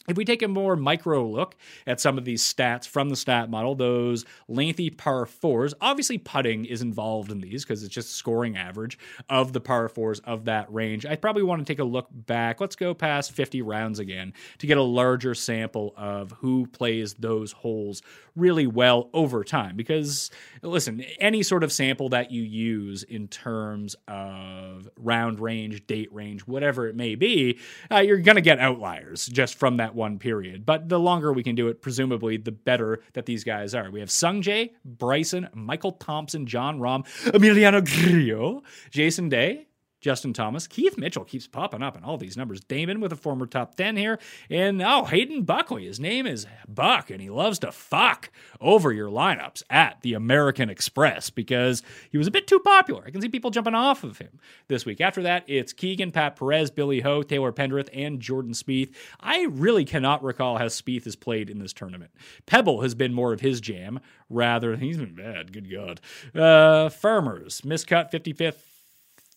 If 0.07 0.17
we 0.17 0.25
take 0.25 0.41
a 0.41 0.47
more 0.47 0.75
micro 0.75 1.27
look 1.27 1.55
at 1.85 2.01
some 2.01 2.17
of 2.17 2.25
these 2.25 2.41
stats 2.41 2.87
from 2.87 3.09
the 3.09 3.15
stat 3.15 3.49
model, 3.49 3.75
those 3.75 4.25
lengthy 4.47 4.89
par 4.89 5.27
fours, 5.27 5.73
obviously 5.79 6.17
putting 6.17 6.65
is 6.65 6.81
involved 6.81 7.31
in 7.31 7.39
these 7.39 7.63
because 7.63 7.83
it's 7.83 7.93
just 7.93 8.15
scoring 8.15 8.57
average 8.57 8.97
of 9.29 9.53
the 9.53 9.61
par 9.61 9.87
fours 9.89 10.19
of 10.21 10.45
that 10.45 10.71
range. 10.73 11.05
I 11.05 11.15
probably 11.15 11.43
want 11.43 11.65
to 11.65 11.71
take 11.71 11.79
a 11.79 11.83
look 11.83 12.07
back. 12.11 12.59
Let's 12.59 12.75
go 12.75 12.93
past 12.93 13.31
50 13.31 13.61
rounds 13.61 13.99
again 13.99 14.33
to 14.57 14.67
get 14.67 14.77
a 14.77 14.83
larger 14.83 15.35
sample 15.35 15.93
of 15.95 16.31
who 16.39 16.65
plays 16.67 17.13
those 17.15 17.51
holes 17.51 18.01
really 18.35 18.67
well 18.67 19.09
over 19.13 19.43
time. 19.43 19.75
Because, 19.75 20.31
listen, 20.63 21.01
any 21.19 21.43
sort 21.43 21.63
of 21.63 21.71
sample 21.71 22.09
that 22.09 22.31
you 22.31 22.41
use 22.41 23.03
in 23.03 23.27
terms 23.27 23.95
of 24.07 24.89
round 24.97 25.39
range, 25.39 25.85
date 25.85 26.11
range, 26.11 26.41
whatever 26.41 26.87
it 26.87 26.95
may 26.95 27.15
be, 27.15 27.59
uh, 27.91 27.99
you're 27.99 28.17
going 28.17 28.35
to 28.35 28.41
get 28.41 28.59
outliers 28.59 29.27
just 29.27 29.55
from 29.55 29.77
that 29.77 29.90
one 29.95 30.19
period. 30.19 30.65
But 30.65 30.89
the 30.89 30.99
longer 30.99 31.34
we 31.34 31.43
can 31.43 31.56
do 31.56 31.67
it, 31.67 31.82
presumably, 31.82 32.38
the 32.38 32.51
better 32.51 33.01
that 33.13 33.25
these 33.25 33.43
guys 33.43 33.73
are. 33.73 33.89
We 33.91 33.99
have 33.99 34.10
Sungjae, 34.10 34.71
Bryson, 34.86 35.49
Michael 35.54 35.93
Thompson, 35.93 36.45
Jon 36.45 36.80
Rahm, 36.80 37.06
Emiliano 37.32 37.84
Grillo, 37.86 38.63
Jason 38.89 39.30
Day, 39.30 39.67
Justin 40.01 40.33
Thomas. 40.33 40.67
Keith 40.67 40.97
Mitchell 40.97 41.23
keeps 41.23 41.47
popping 41.47 41.83
up 41.83 41.95
in 41.95 42.03
all 42.03 42.17
these 42.17 42.35
numbers. 42.35 42.59
Damon 42.61 42.99
with 42.99 43.13
a 43.13 43.15
former 43.15 43.45
top 43.45 43.75
10 43.75 43.95
here. 43.95 44.19
And 44.49 44.81
oh, 44.81 45.05
Hayden 45.05 45.43
Buckley. 45.43 45.85
His 45.85 45.99
name 45.99 46.25
is 46.25 46.47
Buck, 46.67 47.11
and 47.11 47.21
he 47.21 47.29
loves 47.29 47.59
to 47.59 47.71
fuck 47.71 48.31
over 48.59 48.91
your 48.91 49.09
lineups 49.09 49.61
at 49.69 50.01
the 50.01 50.13
American 50.13 50.69
Express 50.69 51.29
because 51.29 51.83
he 52.11 52.17
was 52.17 52.27
a 52.27 52.31
bit 52.31 52.47
too 52.47 52.59
popular. 52.59 53.03
I 53.05 53.11
can 53.11 53.21
see 53.21 53.29
people 53.29 53.51
jumping 53.51 53.75
off 53.75 54.03
of 54.03 54.17
him 54.17 54.39
this 54.67 54.85
week. 54.85 54.99
After 54.99 55.21
that, 55.21 55.43
it's 55.47 55.71
Keegan, 55.71 56.11
Pat 56.11 56.35
Perez, 56.35 56.71
Billy 56.71 57.01
Ho, 57.01 57.21
Taylor 57.21 57.51
Pendrith, 57.51 57.89
and 57.93 58.19
Jordan 58.19 58.53
Spieth. 58.53 58.93
I 59.19 59.43
really 59.43 59.85
cannot 59.85 60.23
recall 60.23 60.57
how 60.57 60.65
Spieth 60.65 61.03
has 61.03 61.15
played 61.15 61.49
in 61.49 61.59
this 61.59 61.73
tournament. 61.73 62.11
Pebble 62.47 62.81
has 62.81 62.95
been 62.95 63.13
more 63.13 63.33
of 63.33 63.41
his 63.41 63.61
jam 63.61 63.99
rather. 64.29 64.75
He's 64.75 64.97
been 64.97 65.13
bad. 65.13 65.53
Good 65.53 65.71
God. 65.71 66.01
Uh, 66.33 66.89
Farmers, 66.89 67.61
miscut 67.61 68.11
55th 68.11 68.70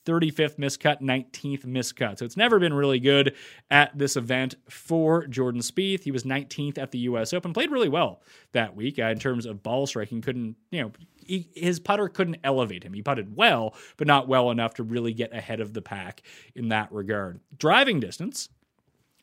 35th 0.05 0.57
miscut, 0.57 1.01
19th 1.01 1.65
miscut. 1.65 2.19
So 2.19 2.25
it's 2.25 2.37
never 2.37 2.59
been 2.59 2.75
really 2.75 3.01
good 3.01 3.35
at 3.71 3.97
this 3.97 4.17
event 4.17 4.57
for 4.69 5.27
Jordan 5.27 5.61
Spieth. 5.61 6.03
He 6.03 6.11
was 6.11 6.25
19th 6.25 6.79
at 6.79 6.91
the 6.91 6.99
U.S. 7.01 7.33
Open, 7.33 7.53
played 7.53 7.71
really 7.71 7.89
well 7.89 8.23
that 8.53 8.77
week 8.77 8.99
uh, 8.99 9.05
in 9.05 9.19
terms 9.19 9.47
of 9.47 9.63
ball 9.63 9.87
striking. 9.87 10.21
Couldn't, 10.21 10.57
you 10.71 10.83
know, 10.83 10.93
he, 11.17 11.49
his 11.55 11.81
putter 11.81 12.09
couldn't 12.09 12.39
elevate 12.45 12.83
him. 12.83 12.93
He 12.93 13.03
putted 13.03 13.37
well, 13.37 13.75
but 13.97 14.07
not 14.07 14.29
well 14.29 14.51
enough 14.51 14.75
to 14.75 14.83
really 14.83 15.13
get 15.13 15.35
ahead 15.35 15.61
of 15.61 15.73
the 15.73 15.83
pack 15.83 16.23
in 16.55 16.69
that 16.69 16.93
regard. 16.93 17.41
Driving 17.57 18.01
distance, 18.01 18.49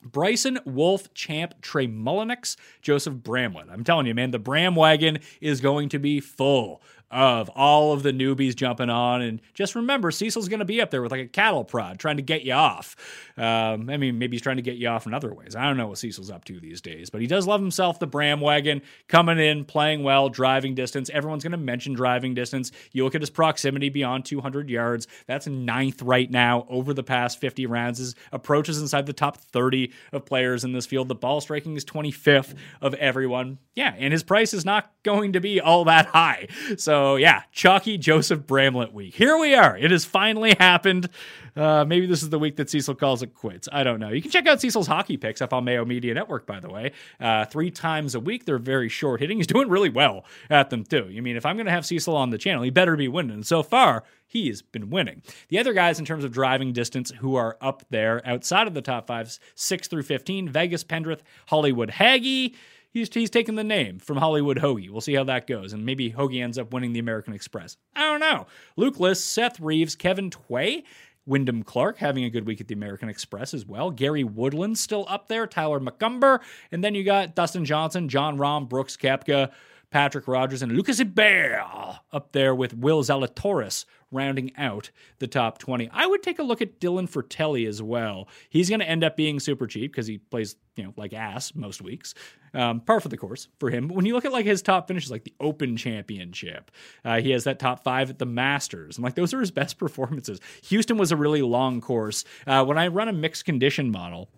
Bryson, 0.03 0.59
Wolff, 0.65 1.13
Champ, 1.13 1.61
Trey 1.61 1.87
Mullinax, 1.87 2.55
Joseph 2.81 3.15
Bramlett. 3.15 3.69
I'm 3.69 3.83
telling 3.83 4.07
you, 4.07 4.15
man, 4.15 4.31
the 4.31 4.39
Bram 4.39 4.75
wagon 4.75 5.19
is 5.39 5.61
going 5.61 5.89
to 5.89 5.99
be 5.99 6.19
full 6.19 6.81
of 7.11 7.49
all 7.49 7.91
of 7.91 8.03
the 8.03 8.11
newbies 8.11 8.55
jumping 8.55 8.89
on. 8.89 9.21
And 9.21 9.41
just 9.53 9.75
remember, 9.75 10.11
Cecil's 10.11 10.47
going 10.47 10.59
to 10.59 10.65
be 10.65 10.81
up 10.81 10.91
there 10.91 11.01
with 11.01 11.11
like 11.11 11.21
a 11.21 11.27
cattle 11.27 11.65
prod 11.65 11.99
trying 11.99 12.17
to 12.17 12.23
get 12.23 12.43
you 12.43 12.53
off. 12.53 12.95
Um, 13.37 13.89
I 13.89 13.97
mean, 13.97 14.17
maybe 14.17 14.35
he's 14.35 14.41
trying 14.41 14.55
to 14.55 14.61
get 14.61 14.77
you 14.77 14.87
off 14.87 15.05
in 15.05 15.13
other 15.13 15.33
ways. 15.33 15.55
I 15.55 15.65
don't 15.65 15.77
know 15.77 15.87
what 15.87 15.97
Cecil's 15.97 16.31
up 16.31 16.45
to 16.45 16.59
these 16.59 16.79
days, 16.79 17.09
but 17.09 17.19
he 17.19 17.27
does 17.27 17.45
love 17.45 17.59
himself 17.59 17.99
the 17.99 18.07
Bram 18.07 18.39
wagon, 18.39 18.81
coming 19.07 19.39
in, 19.39 19.65
playing 19.65 20.03
well, 20.03 20.29
driving 20.29 20.73
distance. 20.73 21.09
Everyone's 21.09 21.43
going 21.43 21.51
to 21.51 21.57
mention 21.57 21.93
driving 21.93 22.33
distance. 22.33 22.71
You 22.93 23.03
look 23.03 23.15
at 23.15 23.21
his 23.21 23.29
proximity 23.29 23.89
beyond 23.89 24.25
200 24.25 24.69
yards. 24.69 25.07
That's 25.27 25.47
ninth 25.47 26.01
right 26.01 26.31
now 26.31 26.65
over 26.69 26.93
the 26.93 27.03
past 27.03 27.39
50 27.39 27.65
rounds. 27.65 27.99
His 27.99 28.15
approaches 28.31 28.79
inside 28.79 29.05
the 29.05 29.13
top 29.13 29.37
30 29.37 29.91
of 30.13 30.25
players 30.25 30.63
in 30.63 30.71
this 30.71 30.85
field. 30.85 31.09
The 31.09 31.15
ball 31.15 31.41
striking 31.41 31.75
is 31.75 31.83
25th 31.83 32.55
of 32.81 32.93
everyone. 32.95 33.57
Yeah, 33.75 33.93
and 33.97 34.13
his 34.13 34.23
price 34.23 34.53
is 34.53 34.65
not 34.65 34.91
going 35.03 35.33
to 35.33 35.41
be 35.41 35.59
all 35.59 35.85
that 35.85 36.07
high. 36.07 36.47
So 36.77 37.00
so 37.01 37.15
yeah, 37.15 37.41
chalky 37.51 37.97
Joseph 37.97 38.45
Bramlett 38.45 38.93
week. 38.93 39.15
Here 39.15 39.35
we 39.35 39.55
are. 39.55 39.75
It 39.75 39.89
has 39.89 40.05
finally 40.05 40.55
happened. 40.59 41.09
Uh, 41.55 41.83
maybe 41.83 42.05
this 42.05 42.21
is 42.21 42.29
the 42.29 42.37
week 42.37 42.57
that 42.57 42.69
Cecil 42.69 42.93
calls 42.93 43.23
it 43.23 43.33
quits. 43.33 43.67
I 43.71 43.83
don't 43.83 43.99
know. 43.99 44.09
You 44.09 44.21
can 44.21 44.29
check 44.29 44.45
out 44.45 44.61
Cecil's 44.61 44.85
hockey 44.85 45.17
picks 45.17 45.41
up 45.41 45.51
on 45.51 45.63
Mayo 45.63 45.83
Media 45.83 46.13
Network, 46.13 46.45
by 46.45 46.59
the 46.59 46.69
way. 46.69 46.91
Uh, 47.19 47.45
three 47.45 47.71
times 47.71 48.13
a 48.13 48.19
week. 48.19 48.45
They're 48.45 48.59
very 48.59 48.87
short 48.87 49.19
hitting. 49.19 49.37
He's 49.37 49.47
doing 49.47 49.67
really 49.67 49.89
well 49.89 50.25
at 50.47 50.69
them 50.69 50.83
too. 50.83 51.11
I 51.11 51.21
mean, 51.21 51.35
if 51.35 51.45
I'm 51.45 51.55
going 51.55 51.65
to 51.65 51.71
have 51.71 51.87
Cecil 51.87 52.15
on 52.15 52.29
the 52.29 52.37
channel, 52.37 52.61
he 52.61 52.69
better 52.69 52.95
be 52.95 53.07
winning. 53.07 53.31
And 53.31 53.47
so 53.47 53.63
far, 53.63 54.03
he 54.27 54.47
has 54.49 54.61
been 54.61 54.91
winning. 54.91 55.23
The 55.49 55.57
other 55.57 55.73
guys, 55.73 55.97
in 55.97 56.05
terms 56.05 56.23
of 56.23 56.31
driving 56.31 56.71
distance, 56.71 57.11
who 57.17 57.35
are 57.35 57.57
up 57.61 57.83
there 57.89 58.21
outside 58.27 58.67
of 58.67 58.75
the 58.75 58.81
top 58.81 59.07
five, 59.07 59.39
six 59.55 59.87
through 59.87 60.03
fifteen: 60.03 60.47
Vegas, 60.47 60.83
Pendrith, 60.83 61.21
Hollywood, 61.47 61.89
Haggy 61.89 62.53
he's 62.91 63.13
he's 63.13 63.29
taking 63.29 63.55
the 63.55 63.63
name 63.63 63.99
from 63.99 64.17
Hollywood 64.17 64.57
Hoagie. 64.57 64.89
We'll 64.89 65.01
see 65.01 65.13
how 65.15 65.23
that 65.25 65.47
goes, 65.47 65.73
and 65.73 65.85
maybe 65.85 66.11
Hoagie 66.11 66.43
ends 66.43 66.57
up 66.57 66.73
winning 66.73 66.93
the 66.93 66.99
American 66.99 67.33
Express. 67.33 67.77
I 67.95 68.01
don't 68.01 68.19
know. 68.19 68.47
Luke 68.77 68.99
List, 68.99 69.31
Seth 69.31 69.59
Reeves, 69.59 69.95
Kevin 69.95 70.29
Tway. 70.29 70.83
Wyndham 71.27 71.61
Clark 71.61 71.99
having 71.99 72.23
a 72.23 72.31
good 72.31 72.47
week 72.47 72.61
at 72.61 72.67
the 72.67 72.73
American 72.73 73.07
Express 73.07 73.53
as 73.53 73.63
well. 73.63 73.91
Gary 73.91 74.23
Woodland 74.23 74.77
still 74.79 75.05
up 75.07 75.27
there. 75.27 75.45
Tyler 75.45 75.79
McCumber. 75.79 76.39
And 76.71 76.83
then 76.83 76.95
you 76.95 77.03
got 77.03 77.35
Dustin 77.35 77.63
Johnson, 77.63 78.09
Jon 78.09 78.39
Rahm, 78.39 78.67
Brooks 78.67 78.97
Koepka, 78.97 79.51
Patrick 79.91 80.27
Rodgers, 80.27 80.61
and 80.61 80.71
Lucas 80.71 80.99
Herbert 80.99 81.99
up 82.13 82.31
there 82.31 82.55
with 82.55 82.73
Will 82.73 83.03
Zalatoris 83.03 83.85
rounding 84.11 84.51
out 84.57 84.91
the 85.19 85.27
top 85.27 85.57
20. 85.57 85.89
I 85.91 86.05
would 86.05 86.23
take 86.23 86.39
a 86.39 86.43
look 86.43 86.61
at 86.61 86.79
Dylan 86.79 87.09
Frittelli 87.09 87.67
as 87.67 87.81
well. 87.81 88.27
He's 88.49 88.69
going 88.69 88.79
to 88.79 88.89
end 88.89 89.03
up 89.03 89.15
being 89.15 89.39
super 89.39 89.67
cheap 89.67 89.91
because 89.91 90.07
he 90.07 90.17
plays, 90.17 90.55
you 90.75 90.83
know, 90.83 90.93
like 90.97 91.13
ass 91.13 91.55
most 91.55 91.81
weeks. 91.81 92.13
Um, 92.53 92.81
par 92.81 92.99
for 92.99 93.07
the 93.07 93.15
course 93.15 93.47
for 93.59 93.69
him. 93.69 93.87
But 93.87 93.95
when 93.95 94.05
you 94.05 94.13
look 94.13 94.25
at 94.25 94.33
like 94.33 94.45
his 94.45 94.61
top 94.61 94.89
finishes, 94.89 95.09
like 95.09 95.23
the 95.23 95.33
Open 95.39 95.77
Championship, 95.77 96.69
uh, 97.05 97.21
he 97.21 97.31
has 97.31 97.45
that 97.45 97.59
top 97.59 97.83
five 97.83 98.09
at 98.09 98.19
the 98.19 98.25
Masters, 98.25 98.97
and 98.97 99.03
like 99.05 99.15
those 99.15 99.33
are 99.33 99.39
his 99.39 99.51
best 99.51 99.77
performances. 99.77 100.41
Houston 100.63 100.97
was 100.97 101.13
a 101.13 101.15
really 101.15 101.41
long 101.41 101.79
course. 101.79 102.25
Uh, 102.45 102.65
when 102.65 102.77
I 102.77 102.87
run 102.87 103.07
a 103.07 103.13
mixed 103.13 103.45
condition 103.45 103.89
model, 103.89 104.29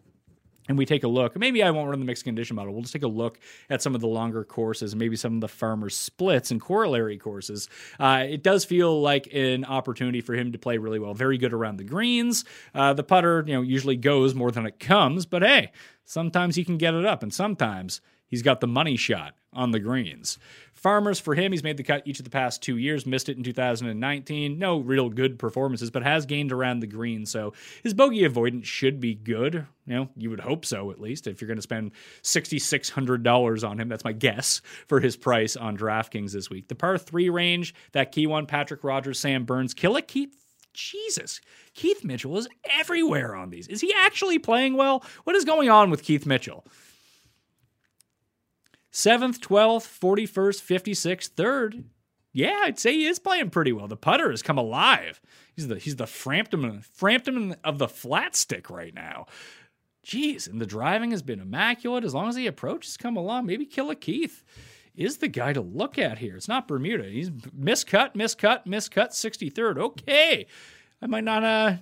and 0.67 0.77
we 0.77 0.85
take 0.85 1.03
a 1.03 1.07
look. 1.07 1.37
Maybe 1.37 1.61
I 1.61 1.71
won't 1.71 1.89
run 1.89 1.99
the 1.99 2.05
mixed 2.05 2.23
condition 2.23 2.55
model. 2.55 2.73
We'll 2.73 2.83
just 2.83 2.93
take 2.93 3.03
a 3.03 3.07
look 3.07 3.39
at 3.69 3.81
some 3.81 3.95
of 3.95 4.01
the 4.01 4.07
longer 4.07 4.43
courses, 4.43 4.95
maybe 4.95 5.15
some 5.15 5.35
of 5.35 5.41
the 5.41 5.47
farmers 5.47 5.95
splits 5.95 6.51
and 6.51 6.61
corollary 6.61 7.17
courses. 7.17 7.69
Uh, 7.99 8.25
it 8.27 8.43
does 8.43 8.65
feel 8.65 9.01
like 9.01 9.27
an 9.33 9.65
opportunity 9.65 10.21
for 10.21 10.33
him 10.33 10.51
to 10.51 10.57
play 10.57 10.77
really 10.77 10.99
well. 10.99 11.13
Very 11.13 11.37
good 11.37 11.53
around 11.53 11.77
the 11.77 11.83
greens. 11.83 12.45
Uh, 12.73 12.93
the 12.93 13.03
putter, 13.03 13.43
you 13.45 13.53
know, 13.53 13.61
usually 13.61 13.97
goes 13.97 14.33
more 14.33 14.51
than 14.51 14.65
it 14.65 14.79
comes, 14.79 15.25
but 15.25 15.41
hey, 15.41 15.71
sometimes 16.05 16.55
he 16.55 16.63
can 16.63 16.77
get 16.77 16.93
it 16.93 17.05
up, 17.05 17.23
and 17.23 17.33
sometimes 17.33 18.01
He's 18.33 18.41
got 18.41 18.61
the 18.61 18.67
money 18.67 18.97
shot 18.97 19.35
on 19.53 19.69
the 19.69 19.79
greens. 19.79 20.39
Farmers, 20.73 21.19
for 21.19 21.35
him, 21.35 21.51
he's 21.51 21.61
made 21.61 21.77
the 21.77 21.83
cut 21.83 22.01
each 22.07 22.17
of 22.17 22.23
the 22.23 22.31
past 22.31 22.63
two 22.63 22.77
years, 22.77 23.05
missed 23.05 23.29
it 23.29 23.37
in 23.37 23.43
2019. 23.43 24.57
No 24.57 24.79
real 24.79 25.07
good 25.11 25.37
performances, 25.37 25.91
but 25.91 26.01
has 26.01 26.25
gained 26.25 26.51
around 26.51 26.79
the 26.79 26.87
green. 26.87 27.27
So 27.27 27.53
his 27.83 27.93
bogey 27.93 28.23
avoidance 28.23 28.67
should 28.67 28.99
be 28.99 29.13
good. 29.13 29.67
You 29.85 29.93
know, 29.93 30.09
you 30.17 30.31
would 30.31 30.39
hope 30.39 30.65
so, 30.65 30.89
at 30.89 30.99
least. 30.99 31.27
If 31.27 31.41
you're 31.41 31.47
going 31.47 31.59
to 31.59 31.61
spend 31.61 31.91
$6,600 32.23 33.69
on 33.69 33.79
him, 33.79 33.87
that's 33.87 34.03
my 34.03 34.13
guess 34.13 34.63
for 34.87 34.99
his 34.99 35.15
price 35.15 35.55
on 35.55 35.77
DraftKings 35.77 36.31
this 36.31 36.49
week. 36.49 36.69
The 36.69 36.75
par 36.75 36.97
three 36.97 37.29
range, 37.29 37.75
that 37.91 38.11
key 38.11 38.25
one, 38.25 38.47
Patrick 38.47 38.83
Rodgers, 38.83 39.19
Sam 39.19 39.45
Burns, 39.45 39.75
kill 39.75 39.95
it, 39.95 40.07
Keith. 40.07 40.35
Jesus, 40.73 41.39
Keith 41.75 42.03
Mitchell 42.03 42.35
is 42.39 42.47
everywhere 42.79 43.35
on 43.35 43.51
these. 43.51 43.67
Is 43.67 43.79
he 43.79 43.93
actually 43.95 44.39
playing 44.39 44.75
well? 44.75 45.03
What 45.23 45.35
is 45.35 45.45
going 45.45 45.69
on 45.69 45.91
with 45.91 46.01
Keith 46.01 46.25
Mitchell? 46.25 46.65
Seventh, 48.95 49.41
12th, 49.41 49.99
41st, 49.99 50.61
56th, 50.61 51.29
third. 51.29 51.83
Yeah, 52.31 52.59
I'd 52.61 52.77
say 52.77 52.93
he 52.93 53.07
is 53.07 53.17
playing 53.17 53.49
pretty 53.49 53.71
well. 53.73 53.87
The 53.87 53.97
putter 53.97 54.29
has 54.29 54.43
come 54.43 54.59
alive. 54.59 55.19
He's 55.55 55.67
the 55.67 55.79
he's 55.79 55.95
the 55.95 56.05
Frampton 56.05 56.83
Frampton 56.93 57.55
of 57.63 57.79
the 57.79 57.87
flat 57.87 58.35
stick 58.35 58.69
right 58.69 58.93
now. 58.93 59.25
Jeez, 60.05 60.47
and 60.47 60.61
the 60.61 60.67
driving 60.67 61.09
has 61.09 61.23
been 61.23 61.39
immaculate. 61.39 62.03
As 62.03 62.13
long 62.13 62.29
as 62.29 62.35
the 62.35 62.45
approach 62.45 62.85
has 62.85 62.97
come 62.97 63.17
along, 63.17 63.47
maybe 63.47 63.65
Killer 63.65 63.95
Keith 63.95 64.43
is 64.95 65.17
the 65.17 65.27
guy 65.27 65.53
to 65.53 65.61
look 65.61 65.97
at 65.97 66.19
here. 66.19 66.35
It's 66.35 66.47
not 66.47 66.67
Bermuda. 66.67 67.05
He's 67.05 67.31
miscut, 67.31 68.13
miscut, 68.13 68.67
miscut, 68.67 69.09
63rd. 69.09 69.79
Okay. 69.79 70.45
I 71.01 71.07
might 71.07 71.23
not 71.23 71.43
uh 71.43 71.77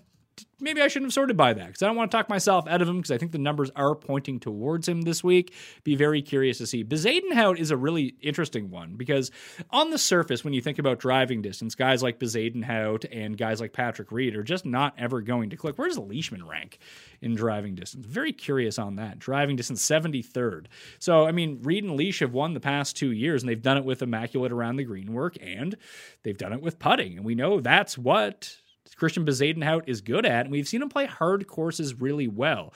maybe 0.60 0.82
I 0.82 0.88
shouldn't 0.88 1.08
have 1.08 1.14
sorted 1.14 1.38
by 1.38 1.54
that 1.54 1.68
because 1.68 1.82
I 1.82 1.88
don't 1.88 1.96
want 1.96 2.12
to 2.12 2.18
talk 2.18 2.30
myself 2.30 2.68
out 2.68 2.82
of 2.82 2.88
him 2.88 2.98
because 2.98 3.12
I 3.12 3.18
think 3.18 3.32
the 3.32 3.38
numbers 3.38 3.72
are 3.76 3.96
pointing 3.96 4.40
towards 4.40 4.88
him 4.88 5.02
this 5.02 5.24
week. 5.24 5.54
Be 5.84 5.96
very 5.96 6.22
curious 6.22 6.60
to 6.60 6.68
see. 6.68 6.84
Bezuidenhout 6.84 7.58
is 7.58 7.72
a 7.72 7.78
really 7.78 8.16
interesting 8.22 8.70
one 8.70 8.96
because 8.96 9.32
on 9.70 9.90
the 9.90 9.98
surface, 9.98 10.44
when 10.44 10.54
you 10.54 10.62
think 10.62 10.80
about 10.80 11.00
driving 11.00 11.42
distance, 11.42 11.76
guys 11.76 12.04
like 12.04 12.20
Bezuidenhout 12.20 13.06
and 13.12 13.38
guys 13.38 13.60
like 13.60 13.74
Patrick 13.74 14.12
Reed 14.12 14.36
are 14.36 14.44
just 14.44 14.66
not 14.66 14.94
ever 14.98 15.22
going 15.22 15.50
to 15.50 15.58
click. 15.58 15.78
Where 15.78 15.88
does 15.88 15.98
Leishman 15.98 16.48
rank 16.48 16.80
in 17.22 17.36
driving 17.36 17.76
distance? 17.76 18.06
Very 18.06 18.34
curious 18.34 18.80
on 18.80 18.96
that. 18.96 19.20
Driving 19.20 19.56
distance 19.56 19.88
73rd. 19.88 20.68
So, 21.00 21.26
I 21.26 21.32
mean, 21.32 21.60
Reed 21.64 21.84
and 21.84 21.96
Leash 21.96 22.20
have 22.20 22.34
won 22.34 22.54
the 22.54 22.60
past 22.60 22.96
two 22.96 23.12
years 23.12 23.42
and 23.42 23.50
they've 23.50 23.62
done 23.62 23.78
it 23.78 23.86
with 23.86 24.02
immaculate 24.02 24.52
around 24.52 24.76
the 24.76 24.84
green 24.84 25.14
work 25.14 25.38
and 25.42 25.76
they've 26.24 26.38
done 26.38 26.54
it 26.54 26.62
with 26.62 26.80
putting. 26.80 27.18
And 27.18 27.26
we 27.26 27.36
know 27.36 27.60
that's 27.60 27.98
what 27.98 28.56
Christian 28.96 29.26
Bezuidenhout 29.26 29.84
is 29.88 30.02
good 30.02 30.26
at, 30.26 30.46
and 30.46 30.52
we've 30.52 30.68
seen 30.68 30.82
him 30.82 30.90
play 30.90 31.06
hard 31.06 31.48
courses 31.48 32.00
really 32.00 32.28
well. 32.28 32.74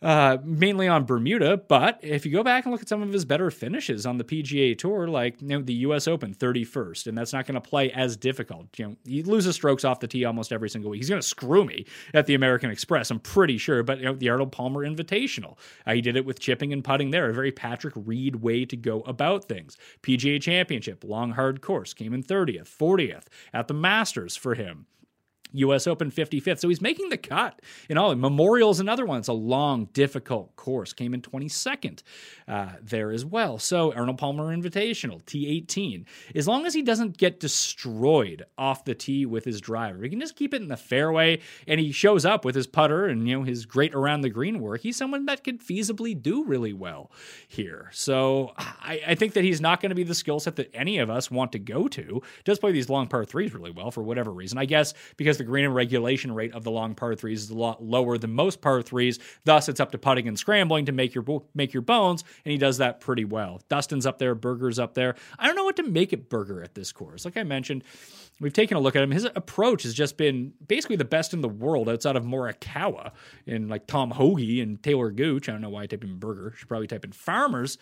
Uh, 0.00 0.36
mainly 0.44 0.86
on 0.86 1.04
Bermuda, 1.04 1.56
but 1.56 1.98
if 2.02 2.24
you 2.24 2.30
go 2.30 2.44
back 2.44 2.64
and 2.64 2.70
look 2.70 2.80
at 2.80 2.88
some 2.88 3.02
of 3.02 3.12
his 3.12 3.24
better 3.24 3.50
finishes 3.50 4.06
on 4.06 4.16
the 4.16 4.22
PGA 4.22 4.78
Tour, 4.78 5.08
like 5.08 5.42
you 5.42 5.48
know 5.48 5.60
the 5.60 5.74
U.S. 5.74 6.06
Open 6.06 6.32
31st, 6.32 7.08
and 7.08 7.18
that's 7.18 7.32
not 7.32 7.46
going 7.46 7.56
to 7.56 7.60
play 7.60 7.90
as 7.90 8.16
difficult. 8.16 8.68
You 8.78 8.86
know, 8.86 8.96
he 9.04 9.24
loses 9.24 9.56
strokes 9.56 9.84
off 9.84 9.98
the 9.98 10.06
tee 10.06 10.24
almost 10.24 10.52
every 10.52 10.70
single 10.70 10.92
week. 10.92 11.00
He's 11.00 11.08
going 11.08 11.20
to 11.20 11.26
screw 11.26 11.64
me 11.64 11.84
at 12.14 12.26
the 12.26 12.34
American 12.34 12.70
Express, 12.70 13.10
I'm 13.10 13.18
pretty 13.18 13.58
sure. 13.58 13.82
But 13.82 13.98
you 13.98 14.04
know, 14.04 14.14
the 14.14 14.28
Arnold 14.28 14.52
Palmer 14.52 14.86
Invitational, 14.86 15.58
uh, 15.84 15.94
he 15.94 16.00
did 16.00 16.14
it 16.14 16.24
with 16.24 16.38
chipping 16.38 16.72
and 16.72 16.84
putting 16.84 17.10
there, 17.10 17.28
a 17.28 17.34
very 17.34 17.50
Patrick 17.50 17.94
Reed 17.96 18.36
way 18.36 18.64
to 18.66 18.76
go 18.76 19.00
about 19.00 19.46
things. 19.48 19.76
PGA 20.02 20.40
Championship, 20.40 21.02
long 21.02 21.32
hard 21.32 21.60
course, 21.60 21.92
came 21.92 22.14
in 22.14 22.22
30th, 22.22 22.68
40th 22.68 23.24
at 23.52 23.66
the 23.66 23.74
Masters 23.74 24.36
for 24.36 24.54
him. 24.54 24.86
US 25.52 25.86
Open 25.86 26.10
55th. 26.10 26.60
So 26.60 26.68
he's 26.68 26.80
making 26.80 27.08
the 27.08 27.16
cut 27.16 27.60
in 27.88 27.98
all. 27.98 28.14
Memorial's 28.14 28.80
another 28.80 29.06
one. 29.06 29.18
It's 29.18 29.28
a 29.28 29.32
long, 29.32 29.86
difficult 29.92 30.54
course. 30.56 30.92
Came 30.92 31.14
in 31.14 31.22
22nd 31.22 32.02
uh, 32.46 32.70
there 32.82 33.10
as 33.10 33.24
well. 33.24 33.58
So 33.58 33.92
Arnold 33.92 34.18
Palmer 34.18 34.54
Invitational, 34.54 35.22
T18. 35.24 36.04
As 36.34 36.46
long 36.46 36.66
as 36.66 36.74
he 36.74 36.82
doesn't 36.82 37.16
get 37.16 37.40
destroyed 37.40 38.44
off 38.56 38.84
the 38.84 38.94
tee 38.94 39.26
with 39.26 39.44
his 39.44 39.60
driver, 39.60 40.02
he 40.02 40.10
can 40.10 40.20
just 40.20 40.36
keep 40.36 40.54
it 40.54 40.62
in 40.62 40.68
the 40.68 40.76
fairway 40.76 41.40
and 41.66 41.80
he 41.80 41.92
shows 41.92 42.24
up 42.24 42.44
with 42.44 42.54
his 42.54 42.66
putter 42.66 43.06
and 43.06 43.28
you 43.28 43.38
know 43.38 43.44
his 43.44 43.66
great 43.66 43.94
around 43.94 44.20
the 44.20 44.30
green 44.30 44.60
work. 44.60 44.82
He's 44.82 44.96
someone 44.96 45.26
that 45.26 45.44
could 45.44 45.60
feasibly 45.60 46.20
do 46.20 46.44
really 46.44 46.72
well 46.72 47.10
here. 47.46 47.90
So 47.92 48.52
I, 48.56 49.00
I 49.08 49.14
think 49.14 49.34
that 49.34 49.44
he's 49.44 49.60
not 49.60 49.80
going 49.80 49.90
to 49.90 49.96
be 49.96 50.04
the 50.04 50.14
skill 50.14 50.40
set 50.40 50.56
that 50.56 50.70
any 50.74 50.98
of 50.98 51.10
us 51.10 51.30
want 51.30 51.52
to 51.52 51.58
go 51.58 51.88
to. 51.88 52.22
Does 52.44 52.58
play 52.58 52.72
these 52.72 52.88
long 52.88 53.06
par 53.06 53.24
threes 53.24 53.54
really 53.54 53.70
well 53.70 53.90
for 53.90 54.02
whatever 54.02 54.30
reason. 54.30 54.58
I 54.58 54.64
guess 54.64 54.94
because 55.16 55.37
the 55.38 55.44
green 55.44 55.64
and 55.64 55.74
regulation 55.74 56.32
rate 56.32 56.52
of 56.52 56.64
the 56.64 56.70
long 56.70 56.94
par 56.94 57.14
threes 57.14 57.44
is 57.44 57.50
a 57.50 57.56
lot 57.56 57.82
lower 57.82 58.18
than 58.18 58.32
most 58.32 58.60
par 58.60 58.82
threes. 58.82 59.18
Thus, 59.44 59.68
it's 59.68 59.80
up 59.80 59.92
to 59.92 59.98
putting 59.98 60.28
and 60.28 60.38
scrambling 60.38 60.86
to 60.86 60.92
make 60.92 61.14
your 61.14 61.24
make 61.54 61.72
your 61.72 61.82
bones, 61.82 62.24
and 62.44 62.52
he 62.52 62.58
does 62.58 62.78
that 62.78 63.00
pretty 63.00 63.24
well. 63.24 63.60
Dustin's 63.68 64.06
up 64.06 64.18
there, 64.18 64.34
Burger's 64.34 64.78
up 64.78 64.94
there. 64.94 65.14
I 65.38 65.46
don't 65.46 65.56
know 65.56 65.64
what 65.64 65.76
to 65.76 65.82
make 65.82 66.12
it 66.12 66.28
Burger 66.28 66.62
at 66.62 66.74
this 66.74 66.92
course. 66.92 67.24
Like 67.24 67.36
I 67.36 67.42
mentioned, 67.42 67.84
we've 68.40 68.52
taken 68.52 68.76
a 68.76 68.80
look 68.80 68.96
at 68.96 69.02
him. 69.02 69.10
His 69.10 69.24
approach 69.24 69.82
has 69.84 69.94
just 69.94 70.16
been 70.16 70.52
basically 70.66 70.96
the 70.96 71.04
best 71.04 71.32
in 71.32 71.40
the 71.40 71.48
world 71.48 71.88
outside 71.88 72.16
of 72.16 72.24
Morikawa 72.24 73.12
and 73.46 73.68
like 73.68 73.86
Tom 73.86 74.10
Hoge 74.10 74.58
and 74.60 74.82
Taylor 74.82 75.10
Gooch. 75.10 75.48
I 75.48 75.52
don't 75.52 75.60
know 75.60 75.70
why 75.70 75.82
I 75.82 75.86
typed 75.86 76.04
in 76.04 76.18
Burger. 76.18 76.54
Should 76.56 76.68
probably 76.68 76.86
type 76.86 77.04
in 77.04 77.12
Farmers. 77.12 77.78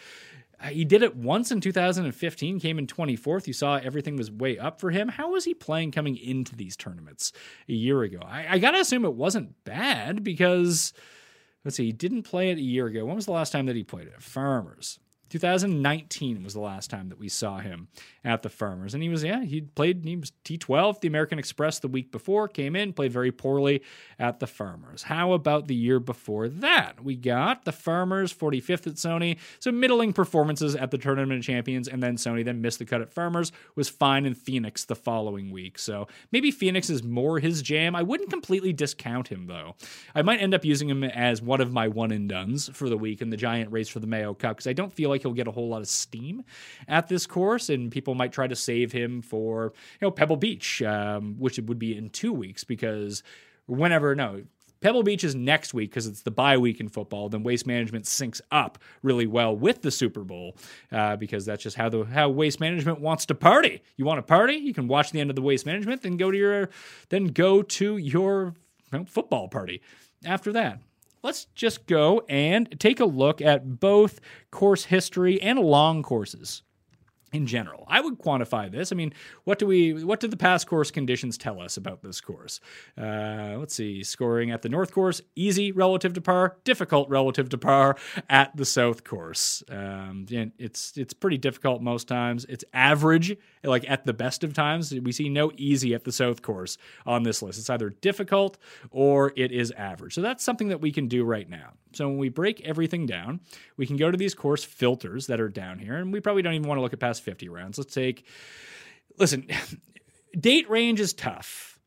Uh, 0.60 0.68
he 0.68 0.84
did 0.84 1.02
it 1.02 1.14
once 1.16 1.50
in 1.50 1.60
2015, 1.60 2.60
came 2.60 2.78
in 2.78 2.86
24th. 2.86 3.46
You 3.46 3.52
saw 3.52 3.76
everything 3.76 4.16
was 4.16 4.30
way 4.30 4.58
up 4.58 4.80
for 4.80 4.90
him. 4.90 5.08
How 5.08 5.32
was 5.32 5.44
he 5.44 5.54
playing 5.54 5.92
coming 5.92 6.16
into 6.16 6.56
these 6.56 6.76
tournaments 6.76 7.32
a 7.68 7.72
year 7.72 8.02
ago? 8.02 8.20
I, 8.24 8.54
I 8.54 8.58
got 8.58 8.70
to 8.72 8.80
assume 8.80 9.04
it 9.04 9.14
wasn't 9.14 9.64
bad 9.64 10.24
because, 10.24 10.92
let's 11.64 11.76
see, 11.76 11.86
he 11.86 11.92
didn't 11.92 12.22
play 12.22 12.50
it 12.50 12.58
a 12.58 12.62
year 12.62 12.86
ago. 12.86 13.04
When 13.04 13.16
was 13.16 13.26
the 13.26 13.32
last 13.32 13.52
time 13.52 13.66
that 13.66 13.76
he 13.76 13.84
played 13.84 14.08
it? 14.08 14.22
Farmers. 14.22 14.98
2019 15.30 16.42
was 16.44 16.54
the 16.54 16.60
last 16.60 16.90
time 16.90 17.08
that 17.08 17.18
we 17.18 17.28
saw 17.28 17.58
him 17.58 17.88
at 18.24 18.42
the 18.42 18.48
Farmers. 18.48 18.94
And 18.94 19.02
he 19.02 19.08
was, 19.08 19.24
yeah, 19.24 19.44
he 19.44 19.60
played, 19.60 20.04
he 20.04 20.16
was 20.16 20.32
T12, 20.44 21.00
the 21.00 21.08
American 21.08 21.38
Express 21.38 21.78
the 21.78 21.88
week 21.88 22.12
before, 22.12 22.48
came 22.48 22.76
in, 22.76 22.92
played 22.92 23.12
very 23.12 23.32
poorly 23.32 23.82
at 24.18 24.40
the 24.40 24.46
Farmers. 24.46 25.04
How 25.04 25.32
about 25.32 25.66
the 25.66 25.74
year 25.74 26.00
before 26.00 26.48
that? 26.48 27.02
We 27.02 27.16
got 27.16 27.64
the 27.64 27.72
Farmers, 27.72 28.32
45th 28.32 28.86
at 28.86 28.94
Sony, 28.94 29.38
some 29.58 29.80
middling 29.80 30.12
performances 30.12 30.74
at 30.76 30.90
the 30.90 30.98
Tournament 30.98 31.40
of 31.40 31.44
Champions, 31.44 31.88
and 31.88 32.02
then 32.02 32.16
Sony 32.16 32.44
then 32.44 32.60
missed 32.60 32.78
the 32.78 32.84
cut 32.84 33.00
at 33.00 33.12
Farmers, 33.12 33.52
was 33.74 33.88
fine 33.88 34.26
in 34.26 34.34
Phoenix 34.34 34.84
the 34.84 34.94
following 34.94 35.50
week. 35.50 35.78
So 35.78 36.08
maybe 36.32 36.50
Phoenix 36.50 36.90
is 36.90 37.02
more 37.02 37.38
his 37.38 37.62
jam. 37.62 37.94
I 37.94 38.02
wouldn't 38.02 38.30
completely 38.30 38.72
discount 38.72 39.28
him, 39.28 39.46
though. 39.46 39.76
I 40.14 40.22
might 40.22 40.40
end 40.40 40.54
up 40.54 40.64
using 40.64 40.88
him 40.88 41.04
as 41.04 41.42
one 41.42 41.60
of 41.60 41.72
my 41.72 41.88
one 41.88 42.12
and 42.12 42.28
duns 42.28 42.68
for 42.72 42.88
the 42.88 42.96
week 42.96 43.22
in 43.22 43.30
the 43.30 43.36
giant 43.36 43.72
race 43.72 43.88
for 43.88 44.00
the 44.00 44.06
Mayo 44.06 44.34
Cup, 44.34 44.56
because 44.56 44.66
I 44.66 44.72
don't 44.72 44.92
feel 44.92 45.10
like 45.10 45.15
like 45.16 45.22
he'll 45.22 45.32
get 45.32 45.48
a 45.48 45.52
whole 45.52 45.68
lot 45.68 45.80
of 45.80 45.88
steam 45.88 46.44
at 46.86 47.08
this 47.08 47.26
course, 47.26 47.70
and 47.70 47.90
people 47.90 48.14
might 48.14 48.32
try 48.32 48.46
to 48.46 48.56
save 48.56 48.92
him 48.92 49.22
for 49.22 49.72
you 50.00 50.06
know 50.06 50.10
Pebble 50.10 50.36
Beach, 50.36 50.82
um, 50.82 51.36
which 51.38 51.58
would 51.58 51.78
be 51.78 51.96
in 51.96 52.10
two 52.10 52.32
weeks 52.32 52.64
because 52.64 53.22
whenever 53.66 54.14
no 54.14 54.42
Pebble 54.80 55.02
Beach 55.02 55.24
is 55.24 55.34
next 55.34 55.72
week 55.74 55.90
because 55.90 56.06
it's 56.06 56.22
the 56.22 56.30
bye 56.30 56.58
week 56.58 56.80
in 56.80 56.88
football. 56.88 57.28
Then 57.28 57.42
Waste 57.42 57.66
Management 57.66 58.04
syncs 58.04 58.40
up 58.50 58.78
really 59.02 59.26
well 59.26 59.56
with 59.56 59.82
the 59.82 59.90
Super 59.90 60.22
Bowl 60.22 60.56
uh, 60.92 61.16
because 61.16 61.46
that's 61.46 61.62
just 61.62 61.76
how 61.76 61.88
the 61.88 62.04
how 62.04 62.28
Waste 62.28 62.60
Management 62.60 63.00
wants 63.00 63.26
to 63.26 63.34
party. 63.34 63.82
You 63.96 64.04
want 64.04 64.18
to 64.18 64.22
party? 64.22 64.54
You 64.54 64.74
can 64.74 64.86
watch 64.86 65.12
the 65.12 65.20
end 65.20 65.30
of 65.30 65.36
the 65.36 65.42
Waste 65.42 65.66
Management, 65.66 66.02
then 66.02 66.16
go 66.16 66.30
to 66.30 66.36
your 66.36 66.70
then 67.08 67.28
go 67.28 67.62
to 67.62 67.96
your 67.96 68.54
you 68.92 68.98
know, 68.98 69.04
football 69.06 69.48
party 69.48 69.80
after 70.24 70.52
that 70.52 70.80
let's 71.26 71.46
just 71.56 71.86
go 71.86 72.24
and 72.28 72.78
take 72.78 73.00
a 73.00 73.04
look 73.04 73.42
at 73.42 73.80
both 73.80 74.20
course 74.52 74.84
history 74.84 75.42
and 75.42 75.58
long 75.58 76.00
courses 76.00 76.62
in 77.32 77.46
general. 77.46 77.84
I 77.88 78.00
would 78.00 78.18
quantify 78.18 78.70
this. 78.70 78.92
I 78.92 78.94
mean, 78.94 79.12
what 79.44 79.58
do 79.58 79.66
we 79.66 80.04
what 80.04 80.20
do 80.20 80.28
the 80.28 80.36
past 80.36 80.66
course 80.66 80.90
conditions 80.90 81.36
tell 81.36 81.60
us 81.60 81.76
about 81.76 82.02
this 82.02 82.20
course? 82.20 82.60
Uh, 82.96 83.56
let's 83.58 83.74
see. 83.74 84.02
Scoring 84.04 84.50
at 84.50 84.62
the 84.62 84.68
North 84.68 84.92
Course, 84.92 85.20
easy 85.34 85.72
relative 85.72 86.12
to 86.14 86.20
par, 86.20 86.56
difficult 86.64 87.08
relative 87.08 87.48
to 87.50 87.58
par 87.58 87.96
at 88.30 88.56
the 88.56 88.64
South 88.64 89.04
Course. 89.04 89.62
Um, 89.68 90.26
it's 90.30 90.96
it's 90.96 91.12
pretty 91.14 91.38
difficult 91.38 91.82
most 91.82 92.06
times. 92.06 92.46
It's 92.48 92.64
average, 92.72 93.36
like 93.64 93.88
at 93.90 94.06
the 94.06 94.14
best 94.14 94.44
of 94.44 94.54
times. 94.54 94.94
We 94.94 95.12
see 95.12 95.28
no 95.28 95.50
easy 95.56 95.94
at 95.94 96.04
the 96.04 96.12
South 96.12 96.42
Course 96.42 96.78
on 97.06 97.24
this 97.24 97.42
list. 97.42 97.58
It's 97.58 97.70
either 97.70 97.90
difficult 97.90 98.56
or 98.90 99.32
it 99.36 99.50
is 99.50 99.72
average. 99.72 100.14
So 100.14 100.22
that's 100.22 100.44
something 100.44 100.68
that 100.68 100.80
we 100.80 100.92
can 100.92 101.08
do 101.08 101.24
right 101.24 101.48
now. 101.48 101.72
So 101.92 102.08
when 102.08 102.18
we 102.18 102.28
break 102.28 102.60
everything 102.60 103.06
down, 103.06 103.40
we 103.76 103.86
can 103.86 103.96
go 103.96 104.10
to 104.10 104.18
these 104.18 104.34
course 104.34 104.62
filters 104.62 105.26
that 105.28 105.40
are 105.40 105.48
down 105.48 105.78
here, 105.78 105.96
and 105.96 106.12
we 106.12 106.20
probably 106.20 106.42
don't 106.42 106.52
even 106.52 106.68
want 106.68 106.78
to 106.78 106.82
look 106.82 106.92
at 106.92 107.00
past 107.00 107.15
50 107.18 107.48
rounds. 107.48 107.78
Let's 107.78 107.94
take, 107.94 108.26
listen, 109.18 109.48
date 110.38 110.68
range 110.70 111.00
is 111.00 111.12
tough. 111.12 111.78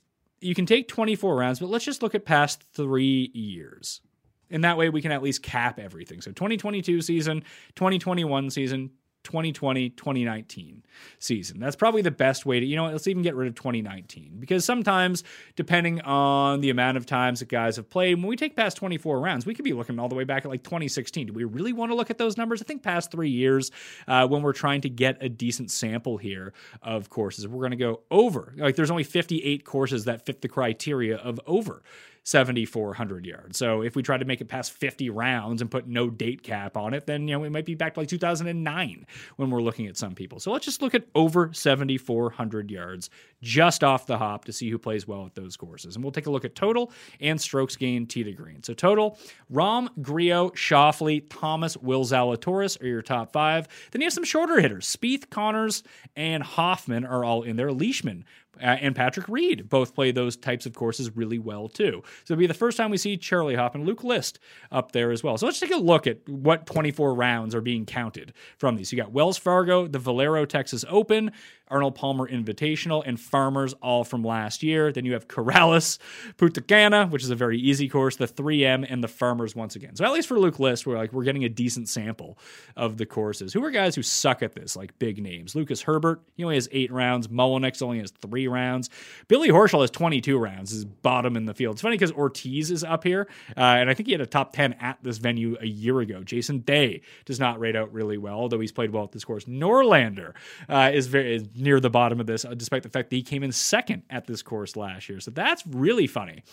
You 0.42 0.56
can 0.56 0.66
take 0.66 0.88
24 0.88 1.36
rounds, 1.36 1.60
but 1.60 1.70
let's 1.70 1.86
just 1.86 2.02
look 2.02 2.16
at 2.16 2.26
past 2.26 2.64
three 2.74 3.30
years. 3.34 4.02
And 4.50 4.64
that 4.64 4.78
way 4.78 4.90
we 4.90 5.02
can 5.02 5.12
at 5.12 5.22
least 5.22 5.44
cap 5.44 5.80
everything. 5.80 6.22
So 6.22 6.32
2022 6.32 7.02
season, 7.02 7.44
2021 7.76 8.50
season, 8.50 8.92
2020 9.30 9.92
2019 9.92 10.84
season. 11.20 11.60
That's 11.60 11.76
probably 11.76 12.02
the 12.02 12.12
best 12.12 12.48
way 12.48 12.60
to, 12.60 12.66
you 12.66 12.76
know, 12.76 12.88
let's 12.88 13.08
even 13.08 13.22
get 13.22 13.36
rid 13.36 13.48
of 13.48 13.54
2019 13.54 14.38
because 14.40 14.66
sometimes, 14.66 15.24
depending 15.56 16.02
on 16.02 16.62
the 16.62 16.72
amount 16.72 16.98
of 16.98 17.06
times 17.06 17.40
that 17.40 17.48
guys 17.48 17.76
have 17.76 17.90
played, 17.92 18.16
when 18.16 18.26
we 18.26 18.36
take 18.36 18.56
past 18.56 18.78
24 18.78 19.20
rounds, 19.20 19.46
we 19.46 19.54
could 19.54 19.66
be 19.66 19.74
looking 19.74 20.00
all 20.00 20.10
the 20.10 20.16
way 20.16 20.24
back 20.24 20.46
at 20.46 20.52
like 20.52 20.64
2016. 20.64 21.28
Do 21.28 21.34
we 21.34 21.44
really 21.44 21.74
want 21.74 21.92
to 21.92 21.96
look 21.96 22.10
at 22.10 22.18
those 22.18 22.38
numbers? 22.38 22.60
I 22.60 22.66
think 22.66 22.82
past 22.82 23.12
three 23.12 23.30
years, 23.30 23.72
uh, 24.08 24.28
when 24.28 24.42
we're 24.42 24.54
trying 24.54 24.82
to 24.82 24.90
get 24.90 25.22
a 25.22 25.30
decent 25.30 25.70
sample 25.70 26.18
here 26.18 26.54
of 26.82 27.10
courses, 27.12 27.48
we're 27.48 27.60
going 27.60 27.72
to 27.72 27.78
go 27.78 28.02
over. 28.10 28.54
Like 28.58 28.76
there's 28.76 28.92
only 28.92 29.04
58 29.04 29.64
courses 29.64 30.06
that 30.06 30.26
fit 30.26 30.42
the 30.42 30.48
criteria 30.50 31.18
of 31.18 31.40
over. 31.46 31.84
7,400 32.30 33.26
yards. 33.26 33.58
So 33.58 33.82
if 33.82 33.96
we 33.96 34.04
try 34.04 34.18
to 34.18 34.26
make 34.26 34.40
it 34.40 34.48
past 34.48 34.72
50 34.72 35.10
rounds 35.10 35.62
and 35.62 35.72
put 35.72 35.88
no 35.88 36.12
date 36.12 36.44
cap 36.44 36.78
on 36.78 36.94
it, 36.94 37.08
then 37.08 37.28
you 37.28 37.34
know 37.34 37.40
we 37.40 37.50
might 37.50 37.66
be 37.66 37.74
back 37.74 37.96
to 37.96 38.02
like 38.02 38.10
2009 38.10 39.06
when 39.38 39.50
we're 39.50 39.62
looking 39.62 39.88
at 39.88 39.98
some 39.98 40.14
people. 40.14 40.40
So 40.40 40.52
let's 40.52 40.66
just 40.66 40.82
look 40.84 40.94
at 40.94 41.08
over 41.16 41.52
7,400 41.52 42.70
yards 42.70 43.10
just 43.42 43.84
off 43.84 44.06
the 44.06 44.18
hop 44.18 44.46
to 44.46 44.54
see 44.54 44.70
who 44.70 44.78
plays 44.78 45.08
well 45.08 45.26
at 45.26 45.34
those 45.34 45.58
courses, 45.58 45.96
and 45.96 46.04
we'll 46.04 46.12
take 46.12 46.28
a 46.28 46.32
look 46.32 46.46
at 46.46 46.54
total 46.54 46.92
and 47.20 47.42
strokes 47.42 47.76
gained 47.76 48.10
tee 48.10 48.24
to 48.24 48.32
green. 48.32 48.62
So 48.62 48.76
total: 48.76 49.18
Rahm, 49.52 49.90
Grillo, 50.02 50.52
Schauffele, 50.52 51.26
Thomas, 51.30 51.78
Will 51.78 52.06
Zalatoris 52.06 52.80
are 52.82 52.88
your 52.88 53.02
top 53.02 53.32
five. 53.32 53.68
Then 53.92 54.02
you 54.02 54.06
have 54.06 54.14
some 54.14 54.24
shorter 54.24 54.60
hitters: 54.60 54.86
Spieth, 54.86 55.30
Conners, 55.30 55.84
and 56.16 56.44
Hoffman 56.44 57.06
are 57.06 57.24
all 57.24 57.42
in 57.42 57.56
there. 57.56 57.72
Leishman 57.72 58.24
Uh, 58.62 58.78
and 58.82 58.96
Patrick 58.96 59.28
Reed 59.28 59.70
both 59.70 59.96
play 59.96 60.12
those 60.12 60.36
types 60.36 60.66
of 60.66 60.74
courses 60.74 61.16
really 61.16 61.40
well 61.40 61.68
too. 61.68 62.04
So 62.24 62.34
it'll 62.34 62.40
be 62.40 62.48
the 62.48 62.54
first 62.54 62.78
time 62.78 62.92
we 62.92 62.98
see 62.98 63.18
Charley 63.18 63.56
Hoffman, 63.56 63.82
and 63.82 63.88
Luke 63.88 64.04
List 64.04 64.40
up 64.72 64.92
there 64.92 65.12
as 65.12 65.24
well. 65.24 65.38
So 65.38 65.46
let's 65.46 65.60
take 65.60 65.72
a 65.72 65.78
look 65.78 66.08
at 66.08 66.28
what 66.28 66.66
24 66.66 67.14
rounds 67.14 67.56
are 67.56 67.62
being 67.62 67.86
counted 67.86 68.34
from 68.58 68.76
these. 68.76 68.92
You 68.92 68.98
got 68.98 69.12
Wells 69.12 69.38
Fargo, 69.38 69.88
the 69.88 70.00
Valero 70.00 70.46
Texas 70.46 70.86
Open, 70.90 71.32
Arnold 71.70 71.96
Palmer 71.96 72.28
Invitational, 72.28 73.04
and 73.06 73.20
Farmers 73.20 73.74
all 73.82 74.04
from 74.04 74.24
last 74.24 74.64
year. 74.64 74.92
Then 74.92 75.06
you 75.06 75.14
have 75.14 75.28
Corales, 75.28 76.00
Punta 76.38 76.62
Cana, 76.62 77.08
which 77.08 77.24
is 77.24 77.30
a 77.30 77.36
very 77.36 77.60
easy 77.60 77.88
course, 77.88 78.16
the 78.16 78.28
3M, 78.28 78.86
and 78.90 79.04
the 79.04 79.08
Farmers 79.08 79.56
once 79.56 79.76
again. 79.76 79.96
So 79.96 80.06
at 80.06 80.12
least 80.12 80.28
for 80.28 80.40
Luke 80.40 80.60
List, 80.60 80.88
we're 80.88 80.98
like 80.98 81.14
we're 81.14 81.24
getting 81.24 81.44
a 81.44 81.50
decent 81.50 81.90
sample 81.90 82.38
of 82.76 82.98
the 82.98 83.06
courses. 83.06 83.54
Who 83.54 83.64
are 83.64 83.72
guys 83.72 83.96
who 83.96 84.02
suck 84.02 84.42
at 84.42 84.54
this, 84.54 84.76
like 84.76 84.98
big 85.00 85.22
names? 85.22 85.56
Lucas 85.56 85.82
Herbert, 85.82 86.22
he 86.36 86.44
only 86.44 86.56
has 86.56 86.70
eight 86.72 86.92
rounds. 86.92 87.28
Mullinax 87.28 87.82
only 87.82 88.00
has 88.00 88.12
three 88.12 88.48
rounds. 88.48 88.90
Billy 89.28 89.50
Horschel 89.50 89.82
has 89.82 89.92
22 89.92 90.38
rounds, 90.38 90.72
is 90.72 90.86
bottom 90.86 91.38
in 91.38 91.46
the 91.46 91.54
field. 91.54 91.76
It's 91.76 91.82
funny 91.82 91.96
because 91.96 92.12
Ortiz 92.12 92.72
is 92.72 92.84
up 92.84 93.04
here, 93.04 93.28
uh, 93.56 93.62
and 93.62 93.90
I 93.90 93.94
think 93.94 94.08
he 94.08 94.14
had 94.14 94.22
a 94.22 94.26
top 94.26 94.54
10 94.54 94.74
at 94.74 94.98
this 95.04 95.18
venue 95.18 95.58
a 95.62 95.68
year 95.68 96.00
ago. 96.00 96.24
Jason 96.24 96.60
Day 96.60 97.02
does 97.26 97.40
not 97.40 97.60
rate 97.60 97.76
out 97.76 97.94
really 97.94 98.18
well, 98.18 98.36
although 98.36 98.60
he's 98.60 98.72
played 98.72 98.92
well 98.92 99.04
at 99.04 99.12
this 99.12 99.24
course. 99.24 99.46
Norlander 99.46 100.34
uh, 100.68 100.92
is 100.94 101.08
very 101.08 101.36
is 101.36 101.44
near 101.60 101.80
the 101.80 101.90
bottom 101.90 102.20
of 102.20 102.28
this, 102.28 102.46
uh, 102.46 102.54
despite 102.54 102.84
the 102.84 102.90
fact 102.90 103.10
that 103.10 103.16
he 103.16 103.24
came 103.24 103.44
in 103.44 103.52
second 103.52 104.04
at 104.10 104.26
this 104.26 104.42
course 104.42 104.76
last 104.76 105.10
year. 105.10 105.20
So 105.20 105.32
that's 105.32 105.64
really 105.68 106.08
funny 106.08 106.44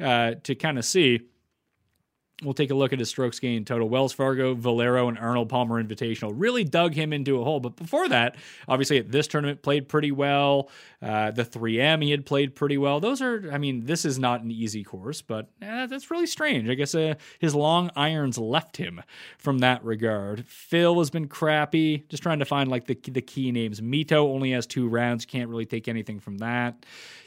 uh, 0.00 0.34
to 0.42 0.54
kind 0.54 0.78
of 0.78 0.84
see. 0.84 1.20
We'll 2.42 2.54
take 2.54 2.70
a 2.70 2.74
look 2.74 2.92
at 2.92 2.98
his 2.98 3.08
strokes 3.08 3.38
gained 3.38 3.66
total. 3.66 3.88
Wells 3.88 4.12
Fargo, 4.12 4.54
Valero, 4.54 5.08
and 5.08 5.18
Arnold 5.18 5.48
Palmer 5.48 5.82
Invitational 5.82 6.32
really 6.34 6.64
dug 6.64 6.94
him 6.94 7.12
into 7.12 7.40
a 7.40 7.44
hole. 7.44 7.60
But 7.60 7.76
before 7.76 8.08
that, 8.08 8.36
obviously 8.68 8.98
at 8.98 9.10
this 9.10 9.26
tournament 9.26 9.62
played 9.62 9.88
pretty 9.88 10.12
well. 10.12 10.70
Uh, 11.00 11.30
the 11.30 11.44
3M 11.44 12.02
he 12.02 12.10
had 12.10 12.26
played 12.26 12.54
pretty 12.54 12.78
well. 12.78 13.00
Those 13.00 13.20
are, 13.20 13.50
I 13.52 13.58
mean, 13.58 13.86
this 13.86 14.04
is 14.04 14.18
not 14.18 14.42
an 14.42 14.50
easy 14.50 14.84
course, 14.84 15.22
but 15.22 15.48
eh, 15.60 15.86
that's 15.86 16.10
really 16.10 16.26
strange. 16.26 16.68
I 16.68 16.74
guess 16.74 16.94
uh, 16.94 17.14
his 17.38 17.54
long 17.54 17.90
irons 17.96 18.38
left 18.38 18.76
him 18.76 19.02
from 19.38 19.58
that 19.58 19.84
regard. 19.84 20.46
Phil 20.46 20.98
has 20.98 21.10
been 21.10 21.28
crappy. 21.28 22.04
Just 22.08 22.22
trying 22.22 22.38
to 22.38 22.44
find 22.44 22.70
like 22.70 22.86
the 22.86 22.98
the 23.10 23.22
key 23.22 23.52
names. 23.52 23.80
Mito 23.80 24.32
only 24.32 24.52
has 24.52 24.66
two 24.66 24.88
rounds. 24.88 25.24
Can't 25.24 25.48
really 25.48 25.66
take 25.66 25.88
anything 25.88 26.20
from 26.20 26.38
that. 26.38 26.84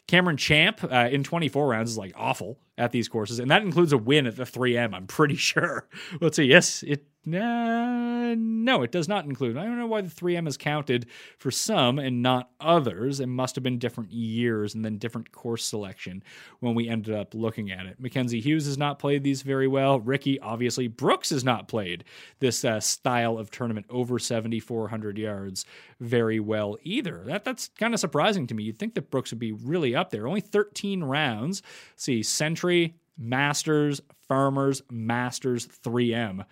Cameron 0.07 0.37
Champ 0.37 0.83
uh, 0.83 1.09
in 1.11 1.23
24 1.23 1.67
rounds 1.67 1.91
is 1.91 1.97
like 1.97 2.13
awful 2.15 2.59
at 2.77 2.91
these 2.91 3.07
courses, 3.07 3.39
and 3.39 3.49
that 3.49 3.61
includes 3.63 3.93
a 3.93 3.97
win 3.97 4.27
at 4.27 4.35
the 4.35 4.43
3M. 4.43 4.93
I'm 4.93 5.07
pretty 5.07 5.35
sure. 5.51 5.87
Let's 6.21 6.35
see. 6.37 6.45
Yes, 6.45 6.83
it. 6.83 7.05
Uh, 7.27 8.35
no, 8.37 8.83
it 8.83 8.91
does 8.91 9.07
not 9.07 9.25
include. 9.25 9.57
I 9.57 9.63
don't 9.63 9.79
know 9.79 9.87
why 9.87 10.01
the 10.01 10.09
3M 10.09 10.47
is 10.47 10.57
counted 10.57 11.07
for 11.39 11.49
some 11.49 11.97
and 11.97 12.21
not 12.21 12.51
others. 12.59 13.19
It 13.19 13.25
must 13.27 13.55
have 13.55 13.63
been 13.63 13.79
different 13.79 14.11
years 14.11 14.75
and 14.75 14.85
then 14.85 14.99
different 14.99 15.31
course 15.31 15.65
selection 15.65 16.21
when 16.59 16.75
we 16.75 16.87
ended 16.87 17.15
up 17.15 17.33
looking 17.33 17.71
at 17.71 17.87
it. 17.87 17.99
Mackenzie 17.99 18.41
Hughes 18.41 18.67
has 18.67 18.77
not 18.77 18.99
played 18.99 19.23
these 19.23 19.41
very 19.41 19.67
well. 19.67 19.99
Rickie, 19.99 20.39
obviously, 20.39 20.87
Brooks 20.87 21.31
has 21.31 21.43
not 21.43 21.67
played 21.67 22.03
this 22.39 22.63
uh, 22.63 22.79
style 22.79 23.39
of 23.39 23.49
tournament 23.49 23.87
over 23.89 24.19
7,400 24.19 25.17
yards 25.17 25.65
very 25.99 26.39
well 26.39 26.77
either. 26.83 27.23
That 27.25 27.43
that's 27.43 27.69
kind 27.79 27.95
of 27.95 27.99
surprising 27.99 28.45
to 28.47 28.53
me. 28.53 28.63
You'd 28.63 28.77
think 28.77 28.93
that 28.95 29.09
Brooks 29.09 29.31
would 29.31 29.39
be 29.39 29.51
really 29.51 29.95
up 29.95 30.11
there. 30.11 30.27
Only 30.27 30.41
13 30.41 31.03
rounds. 31.03 31.63
See, 31.95 32.21
Sentry, 32.21 32.95
Masters, 33.17 34.01
Farmers, 34.27 34.81
Masters, 34.91 35.67
3M. 35.83 36.45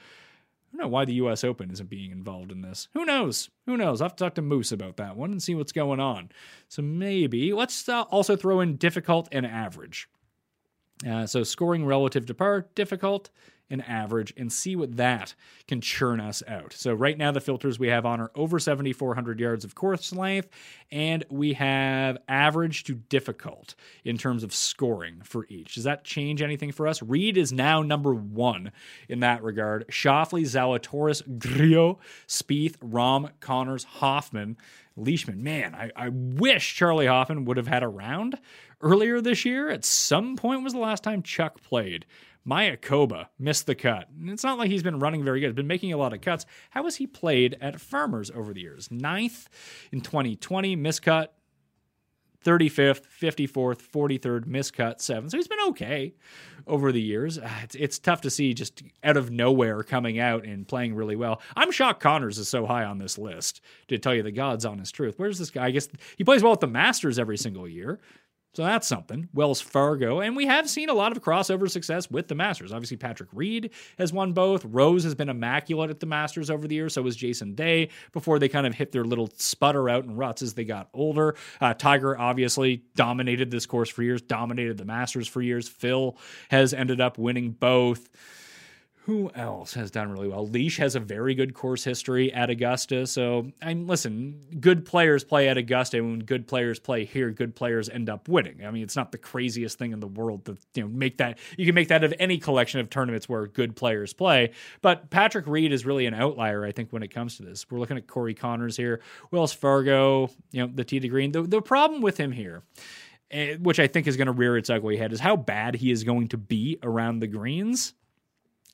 I 0.74 0.78
don't 0.78 0.86
know 0.86 0.92
why 0.92 1.06
the 1.06 1.14
U.S. 1.16 1.44
Open 1.44 1.70
isn't 1.70 1.90
being 1.90 2.12
involved 2.12 2.52
in 2.52 2.62
this. 2.62 2.88
Who 2.94 3.06
knows? 3.06 3.50
Who 3.68 3.78
knows? 3.78 4.02
I'll 4.02 4.06
have 4.06 4.16
to 4.16 4.24
talk 4.24 4.36
to 4.36 4.42
Moose 4.42 4.72
about 4.72 4.98
that 4.98 5.16
one 5.16 5.32
and 5.32 5.42
see 5.42 5.54
what's 5.54 5.72
going 5.72 6.00
on. 6.00 6.30
So 6.68 6.82
maybe 6.82 7.54
let's 7.54 7.88
uh, 7.88 8.04
also 8.04 8.36
throw 8.36 8.60
in 8.60 8.78
difficult 8.78 9.30
and 9.32 9.46
average. 9.46 10.10
Uh, 11.08 11.28
so 11.28 11.44
scoring 11.44 11.86
relative 11.86 12.26
to 12.26 12.34
par, 12.34 12.68
difficult 12.74 13.30
and 13.74 13.84
average, 13.90 14.32
and 14.38 14.54
see 14.54 14.76
what 14.76 14.98
that 14.98 15.34
can 15.68 15.82
churn 15.82 16.20
us 16.22 16.44
out. 16.48 16.72
So 16.74 16.94
right 16.94 17.18
now 17.18 17.32
the 17.32 17.42
filters 17.42 17.80
we 17.80 17.88
have 17.88 18.06
on 18.06 18.22
are 18.22 18.30
over 18.36 18.60
7,400 18.60 19.40
yards 19.40 19.66
of 19.66 19.74
course 19.74 20.14
length, 20.14 20.48
and 20.92 21.26
we 21.30 21.54
have 21.54 22.20
average 22.28 22.84
to 22.86 22.94
difficult 22.94 23.74
in 24.06 24.18
terms 24.18 24.44
of 24.44 24.54
scoring 24.54 25.22
for 25.24 25.48
each. 25.50 25.74
Does 25.74 25.86
that 25.86 26.04
change 26.04 26.42
anything 26.44 26.72
for 26.72 26.88
us? 26.88 27.02
Reed 27.02 27.36
is 27.36 27.52
now 27.52 27.82
number 27.82 28.14
one 28.14 28.72
in 29.10 29.22
that 29.22 29.42
regard. 29.42 29.88
Schauffele, 29.90 30.44
Zalatoris, 30.44 31.40
Grillo, 31.40 31.98
Spieth, 32.28 32.78
Rahm, 32.78 33.32
Conners, 33.40 33.84
Hoffman. 33.84 34.56
Leishman, 34.96 35.42
man, 35.42 35.74
I, 35.74 35.90
I 35.96 36.10
wish 36.10 36.76
Charley 36.76 37.08
Hoffman 37.08 37.46
would 37.46 37.58
have 37.58 37.66
had 37.66 37.82
a 37.82 37.88
round 37.88 38.38
earlier 38.80 39.22
this 39.22 39.44
year. 39.44 39.70
At 39.70 39.86
some 39.86 40.36
point 40.36 40.64
was 40.64 40.74
the 40.74 40.80
last 40.80 41.04
time 41.04 41.24
Chuck 41.24 41.64
played. 41.64 42.06
Mayakoba 42.48 43.28
missed 43.40 43.66
the 43.66 43.76
cut. 43.76 44.10
And 44.10 44.30
it's 44.30 44.44
not 44.44 44.58
like 44.58 44.70
he's 44.70 44.84
been 44.84 45.00
running 45.00 45.24
very 45.24 45.40
good. 45.40 45.48
He's 45.48 45.56
been 45.56 45.68
making 45.68 45.94
a 45.94 45.98
lot 45.98 46.14
of 46.14 46.22
cuts. 46.22 46.46
How 46.72 46.84
has 46.84 46.98
he 46.98 47.08
played 47.08 47.58
at 47.62 47.80
Farmers 47.80 48.32
over 48.32 48.54
the 48.54 48.62
years? 48.62 48.92
Ninth 48.92 49.48
in 49.92 50.02
2020, 50.02 50.76
miscut. 50.76 51.28
35th, 52.44 53.04
54th, 53.22 53.82
43rd, 53.82 54.46
miscut, 54.46 54.98
7th. 54.98 55.32
So 55.32 55.38
he's 55.38 55.48
been 55.48 55.62
okay 55.70 56.14
over 56.68 56.92
the 56.92 57.02
years. 57.02 57.40
Ah, 57.42 57.62
It's, 57.64 57.76
it's 57.76 58.00
tough 58.00 58.22
to 58.22 58.30
see 58.30 58.54
just 58.54 58.84
out 59.04 59.18
of 59.18 59.32
nowhere 59.32 59.82
coming 59.84 60.20
out 60.20 60.46
and 60.46 60.68
playing 60.68 60.94
really 60.94 61.16
well. 61.16 61.42
I'm 61.56 61.72
shocked 61.72 62.02
Conners 62.04 62.38
is 62.38 62.50
so 62.50 62.66
high 62.66 62.84
on 62.84 62.98
this 62.98 63.18
list, 63.18 63.62
to 63.88 63.98
tell 63.98 64.14
you 64.14 64.24
the 64.24 64.32
God's 64.32 64.66
honest 64.66 64.94
truth. 64.94 65.16
Where's 65.18 65.40
this 65.40 65.52
guy? 65.52 65.68
I 65.68 65.72
guess 65.72 65.88
he 66.18 66.24
plays 66.24 66.44
well 66.44 66.54
at 66.54 66.60
the 66.60 66.68
Masters 66.68 67.18
every 67.18 67.38
single 67.38 67.68
year. 67.68 68.00
So 68.56 68.62
that's 68.62 68.88
something. 68.88 69.30
Wells 69.34 69.62
Fargo. 69.62 70.20
And 70.20 70.36
we 70.36 70.46
have 70.46 70.70
seen 70.70 70.90
a 70.90 70.94
lot 70.94 71.12
of 71.12 71.24
crossover 71.24 71.68
success 71.70 72.12
with 72.12 72.28
the 72.28 72.36
Masters. 72.36 72.72
Obviously, 72.72 72.98
Patrick 72.98 73.30
Reed 73.34 73.72
has 73.98 74.14
won 74.14 74.34
both. 74.34 74.64
Rose 74.66 75.04
has 75.06 75.16
been 75.16 75.30
immaculate 75.30 75.90
at 75.90 76.00
the 76.00 76.06
Masters 76.06 76.52
over 76.52 76.68
the 76.68 76.76
years. 76.76 76.94
So 76.94 77.02
was 77.02 77.16
Jason 77.16 77.56
Day 77.56 77.90
before 78.12 78.38
they 78.38 78.48
kind 78.48 78.68
of 78.68 78.76
hit 78.76 78.92
their 78.92 79.06
little 79.06 79.28
sputter 79.38 79.90
out 79.90 80.04
in 80.04 80.16
ruts 80.16 80.44
as 80.44 80.54
they 80.54 80.66
got 80.66 80.90
older. 80.94 81.36
Uh, 81.60 81.74
Tiger 81.74 82.16
obviously 82.18 82.84
dominated 82.96 83.50
this 83.50 83.66
course 83.66 83.90
for 83.90 84.04
years, 84.04 84.22
dominated 84.22 84.78
the 84.78 84.86
Masters 84.86 85.28
for 85.28 85.42
years. 85.42 85.68
Phil 85.68 86.16
has 86.50 86.76
ended 86.76 87.02
up 87.02 87.18
winning 87.18 87.52
both. 87.52 88.08
Who 89.06 89.30
else 89.36 89.74
has 89.74 89.92
done 89.92 90.14
really 90.14 90.30
well? 90.30 90.48
Leash 90.48 90.78
has 90.78 90.96
a 90.96 91.00
very 91.02 91.36
good 91.36 91.54
course 91.54 91.84
history 91.84 92.32
at 92.32 92.50
Augusta. 92.50 93.06
So, 93.06 93.52
I 93.62 93.74
mean, 93.74 93.86
listen, 93.86 94.46
good 94.62 94.86
players 94.86 95.26
play 95.26 95.50
at 95.50 95.58
Augusta. 95.58 95.98
And 95.98 96.10
when 96.10 96.20
good 96.20 96.48
players 96.48 96.80
play 96.80 97.04
here, 97.04 97.30
good 97.32 97.54
players 97.54 97.90
end 97.90 98.10
up 98.10 98.30
winning. 98.30 98.66
I 98.66 98.72
mean, 98.72 98.82
it's 98.82 98.96
not 98.96 99.12
the 99.12 99.18
craziest 99.18 99.78
thing 99.78 99.92
in 99.92 100.00
the 100.00 100.08
world 100.08 100.46
to 100.46 100.58
you 100.74 100.84
know 100.84 100.88
make 100.88 101.18
that. 101.18 101.38
You 101.58 101.66
can 101.66 101.76
make 101.76 101.90
that 101.90 102.06
of 102.06 102.14
any 102.18 102.38
collection 102.38 102.80
of 102.80 102.90
tournaments 102.90 103.28
where 103.28 103.46
good 103.46 103.76
players 103.76 104.14
play. 104.14 104.52
But 104.82 105.10
Patrick 105.10 105.48
Reed 105.48 105.74
is 105.74 105.86
really 105.86 106.06
an 106.06 106.14
outlier, 106.14 106.64
I 106.64 106.72
think, 106.72 106.94
when 106.94 107.04
it 107.04 107.14
comes 107.14 107.36
to 107.38 107.44
this. 107.44 107.70
We're 107.70 107.80
looking 107.80 107.98
at 107.98 108.08
Corey 108.08 108.34
Conners 108.34 108.78
here, 108.78 109.02
Wells 109.32 109.52
Fargo, 109.52 110.30
you 110.52 110.62
know, 110.62 110.72
the 110.74 110.86
tee 110.86 111.02
to 111.02 111.10
green. 111.10 111.34
The, 111.34 111.42
the 111.42 111.62
problem 111.62 112.02
with 112.02 112.16
him 112.16 112.32
here 112.32 112.64
eh, 113.32 113.58
which 113.58 113.82
I 113.82 113.88
think 113.88 114.08
is 114.08 114.16
going 114.16 114.28
to 114.28 114.32
rear 114.32 114.56
its 114.56 114.70
ugly 114.70 114.96
head, 114.96 115.12
is 115.12 115.20
how 115.20 115.36
bad 115.36 115.76
he 115.76 115.92
is 115.92 116.06
going 116.06 116.30
to 116.30 116.38
be 116.38 116.80
around 116.82 117.20
the 117.20 117.28
greens. 117.28 117.96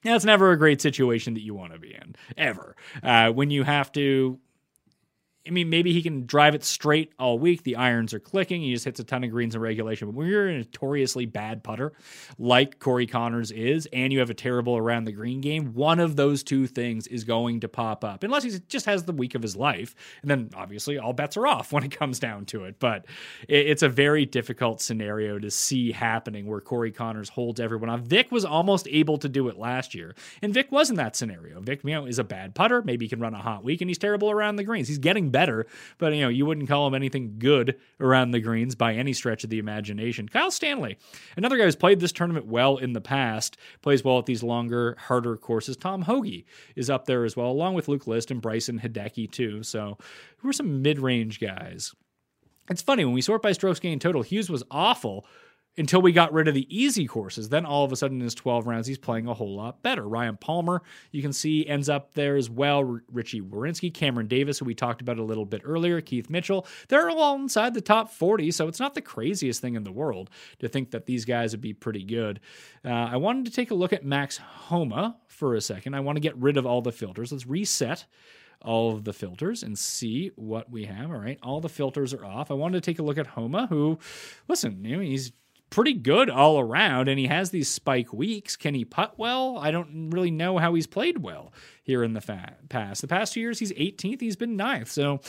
That's 0.04 0.26
never 0.26 0.52
a 0.52 0.58
great 0.58 0.82
situation 0.82 1.34
that 1.34 1.42
you 1.42 1.54
want 1.54 1.74
to 1.74 1.80
be 1.80 1.94
in, 1.94 2.16
ever. 2.38 2.76
Uh, 3.04 3.32
when 3.32 3.52
you 3.52 3.64
have 3.64 3.92
to 3.94 4.40
I 5.50 5.52
mean, 5.52 5.70
maybe 5.70 5.94
he 5.94 6.04
can 6.04 6.28
drive 6.28 6.54
it 6.54 6.64
straight 6.64 7.12
all 7.18 7.40
week. 7.40 7.64
The 7.64 7.76
irons 7.76 8.14
are 8.14 8.20
clicking. 8.20 8.62
He 8.62 8.72
just 8.72 8.86
hits 8.86 9.00
a 9.00 9.04
ton 9.04 9.24
of 9.24 9.32
greens 9.32 9.56
in 9.56 9.62
regulation. 9.62 10.08
But 10.08 10.16
when 10.16 10.28
you're 10.28 10.48
a 10.48 10.58
notoriously 10.58 11.26
bad 11.26 11.64
putter, 11.64 11.94
like 12.38 12.78
Corey 12.78 13.08
Conners 13.08 13.52
is, 13.52 13.88
and 13.92 14.14
you 14.14 14.20
have 14.20 14.30
a 14.30 14.36
terrible 14.36 14.78
around 14.78 15.06
the 15.06 15.12
green 15.12 15.42
game, 15.42 15.74
one 15.74 16.00
of 16.00 16.16
those 16.16 16.44
two 16.44 16.68
things 16.68 17.08
is 17.08 17.24
going 17.24 17.62
to 17.62 17.68
pop 17.68 18.04
up, 18.04 18.24
unless 18.24 18.44
he 18.44 18.60
just 18.68 18.86
has 18.86 19.06
the 19.06 19.12
week 19.12 19.34
of 19.34 19.42
his 19.42 19.56
life. 19.56 19.96
And 20.22 20.30
then 20.30 20.52
obviously 20.56 21.00
all 21.00 21.14
bets 21.14 21.36
are 21.36 21.48
off 21.48 21.74
when 21.74 21.84
it 21.84 21.92
comes 21.92 22.20
down 22.20 22.46
to 22.48 22.66
it. 22.66 22.76
But 22.80 23.08
it's 23.48 23.82
a 23.82 23.90
very 23.90 24.28
difficult 24.28 24.82
scenario 24.82 25.40
to 25.40 25.50
see 25.50 25.92
happening 25.92 26.46
where 26.46 26.62
Corey 26.62 26.92
Conners 26.92 27.30
holds 27.30 27.60
everyone 27.60 27.90
off. 27.90 28.02
Vic 28.02 28.32
was 28.32 28.46
almost 28.46 28.88
able 28.88 29.18
to 29.18 29.28
do 29.28 29.48
it 29.48 29.58
last 29.58 29.96
year, 29.96 30.14
and 30.44 30.54
Vic 30.54 30.72
was 30.72 30.92
in 30.92 30.98
that 30.98 31.16
scenario. 31.16 31.60
Vic, 31.60 31.82
you 31.84 31.92
know, 31.92 32.06
is 32.06 32.20
a 32.20 32.24
bad 32.24 32.54
putter. 32.54 32.84
Maybe 32.84 33.06
he 33.06 33.10
can 33.10 33.20
run 33.20 33.34
a 33.34 33.42
hot 33.42 33.64
week, 33.64 33.82
and 33.82 33.90
he's 33.90 33.98
terrible 33.98 34.30
around 34.30 34.58
the 34.58 34.64
greens. 34.64 34.88
He's 34.88 35.00
getting 35.00 35.32
better 35.32 35.39
better, 35.40 35.66
but 36.00 36.14
you 36.14 36.22
know, 36.22 36.28
you 36.28 36.46
wouldn't 36.46 36.68
call 36.68 36.86
him 36.86 36.94
anything 36.94 37.36
good 37.40 37.78
around 38.02 38.32
the 38.32 38.42
greens 38.42 38.76
by 38.76 38.94
any 38.94 39.14
stretch 39.14 39.46
of 39.46 39.50
the 39.50 39.58
imagination. 39.58 40.28
Kyle 40.28 40.52
Stanley, 40.52 40.98
another 41.38 41.56
guy 41.56 41.64
who's 41.64 41.78
played 41.78 42.02
this 42.02 42.12
tournament 42.12 42.46
well 42.46 42.76
in 42.76 42.92
the 42.92 43.00
past, 43.00 43.56
plays 43.82 44.04
well 44.04 44.20
at 44.20 44.26
these 44.26 44.44
longer, 44.44 44.98
harder 45.00 45.38
courses. 45.38 45.78
Tom 45.78 46.02
Hoge 46.02 46.44
is 46.76 46.90
up 46.90 47.06
there 47.06 47.24
as 47.24 47.38
well, 47.38 47.50
along 47.50 47.74
with 47.74 47.88
Luke 47.88 48.06
List 48.06 48.32
and 48.32 48.42
Bryson 48.42 48.82
Hideki 48.82 49.32
too. 49.32 49.64
So, 49.64 49.98
who 50.40 50.50
are 50.50 50.54
some 50.54 50.82
mid-range 50.82 51.40
guys? 51.40 51.96
It's 52.70 52.82
funny 52.82 53.06
when 53.06 53.14
we 53.14 53.22
sort 53.22 53.42
by 53.42 53.54
strokes 53.54 53.80
gained 53.80 54.02
total. 54.02 54.22
Hughes 54.22 54.50
was 54.50 54.64
awful 54.70 55.26
until 55.80 56.02
we 56.02 56.12
got 56.12 56.34
rid 56.34 56.48
of 56.48 56.54
the 56.54 56.68
easy 56.70 57.08
courses. 57.08 57.50
Then 57.50 57.66
all 57.66 57.86
of 57.86 57.92
a 57.92 57.96
sudden, 57.96 58.18
in 58.18 58.24
his 58.24 58.36
12 58.36 58.68
rounds, 58.68 58.86
he's 58.86 58.98
playing 58.98 59.28
a 59.28 59.34
whole 59.34 59.56
lot 59.56 59.82
better. 59.82 60.08
Ryan 60.08 60.38
Palmer, 60.38 60.82
you 61.12 61.22
can 61.22 61.34
see, 61.34 61.66
ends 61.66 61.90
up 61.90 62.14
there 62.14 62.36
as 62.36 62.50
well. 62.50 62.80
R- 62.80 63.04
Richy 63.12 63.42
Werenski, 63.42 63.92
Cameron 63.94 64.28
Davis, 64.28 64.60
who 64.60 64.66
we 64.66 64.76
talked 64.76 65.02
about 65.02 65.18
a 65.18 65.24
little 65.24 65.46
bit 65.46 65.62
earlier, 65.64 66.02
Keith 66.02 66.30
Mitchell. 66.30 66.68
They're 66.90 67.10
all 67.10 67.36
inside 67.36 67.74
the 67.74 67.82
top 67.82 68.12
40, 68.12 68.52
so 68.52 68.68
it's 68.68 68.80
not 68.80 68.94
the 68.94 69.02
craziest 69.02 69.62
thing 69.62 69.76
in 69.76 69.84
the 69.84 69.92
world 69.92 70.30
to 70.60 70.68
think 70.68 70.92
that 70.92 71.06
these 71.06 71.26
guys 71.26 71.54
would 71.54 71.62
be 71.62 71.74
pretty 71.74 72.04
good. 72.04 72.42
Uh, 72.84 72.90
I 72.90 73.18
wanted 73.18 73.46
to 73.46 73.52
take 73.52 73.72
a 73.72 73.76
look 73.76 73.94
at 73.94 74.04
Max 74.04 74.38
Homa 74.38 75.18
for 75.28 75.56
a 75.56 75.62
second. 75.62 75.94
I 75.96 76.02
want 76.02 76.18
to 76.18 76.22
get 76.22 76.36
rid 76.38 76.58
of 76.58 76.66
all 76.66 76.82
the 76.82 76.92
filters. 76.92 77.32
Let's 77.32 77.48
reset 77.48 78.06
all 78.62 78.92
of 78.92 79.06
the 79.06 79.14
filters 79.14 79.64
and 79.64 79.80
see 79.80 80.32
what 80.36 80.70
we 80.70 80.84
have. 80.86 81.10
All 81.10 81.20
right, 81.20 81.40
all 81.42 81.62
the 81.62 81.70
filters 81.70 82.14
are 82.14 82.26
off. 82.26 82.52
I 82.52 82.56
wanted 82.56 82.84
to 82.84 82.92
take 82.92 83.00
a 83.00 83.04
look 83.04 83.18
at 83.18 83.28
Homa, 83.28 83.68
who, 83.68 83.98
listen, 84.50 84.84
you 84.84 84.98
know, 84.98 85.02
he's 85.02 85.32
pretty 85.70 85.94
good 85.94 86.30
all 86.30 86.60
around, 86.60 87.08
and 87.08 87.20
he 87.20 87.28
has 87.28 87.52
these 87.52 87.70
spike 87.70 88.12
weeks. 88.14 88.56
Can 88.56 88.74
he 88.74 88.86
putt 88.86 89.18
well? 89.18 89.58
I 89.58 89.72
don't 89.72 90.10
really 90.10 90.32
know 90.32 90.58
how 90.58 90.74
he's 90.74 90.88
played 90.88 91.20
well 91.20 91.54
here 91.84 92.04
in 92.04 92.14
the 92.14 92.22
fa- 92.22 92.56
past. 92.70 93.02
The 93.02 93.08
past 93.08 93.34
two 93.34 93.40
years, 93.42 93.60
he's 93.60 93.74
18th. 93.74 94.22
He's 94.22 94.36
been 94.36 94.56
ninth. 94.56 94.92
So 94.92 95.22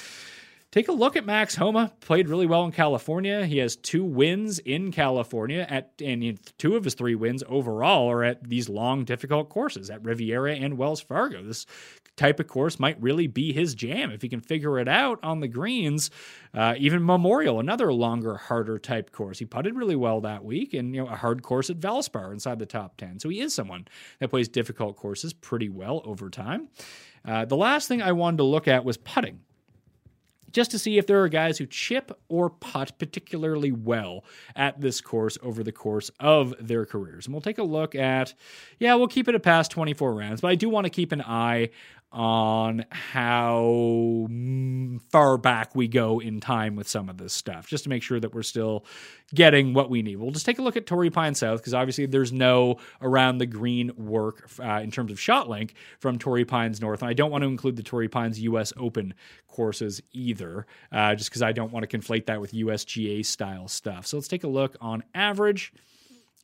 take 0.71 0.89
a 0.89 0.93
look 0.93 1.17
at 1.17 1.27
Max 1.27 1.55
Homa. 1.57 1.93
Played 2.01 2.29
really 2.29 2.47
well 2.47 2.65
in 2.65 2.73
California. 2.73 3.47
He 3.47 3.59
has 3.59 3.77
two 3.77 4.05
wins 4.05 4.59
in 4.59 4.93
California 4.93 5.67
at 5.69 5.93
and 6.03 6.39
two 6.59 6.77
of 6.77 6.85
his 6.85 6.95
three 6.95 7.15
wins 7.15 7.43
overall 7.49 8.11
are 8.11 8.25
at 8.25 8.49
these 8.49 8.69
long, 8.69 9.05
difficult 9.05 9.49
courses 9.49 9.91
at 9.91 10.05
Riviera 10.05 10.55
and 10.55 10.79
Wells 10.79 11.01
Fargo. 11.01 11.43
This 11.43 11.67
type 12.17 12.39
of 12.39 12.47
course 12.47 12.79
might 12.79 13.01
really 13.01 13.27
be 13.27 13.53
his 13.53 13.75
jam 13.75 14.11
if 14.11 14.21
he 14.21 14.29
can 14.29 14.41
figure 14.41 14.79
it 14.79 14.89
out 14.89 15.19
on 15.23 15.41
the 15.41 15.49
greens. 15.49 16.11
Uh, 16.53 16.75
even 16.77 17.05
Memorial, 17.05 17.61
another 17.61 17.93
longer, 17.93 18.37
harder 18.37 18.79
type 18.79 19.11
course. 19.11 19.39
He 19.39 19.47
putted 19.47 19.75
really 19.75 19.97
well 19.97 20.21
that 20.21 20.45
week, 20.45 20.75
and 20.75 20.95
you 20.95 21.03
know 21.03 21.09
a 21.11 21.17
hard 21.17 21.43
course 21.43 21.71
at 21.71 21.81
Valspar 21.81 22.33
inside 22.33 22.59
the 22.59 22.67
top 22.67 22.97
ten. 22.97 23.19
So 23.19 23.29
he 23.29 23.41
is 23.41 23.55
someone 23.55 23.89
that 24.19 24.29
plays 24.29 24.49
difficult 24.49 24.97
courses 24.97 25.33
pretty 25.33 25.69
well 25.69 26.03
over 26.05 26.29
time. 26.29 26.69
Uh, 27.25 27.45
the 27.45 27.57
last 27.57 27.89
thing 27.89 28.03
I 28.03 28.13
wanted 28.13 28.39
to 28.39 28.45
look 28.45 28.69
at 28.69 28.85
was 28.85 28.97
putting 28.97 29.41
just 30.53 30.71
to 30.73 30.79
see 30.79 30.99
if 30.99 31.07
there 31.07 31.23
are 31.23 31.29
guys 31.29 31.59
who 31.59 31.67
chip 31.67 32.19
or 32.29 32.51
putt 32.51 32.99
particularly 32.99 33.73
well 33.73 34.25
at 34.57 34.81
this 34.81 35.01
course 35.01 35.39
over 35.43 35.63
the 35.63 35.73
course 35.73 36.11
of 36.21 36.55
their 36.61 36.85
careers. 36.85 37.27
And 37.27 37.35
we'll 37.35 37.43
take 37.43 37.59
a 37.59 37.63
look 37.63 37.95
at, 37.95 38.35
yeah, 38.79 38.95
we'll 38.95 39.09
keep 39.09 39.29
it 39.29 39.35
at 39.35 39.43
past 39.43 39.71
24 39.71 40.15
rounds, 40.15 40.41
but 40.41 40.49
I 40.49 40.55
do 40.55 40.69
want 40.69 40.85
to 40.85 40.91
keep 40.91 41.13
an 41.13 41.23
eye 41.23 41.71
on 42.13 42.85
how 42.91 44.27
far 45.11 45.39
back 45.39 45.75
we 45.77 45.87
go 45.87 46.21
in 46.21 46.41
time 46.41 46.75
with 46.75 46.89
some 46.89 47.09
of 47.09 47.19
this 47.19 47.33
stuff, 47.33 47.69
just 47.69 47.85
to 47.85 47.91
make 47.91 48.03
sure 48.03 48.19
that 48.19 48.35
we're 48.35 48.43
still 48.43 48.85
getting 49.33 49.75
what 49.75 49.91
we 49.91 50.03
need. 50.03 50.17
We'll 50.17 50.33
just 50.33 50.47
take 50.47 50.59
a 50.59 50.63
look 50.63 50.77
at 50.77 50.87
Torrey 50.87 51.11
Pine 51.11 51.35
South 51.35 51.61
because 51.61 51.75
obviously 51.75 52.07
there's 52.07 52.33
no 52.33 52.79
around 53.01 53.39
the 53.39 53.47
green 53.47 53.93
work 53.97 54.51
uh, 54.59 54.81
in 54.83 54.91
terms 54.91 55.13
of 55.13 55.21
shot 55.21 55.49
length 55.49 55.75
from 56.01 56.19
Torrey 56.19 56.45
Pines 56.45 56.81
North, 56.81 57.03
and 57.03 57.09
I 57.09 57.15
don't 57.15 57.31
want 57.31 57.43
to 57.43 57.49
include 57.49 57.77
the 57.77 57.83
Torrey 57.83 58.09
Pines 58.09 58.41
U.S. 58.41 58.73
Open 58.77 59.15
courses 59.47 60.03
either, 60.13 60.67
uh, 60.91 61.15
just 61.15 61.31
because 61.31 61.43
I 61.43 61.53
don't 61.53 61.73
want 61.73 61.89
to 61.89 61.99
conflate 61.99 62.27
that 62.27 62.41
with 62.41 62.53
USGA 62.53 63.25
style 63.25 63.69
stuff. 63.69 64.07
So 64.07 64.17
let's 64.17 64.29
take 64.29 64.45
a 64.45 64.49
look 64.49 64.77
on 64.81 65.05
average 65.15 65.73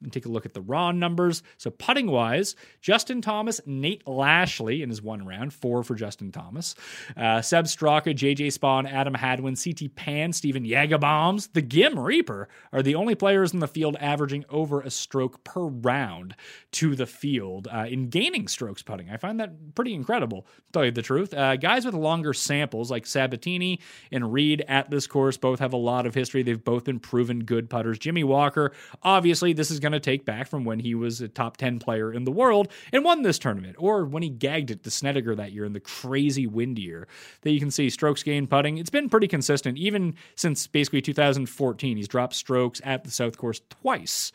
and 0.02 0.12
take 0.12 0.26
a 0.26 0.28
look 0.28 0.46
at 0.46 0.54
the 0.54 0.60
raw 0.60 0.92
numbers. 0.92 1.42
So, 1.56 1.70
putting 1.70 2.10
wise, 2.10 2.54
Justin 2.80 3.22
Thomas, 3.22 3.60
Nate 3.66 4.06
Lashley 4.06 4.82
in 4.82 4.88
his 4.88 5.02
one 5.02 5.26
round, 5.26 5.52
four 5.52 5.82
for 5.82 5.94
Justin 5.94 6.32
Thomas. 6.32 6.74
Uh, 7.16 7.40
Sepp 7.42 7.64
Straka, 7.64 8.14
JJ 8.14 8.48
Spaun, 8.48 8.90
Adam 8.90 9.14
Hadwin, 9.14 9.56
CT 9.56 9.94
Pan, 9.94 10.32
Stephen 10.32 10.64
Yagabombs, 10.64 11.52
the 11.52 11.62
Gim 11.62 11.98
Reaper 11.98 12.48
are 12.72 12.82
the 12.82 12.94
only 12.94 13.14
players 13.14 13.52
in 13.52 13.60
the 13.60 13.68
field 13.68 13.96
averaging 14.00 14.44
over 14.50 14.80
a 14.80 14.90
stroke 14.90 15.42
per 15.44 15.62
round 15.62 16.34
to 16.72 16.94
the 16.94 17.06
field 17.06 17.68
uh, 17.72 17.86
in 17.88 18.08
gaining 18.08 18.48
strokes 18.48 18.82
putting. 18.82 19.10
I 19.10 19.16
find 19.16 19.40
that 19.40 19.74
pretty 19.74 19.94
incredible, 19.94 20.46
tell 20.72 20.84
you 20.84 20.90
the 20.90 21.02
truth. 21.02 21.32
Uh, 21.32 21.56
guys 21.56 21.84
with 21.84 21.94
longer 21.94 22.32
samples 22.32 22.90
like 22.90 23.06
Sabatini 23.06 23.80
and 24.12 24.32
Reed 24.32 24.64
at 24.68 24.90
this 24.90 25.06
course 25.06 25.36
both 25.36 25.58
have 25.60 25.72
a 25.72 25.78
lot 25.78 26.06
of 26.06 26.14
history. 26.14 26.42
They've 26.42 26.62
both 26.62 26.84
been 26.84 27.00
proven 27.00 27.44
good 27.44 27.70
putters. 27.70 27.98
Jimmy 27.98 28.24
Walker, 28.24 28.72
obviously, 29.02 29.52
this 29.52 29.70
is 29.70 29.80
going 29.90 30.00
to 30.00 30.10
take 30.10 30.24
back 30.24 30.48
from 30.48 30.64
when 30.64 30.80
he 30.80 30.94
was 30.94 31.20
a 31.20 31.28
top 31.28 31.56
10 31.56 31.78
player 31.78 32.12
in 32.12 32.24
the 32.24 32.32
world 32.32 32.68
and 32.92 33.04
won 33.04 33.22
this 33.22 33.38
tournament, 33.38 33.76
or 33.78 34.04
when 34.04 34.22
he 34.22 34.28
gagged 34.28 34.70
it 34.70 34.82
to 34.82 34.90
Snedeker 34.90 35.34
that 35.36 35.52
year 35.52 35.64
in 35.64 35.72
the 35.72 35.80
crazy 35.80 36.46
wind 36.46 36.78
year. 36.78 37.06
That 37.42 37.52
you 37.52 37.60
can 37.60 37.70
see 37.70 37.88
strokes 37.90 38.22
gained 38.22 38.50
putting. 38.50 38.78
It's 38.78 38.90
been 38.90 39.08
pretty 39.08 39.28
consistent, 39.28 39.78
even 39.78 40.14
since 40.34 40.66
basically 40.66 41.02
2014. 41.02 41.96
He's 41.96 42.08
dropped 42.08 42.34
strokes 42.34 42.80
at 42.84 43.04
the 43.04 43.10
South 43.10 43.38
Course 43.38 43.60
twice. 43.70 44.32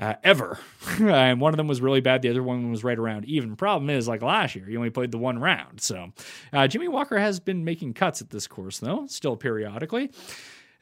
Uh, 0.00 0.14
ever. 0.24 0.58
and 1.00 1.40
one 1.40 1.52
of 1.52 1.58
them 1.58 1.66
was 1.66 1.80
really 1.80 2.00
bad. 2.00 2.22
The 2.22 2.30
other 2.30 2.42
one 2.42 2.70
was 2.70 2.82
right 2.84 2.98
around 2.98 3.26
even. 3.26 3.56
Problem 3.56 3.90
is, 3.90 4.08
like 4.08 4.22
last 4.22 4.54
year, 4.54 4.64
he 4.64 4.76
only 4.76 4.88
played 4.88 5.10
the 5.10 5.18
one 5.18 5.38
round. 5.38 5.80
So 5.80 6.12
uh, 6.52 6.68
Jimmy 6.68 6.88
Walker 6.88 7.18
has 7.18 7.40
been 7.40 7.64
making 7.64 7.94
cuts 7.94 8.22
at 8.22 8.30
this 8.30 8.46
course, 8.46 8.78
though, 8.78 9.06
still 9.08 9.36
periodically. 9.36 10.10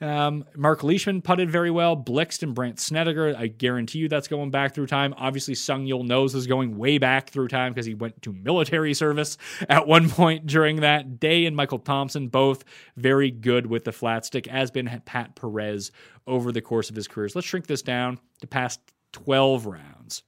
Um, 0.01 0.45
Mark 0.55 0.85
Leishman 0.85 1.23
putted 1.23 1.51
very 1.51 1.71
well. 1.71 1.97
Blixt 1.97 2.43
and 2.43 2.55
Brandt 2.55 2.79
Snedeker, 2.79 3.35
I 3.37 3.49
guarantee 3.49 3.99
you 3.99 4.09
that's 4.09 4.29
going 4.29 4.51
back 4.51 4.75
through 4.75 4.87
time. 4.87 5.13
Obviously, 5.17 5.55
Seung-yul 5.55 6.05
Noh 6.05 6.25
is 6.25 6.47
going 6.47 6.79
way 6.79 6.99
back 6.99 7.31
through 7.31 7.49
time 7.49 7.73
because 7.73 7.87
he 7.87 7.95
went 7.95 8.23
to 8.23 8.33
military 8.33 8.95
service 8.95 9.39
at 9.69 9.87
one 9.87 10.09
point 10.09 10.47
during 10.47 10.83
that 10.83 11.19
day. 11.19 11.47
And 11.47 11.57
Michael 11.57 11.81
Thompson, 11.81 12.29
both 12.29 12.65
very 12.97 13.31
good 13.31 13.67
with 13.67 13.85
the 13.85 13.93
flat 13.93 14.25
stick, 14.25 14.47
as 14.47 14.71
been 14.71 15.03
Pat 15.05 15.35
Perez 15.35 15.91
over 16.27 16.53
the 16.53 16.63
course 16.63 16.91
of 16.91 16.97
his 16.97 17.09
careers. 17.09 17.35
Let's 17.35 17.47
shrink 17.47 17.67
this 17.67 17.83
down 17.83 18.21
to 18.41 18.47
past 18.47 18.81
12 19.13 19.67
rounds. 19.67 20.23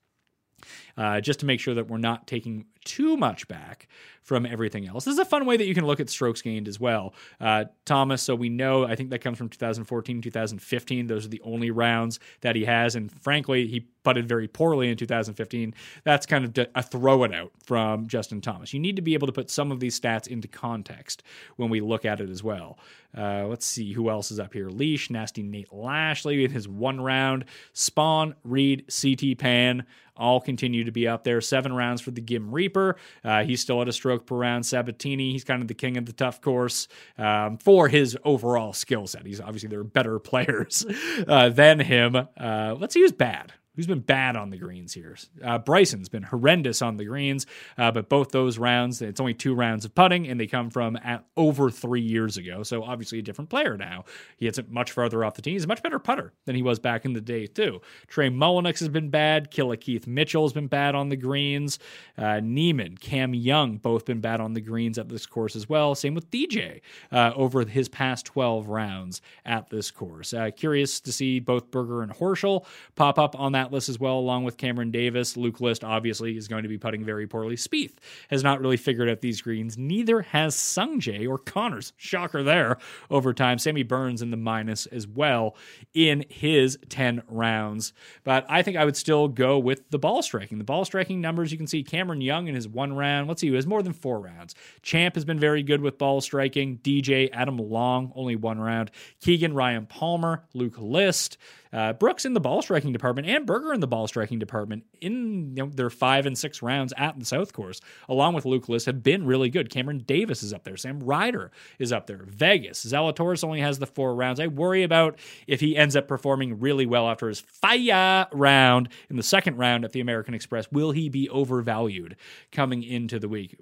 Uh, 0.97 1.21
just 1.21 1.41
to 1.41 1.47
make 1.47 1.61
sure 1.61 1.75
that 1.75 1.89
we're 1.89 1.97
not 1.97 2.27
taking 2.27 2.67
too 2.85 3.17
much 3.17 3.49
back 3.49 3.89
from 4.31 4.47
everything 4.47 4.87
else. 4.87 5.07
This 5.07 5.15
is 5.15 5.19
a 5.19 5.25
fun 5.25 5.45
way 5.45 5.57
that 5.57 5.67
you 5.67 5.75
can 5.75 5.85
look 5.85 5.99
at 5.99 6.09
strokes 6.09 6.41
gained 6.41 6.69
as 6.69 6.79
well. 6.79 7.15
Uh, 7.41 7.65
Thomas, 7.85 8.23
so 8.23 8.37
we 8.37 8.49
know, 8.49 8.85
I 8.85 8.95
think 8.95 9.11
that 9.11 9.19
comes 9.19 9.37
from 9.37 9.49
2014, 9.49 10.23
2015. 10.23 11.09
Those 11.09 11.27
are 11.27 11.29
the 11.31 11.41
only 11.41 11.73
rounds 11.73 12.21
that 12.43 12.55
he 12.55 12.65
has. 12.65 12.95
And 12.95 13.11
frankly, 13.11 13.67
he 13.67 13.89
putted 14.05 14.29
very 14.29 14.47
poorly 14.47 14.89
in 14.89 14.97
2015. 14.97 15.75
That's 16.05 16.27
kind 16.27 16.45
of 16.45 16.69
a 16.77 16.81
throw 16.81 17.25
it 17.25 17.35
out 17.35 17.51
from 17.65 18.07
Justin 18.07 18.41
Thomas. 18.41 18.73
You 18.73 18.79
need 18.79 18.95
to 18.95 19.03
be 19.03 19.15
able 19.15 19.27
to 19.27 19.33
put 19.33 19.51
some 19.51 19.73
of 19.73 19.81
these 19.81 19.99
stats 19.99 20.29
into 20.29 20.47
context 20.47 21.25
when 21.57 21.69
we 21.69 21.81
look 21.81 22.05
at 22.05 22.21
it 22.21 22.31
as 22.31 22.45
well. 22.45 22.79
Uh, 23.19 23.49
let's 23.49 23.67
see 23.67 23.93
who 23.93 24.11
else 24.11 24.31
is 24.31 24.39
up 24.39 24.55
here. 24.55 24.71
Leash, 24.71 25.11
Nasty 25.11 25.43
Nate 25.43 25.73
Lashley 25.73 26.45
in 26.45 26.53
his 26.53 26.69
one 26.69 27.01
round. 27.01 27.47
Spaun, 27.75 28.35
Reed, 28.45 28.85
CT 28.89 29.37
Pan 29.39 29.85
all 30.21 30.41
continue 30.41 30.85
to 30.85 30.93
be 30.93 31.09
up 31.09 31.25
there. 31.25 31.41
Seven 31.41 31.73
rounds 31.73 32.01
for 32.01 32.11
the 32.11 32.21
Gim 32.21 32.53
Reaper. 32.53 32.97
Uh, 33.25 33.43
he's 33.43 33.61
still 33.61 33.81
at 33.81 33.89
a 33.89 33.93
stroke 33.93 34.20
round. 34.39 34.67
Sabatini, 34.67 35.33
he's 35.33 35.45
kind 35.45 35.63
of 35.63 35.69
the 35.69 35.75
king 35.75 35.97
of 35.97 36.07
the 36.07 36.13
tough 36.13 36.41
course 36.41 36.89
um, 37.19 37.59
for 37.59 37.89
his 37.89 38.17
overall 38.25 38.73
skill 38.73 39.07
set. 39.07 39.27
He's 39.27 39.41
obviously 39.41 39.69
there 39.69 39.81
are 39.81 39.85
better 39.85 40.19
players 40.21 40.85
uh, 41.27 41.49
than 41.49 41.81
him. 41.81 42.17
Uh, 42.17 42.77
let's 42.79 42.95
see 42.95 43.01
who's 43.01 43.13
bad. 43.13 43.53
Who's 43.77 43.87
been 43.87 44.01
bad 44.01 44.37
on 44.37 44.51
the 44.51 44.59
greens 44.59 44.93
here? 44.95 45.17
Uh, 45.43 45.59
Bryson's 45.59 46.09
been 46.09 46.25
horrendous 46.25 46.83
on 46.83 46.97
the 46.97 47.05
greens, 47.05 47.47
uh, 47.79 47.93
but 47.93 48.09
both 48.09 48.31
those 48.31 48.59
rounds, 48.59 49.01
it's 49.01 49.21
only 49.21 49.33
two 49.33 49.55
rounds 49.55 49.85
of 49.85 49.95
putting, 49.95 50.27
and 50.27 50.41
they 50.41 50.49
come 50.49 50.71
from 50.71 50.99
over 51.37 51.71
three 51.71 52.01
years 52.01 52.37
ago. 52.37 52.63
So 52.65 52.83
obviously 52.83 53.21
a 53.21 53.23
different 53.23 53.49
player 53.49 53.77
now. 53.77 54.05
He 54.37 54.47
hits 54.47 54.59
it 54.59 54.71
much 54.71 54.91
farther 54.91 55.25
off 55.25 55.35
the 55.35 55.43
tee. 55.43 55.53
He's 55.53 55.65
a 55.65 55.69
much 55.69 55.83
better 55.83 56.01
putter 56.01 56.33
than 56.47 56.57
he 56.57 56.63
was 56.63 56.79
back 56.81 57.05
in 57.05 57.13
the 57.13 57.21
day, 57.21 57.47
too. 57.47 57.81
Trey 58.09 58.29
Mullinax 58.29 58.81
has 58.81 58.89
been 58.89 59.09
bad. 59.09 59.51
Killer 59.51 59.77
Keith 59.77 60.07
Mitchell 60.07 60.43
has 60.43 60.53
been 60.53 60.67
bad 60.67 60.95
on 60.97 61.09
the 61.09 61.17
greens. 61.17 61.79
Uh, 62.19 62.41
Niemann, 62.43 62.97
Cam 62.97 63.35
Young, 63.35 63.77
both 63.77 64.05
been 64.05 64.21
bad 64.21 64.41
on 64.41 64.53
the 64.53 64.61
greens 64.61 64.99
at 64.99 65.09
this 65.09 65.27
course 65.27 65.55
as 65.55 65.69
well. 65.69 65.95
Same 65.95 66.15
with 66.15 66.31
DJ 66.31 66.81
uh, 67.13 67.33
over 67.37 67.65
his 67.65 67.89
past 67.89 68.27
12 68.27 68.69
rounds 68.69 69.23
at 69.45 69.71
this 69.71 69.91
course. 69.91 70.35
Uh, 70.35 70.51
curious 70.55 71.01
to 71.01 71.13
see 71.13 71.39
both 71.39 71.71
Berger 71.71 72.03
and 72.03 72.13
Horschel 72.13 72.65
pop 72.97 73.19
up 73.19 73.39
on 73.39 73.53
that 73.53 73.60
list 73.73 73.89
as 73.89 74.01
well, 74.01 74.19
along 74.19 74.45
with 74.45 74.57
Cameron 74.57 74.91
Davis. 74.91 75.37
Luke 75.37 75.61
List 75.61 75.85
obviously 75.85 76.37
is 76.37 76.49
going 76.49 76.63
to 76.63 76.69
be 76.69 76.79
putting 76.79 77.05
very 77.05 77.27
poorly. 77.27 77.57
Spieth 77.57 77.95
has 78.29 78.43
not 78.43 78.61
really 78.61 78.77
figured 78.77 79.09
out 79.09 79.21
these 79.21 79.43
greens. 79.43 79.77
Neither 79.77 80.23
has 80.23 80.57
Sungjae 80.57 81.29
or 81.29 81.39
Conners. 81.39 81.93
Shocker 81.97 82.43
there 82.43 82.79
over 83.11 83.35
time. 83.35 83.59
Sammy 83.59 83.83
Burns 83.83 84.23
in 84.23 84.31
the 84.31 84.37
minus 84.37 84.87
as 84.87 85.07
well 85.07 85.57
in 85.95 86.25
his 86.29 86.79
10 86.89 87.23
rounds. 87.29 87.93
But 88.25 88.47
I 88.49 88.63
think 88.63 88.77
I 88.77 88.85
would 88.85 88.97
still 88.97 89.29
go 89.29 89.59
with 89.59 89.89
the 89.91 89.99
ball 89.99 90.23
striking. 90.23 90.59
The 90.59 90.65
ball 90.65 90.85
striking 90.85 91.21
numbers 91.21 91.53
you 91.53 91.59
can 91.59 91.67
see 91.67 91.83
Cameron 91.83 92.21
Young 92.21 92.49
in 92.49 92.55
his 92.55 92.69
one 92.69 92.93
round. 92.93 93.29
Let's 93.29 93.41
see, 93.41 93.49
he 93.49 93.55
has 93.55 93.67
more 93.67 93.83
than 93.83 93.93
four 93.93 94.21
rounds. 94.21 94.55
Champ 94.83 95.15
has 95.15 95.25
been 95.25 95.39
very 95.39 95.63
good 95.63 95.81
with 95.81 95.99
ball 95.99 96.21
striking. 96.21 96.79
DJ, 96.79 97.29
Adam 97.33 97.59
Long, 97.59 98.13
only 98.15 98.37
one 98.37 98.61
round. 98.61 98.91
Keegan, 99.21 99.55
Ryan 99.55 99.87
Palmer, 99.87 100.45
Luke 100.55 100.79
List. 100.79 101.37
Uh, 101.73 101.93
Brooks 101.93 102.25
in 102.25 102.35
the 102.35 102.41
ball 102.41 102.63
striking 102.63 102.93
department 102.93 103.29
and 103.29 103.47
Berger 103.51 103.75
in 103.75 103.81
the 103.81 103.89
ball 103.89 104.07
striking 104.07 104.39
department 104.39 104.85
in 105.01 105.57
you 105.57 105.65
know, 105.65 105.71
their 105.75 105.91
five 105.91 106.25
and 106.25 106.39
six 106.39 106.63
rounds 106.63 106.93
at 106.97 107.19
the 107.19 107.25
South 107.25 107.53
Course, 107.53 107.81
along 108.09 108.35
with 108.35 108.45
Luke 108.45 108.69
List, 108.69 108.87
have 108.87 109.03
been 109.03 109.27
really 109.27 109.51
good. 109.51 109.71
Cameron 109.71 110.05
Davis 110.07 110.45
is 110.45 110.53
up 110.53 110.63
there. 110.63 110.77
Sam 110.77 111.01
Ryder 111.01 111.51
is 111.81 111.91
up 111.91 112.07
there. 112.07 112.23
Vegas. 112.27 112.85
Zalatoris 112.85 113.43
only 113.43 113.61
has 113.61 113.81
the 113.81 113.87
four 113.87 114.15
rounds. 114.15 114.39
I 114.39 114.47
worry 114.47 114.85
about 114.85 115.19
if 115.49 115.59
he 115.59 115.77
ends 115.77 115.97
up 115.97 116.07
performing 116.07 116.61
really 116.61 116.87
well 116.87 117.09
after 117.09 117.27
his 117.27 117.41
fire 117.41 118.29
round 118.31 118.89
in 119.09 119.17
the 119.17 119.23
second 119.25 119.57
round 119.57 119.85
at 119.85 119.91
the 119.91 120.01
American 120.01 120.33
Express. 120.33 120.71
Will 120.71 120.93
he 120.93 121.09
be 121.09 121.29
overvalued 121.29 122.15
coming 122.53 122.85
into 122.85 123.19
the 123.19 123.29
week? 123.29 123.59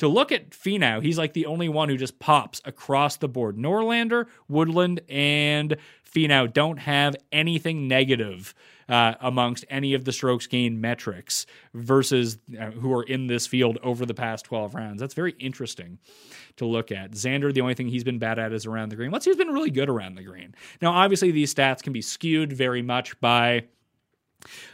to 0.00 0.08
look 0.08 0.32
at 0.32 0.50
Finau, 0.50 1.02
he's 1.02 1.18
like 1.18 1.34
the 1.34 1.44
only 1.44 1.68
one 1.68 1.90
who 1.90 1.96
just 1.98 2.18
pops 2.18 2.60
across 2.64 3.16
the 3.18 3.28
board. 3.28 3.56
Norlander, 3.58 4.26
Woodland, 4.48 5.00
and 5.10 5.76
Finau 6.10 6.50
don't 6.50 6.78
have 6.78 7.14
anything 7.30 7.86
negative 7.86 8.54
uh, 8.90 9.14
amongst 9.20 9.64
any 9.70 9.94
of 9.94 10.04
the 10.04 10.12
strokes 10.12 10.46
gain 10.46 10.80
metrics 10.80 11.46
versus 11.72 12.38
uh, 12.60 12.70
who 12.72 12.92
are 12.92 13.04
in 13.04 13.28
this 13.28 13.46
field 13.46 13.78
over 13.82 14.04
the 14.04 14.14
past 14.14 14.44
12 14.44 14.74
rounds. 14.74 15.00
That's 15.00 15.14
very 15.14 15.32
interesting 15.38 15.98
to 16.56 16.66
look 16.66 16.90
at. 16.90 17.12
Xander, 17.12 17.54
the 17.54 17.60
only 17.60 17.74
thing 17.74 17.88
he's 17.88 18.04
been 18.04 18.18
bad 18.18 18.38
at 18.38 18.52
is 18.52 18.66
around 18.66 18.88
the 18.88 18.96
green. 18.96 19.12
Let's 19.12 19.24
see 19.24 19.30
who's 19.30 19.38
been 19.38 19.54
really 19.54 19.70
good 19.70 19.88
around 19.88 20.16
the 20.16 20.24
green. 20.24 20.54
Now, 20.82 20.92
obviously, 20.92 21.30
these 21.30 21.54
stats 21.54 21.82
can 21.82 21.92
be 21.92 22.02
skewed 22.02 22.52
very 22.52 22.82
much 22.82 23.18
by 23.20 23.64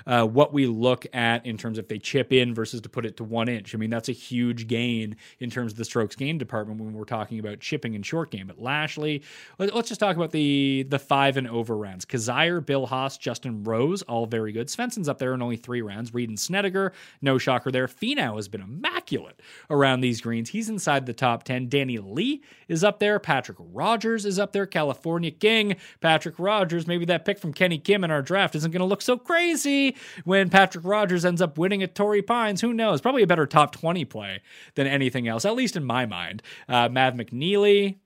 uh, 0.07 0.27
what 0.27 0.53
we 0.53 0.67
look 0.67 1.07
at 1.15 1.45
in 1.47 1.57
terms 1.57 1.79
of 1.79 1.87
if 1.87 1.89
they 1.89 1.99
chip 1.99 2.33
in 2.33 2.53
versus 2.53 2.81
to 2.81 2.89
put 2.89 3.07
it 3.07 3.17
to 3.17 3.25
one 3.25 3.49
inch. 3.49 3.75
I 3.75 3.79
mean, 3.79 3.91
that's 3.91 4.09
a 4.09 4.13
huge 4.13 4.67
gain 4.67 5.17
in 5.39 5.51
terms 5.51 5.73
of 5.73 5.79
the 5.79 5.85
strokes 5.85 6.17
gain 6.17 6.37
department 6.37 6.81
when 6.81 6.93
we're 6.93 7.05
talking 7.05 7.39
about 7.39 7.61
chipping 7.61 7.95
and 7.95 8.05
short 8.05 8.31
game. 8.31 8.49
But 8.49 8.61
Lashley, 8.61 9.23
let, 9.59 9.73
us 9.75 9.89
just 9.89 10.01
talk 10.01 10.17
about 10.17 10.33
the 10.33 10.85
the 10.89 10.99
five 10.99 11.37
and 11.37 11.49
over 11.49 11.77
rounds. 11.77 12.05
Kizzire, 12.05 12.65
Bill 12.65 12.87
Haas, 12.87 13.17
Justin 13.17 13.63
Rose, 13.63 14.03
all 14.03 14.27
very 14.27 14.53
good. 14.53 14.67
Svensson's 14.67 15.09
up 15.09 15.19
there 15.19 15.33
in 15.33 15.43
only 15.43 15.57
three 15.57 15.83
rounds. 15.83 16.13
Reed 16.13 16.29
and 16.29 16.39
Snedeker, 16.39 16.93
no 17.23 17.39
shocker 17.39 17.71
there. 17.71 17.87
Finau 17.87 18.37
has 18.37 18.49
been 18.49 18.61
immaculate 18.61 19.41
around 19.71 20.01
these 20.01 20.21
greens. 20.21 20.51
He's 20.51 20.69
inside 20.69 21.07
the 21.07 21.13
top 21.13 21.45
10. 21.45 21.69
Danny 21.69 21.99
Lee 21.99 22.43
is 22.69 22.83
up 22.83 22.99
there. 22.99 23.19
Patrick 23.19 23.59
Rodgers 23.61 24.27
is 24.27 24.39
up 24.39 24.53
there. 24.53 24.67
California 24.67 25.31
King, 25.31 25.77
Patrick 26.01 26.39
Rodgers. 26.39 26.87
Maybe 26.87 27.05
that 27.05 27.25
pick 27.25 27.39
from 27.39 27.53
Kenny 27.53 27.79
Kim 27.79 28.03
in 28.03 28.11
our 28.11 28.23
draft 28.23 28.57
isn't 28.57 28.73
going 28.73 28.81
to 28.81 28.87
look 28.87 29.03
so 29.03 29.17
crazy 29.17 29.56
when 30.25 30.51
Patrick 30.51 30.85
Rodgers 30.85 31.25
ends 31.25 31.41
up 31.41 31.59
winning 31.59 31.83
at 31.83 31.95
Torrey 31.95 32.23
Pines. 32.23 32.61
Who 32.61 32.73
knows? 32.73 33.01
Probably 33.01 33.23
a 33.23 33.27
better 33.27 33.47
top 33.47 33.73
20 33.73 34.05
play 34.05 34.43
than 34.75 34.87
anything 34.87 35.29
else, 35.29 35.45
at 35.45 35.55
least 35.55 35.77
in 35.77 35.85
my 35.85 36.07
mind. 36.07 36.43
Uh, 36.69 36.89
Mav 36.89 37.15
McNealy, 37.15 37.97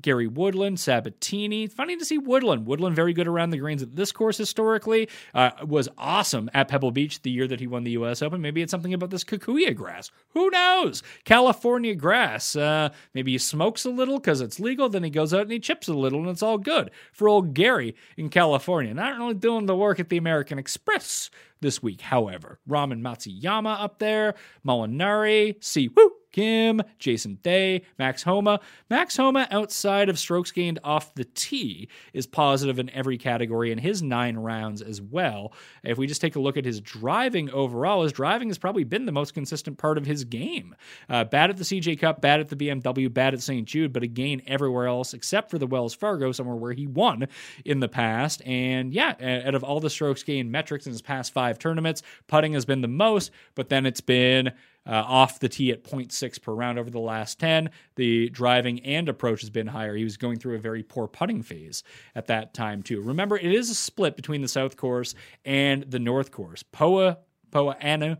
Gary 0.00 0.26
Woodland, 0.26 0.80
Sabatini. 0.80 1.66
Funny 1.66 1.96
to 1.96 2.04
see 2.04 2.18
Woodland. 2.18 2.66
Woodland 2.66 2.96
very 2.96 3.12
good 3.12 3.28
around 3.28 3.50
the 3.50 3.58
greens 3.58 3.82
at 3.82 3.96
this 3.96 4.12
course 4.12 4.36
historically. 4.36 5.08
Uh, 5.34 5.50
was 5.66 5.88
awesome 5.96 6.50
at 6.54 6.68
Pebble 6.68 6.90
Beach 6.90 7.22
the 7.22 7.30
year 7.30 7.46
that 7.46 7.60
he 7.60 7.66
won 7.66 7.84
the 7.84 7.92
U.S. 7.92 8.22
Open. 8.22 8.40
Maybe 8.40 8.62
it's 8.62 8.70
something 8.70 8.94
about 8.94 9.10
this 9.10 9.24
Kikuyu 9.24 9.74
grass. 9.74 10.10
Who 10.30 10.50
knows? 10.50 11.02
California 11.24 11.94
grass. 11.94 12.56
Uh, 12.56 12.90
maybe 13.14 13.32
he 13.32 13.38
smokes 13.38 13.84
a 13.84 13.90
little 13.90 14.18
because 14.18 14.40
it's 14.40 14.60
legal. 14.60 14.88
Then 14.88 15.04
he 15.04 15.10
goes 15.10 15.32
out 15.32 15.42
and 15.42 15.52
he 15.52 15.60
chips 15.60 15.88
a 15.88 15.94
little, 15.94 16.20
and 16.20 16.28
it's 16.28 16.42
all 16.42 16.58
good 16.58 16.90
for 17.12 17.28
old 17.28 17.54
Gary 17.54 17.94
in 18.16 18.28
California. 18.28 18.92
Not 18.94 19.18
really 19.18 19.34
doing 19.34 19.66
the 19.66 19.76
work 19.76 20.00
at 20.00 20.08
the 20.08 20.16
American 20.16 20.58
Express 20.58 21.30
this 21.60 21.82
week, 21.82 22.02
however. 22.02 22.58
Raman 22.66 23.02
Matsuyama 23.02 23.80
up 23.80 23.98
there, 23.98 24.34
Molinari, 24.66 25.56
Si 25.64 25.88
Woo, 25.88 26.13
Kim, 26.34 26.82
Jason 26.98 27.38
Day, 27.44 27.82
Max 27.96 28.24
Homa. 28.24 28.58
Max 28.90 29.16
Homa, 29.16 29.46
outside 29.52 30.08
of 30.08 30.18
strokes 30.18 30.50
gained 30.50 30.80
off 30.82 31.14
the 31.14 31.22
tee, 31.26 31.88
is 32.12 32.26
positive 32.26 32.80
in 32.80 32.90
every 32.90 33.16
category 33.16 33.70
in 33.70 33.78
his 33.78 34.02
nine 34.02 34.36
rounds 34.36 34.82
as 34.82 35.00
well. 35.00 35.52
If 35.84 35.96
we 35.96 36.08
just 36.08 36.20
take 36.20 36.34
a 36.34 36.40
look 36.40 36.56
at 36.56 36.64
his 36.64 36.80
driving 36.80 37.50
overall, 37.50 38.02
his 38.02 38.10
driving 38.10 38.48
has 38.48 38.58
probably 38.58 38.82
been 38.82 39.06
the 39.06 39.12
most 39.12 39.32
consistent 39.32 39.78
part 39.78 39.96
of 39.96 40.06
his 40.06 40.24
game. 40.24 40.74
Uh, 41.08 41.22
bad 41.22 41.50
at 41.50 41.56
the 41.56 41.62
CJ 41.62 42.00
Cup, 42.00 42.20
bad 42.20 42.40
at 42.40 42.48
the 42.48 42.56
BMW, 42.56 43.14
bad 43.14 43.32
at 43.32 43.40
St. 43.40 43.64
Jude, 43.64 43.92
but 43.92 44.02
again, 44.02 44.42
everywhere 44.48 44.88
else 44.88 45.14
except 45.14 45.52
for 45.52 45.58
the 45.58 45.68
Wells 45.68 45.94
Fargo, 45.94 46.32
somewhere 46.32 46.56
where 46.56 46.72
he 46.72 46.88
won 46.88 47.28
in 47.64 47.78
the 47.78 47.88
past. 47.88 48.42
And 48.44 48.92
yeah, 48.92 49.42
out 49.46 49.54
of 49.54 49.62
all 49.62 49.78
the 49.78 49.88
strokes 49.88 50.24
gained 50.24 50.50
metrics 50.50 50.86
in 50.86 50.90
his 50.90 51.00
past 51.00 51.32
five 51.32 51.60
tournaments, 51.60 52.02
putting 52.26 52.54
has 52.54 52.64
been 52.64 52.80
the 52.80 52.88
most, 52.88 53.30
but 53.54 53.68
then 53.68 53.86
it's 53.86 54.00
been 54.00 54.50
uh, 54.86 55.04
off 55.06 55.40
the 55.40 55.48
tee 55.48 55.70
at 55.70 55.84
0.6 55.84 56.42
per 56.42 56.52
round 56.52 56.78
over 56.78 56.90
the 56.90 56.98
last 56.98 57.40
10. 57.40 57.70
The 57.96 58.28
driving 58.30 58.80
and 58.84 59.08
approach 59.08 59.40
has 59.40 59.50
been 59.50 59.66
higher. 59.66 59.94
He 59.94 60.04
was 60.04 60.16
going 60.16 60.38
through 60.38 60.56
a 60.56 60.60
very 60.60 60.82
poor 60.82 61.06
putting 61.06 61.42
phase 61.42 61.82
at 62.14 62.26
that 62.26 62.54
time, 62.54 62.82
too. 62.82 63.00
Remember, 63.00 63.36
it 63.36 63.52
is 63.52 63.70
a 63.70 63.74
split 63.74 64.16
between 64.16 64.42
the 64.42 64.48
South 64.48 64.76
Course 64.76 65.14
and 65.44 65.84
the 65.84 65.98
North 65.98 66.30
Course. 66.30 66.62
Poa, 66.62 67.18
Poa 67.50 67.76
Anu, 67.80 68.16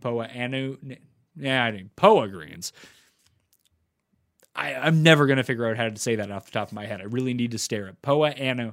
Poa 0.00 0.28
Anu, 0.28 0.76
yeah, 1.36 1.64
I 1.64 1.72
mean, 1.72 1.90
Poa 1.96 2.28
Greens. 2.28 2.72
I, 4.54 4.72
am 4.72 5.02
never 5.02 5.26
going 5.26 5.38
to 5.38 5.44
figure 5.44 5.66
out 5.66 5.76
how 5.76 5.88
to 5.88 5.96
say 5.96 6.16
that 6.16 6.30
off 6.30 6.46
the 6.46 6.52
top 6.52 6.68
of 6.68 6.74
my 6.74 6.86
head. 6.86 7.00
I 7.00 7.04
really 7.04 7.34
need 7.34 7.52
to 7.52 7.58
stare 7.58 7.88
at 7.88 8.02
Poa 8.02 8.32
Anu. 8.32 8.72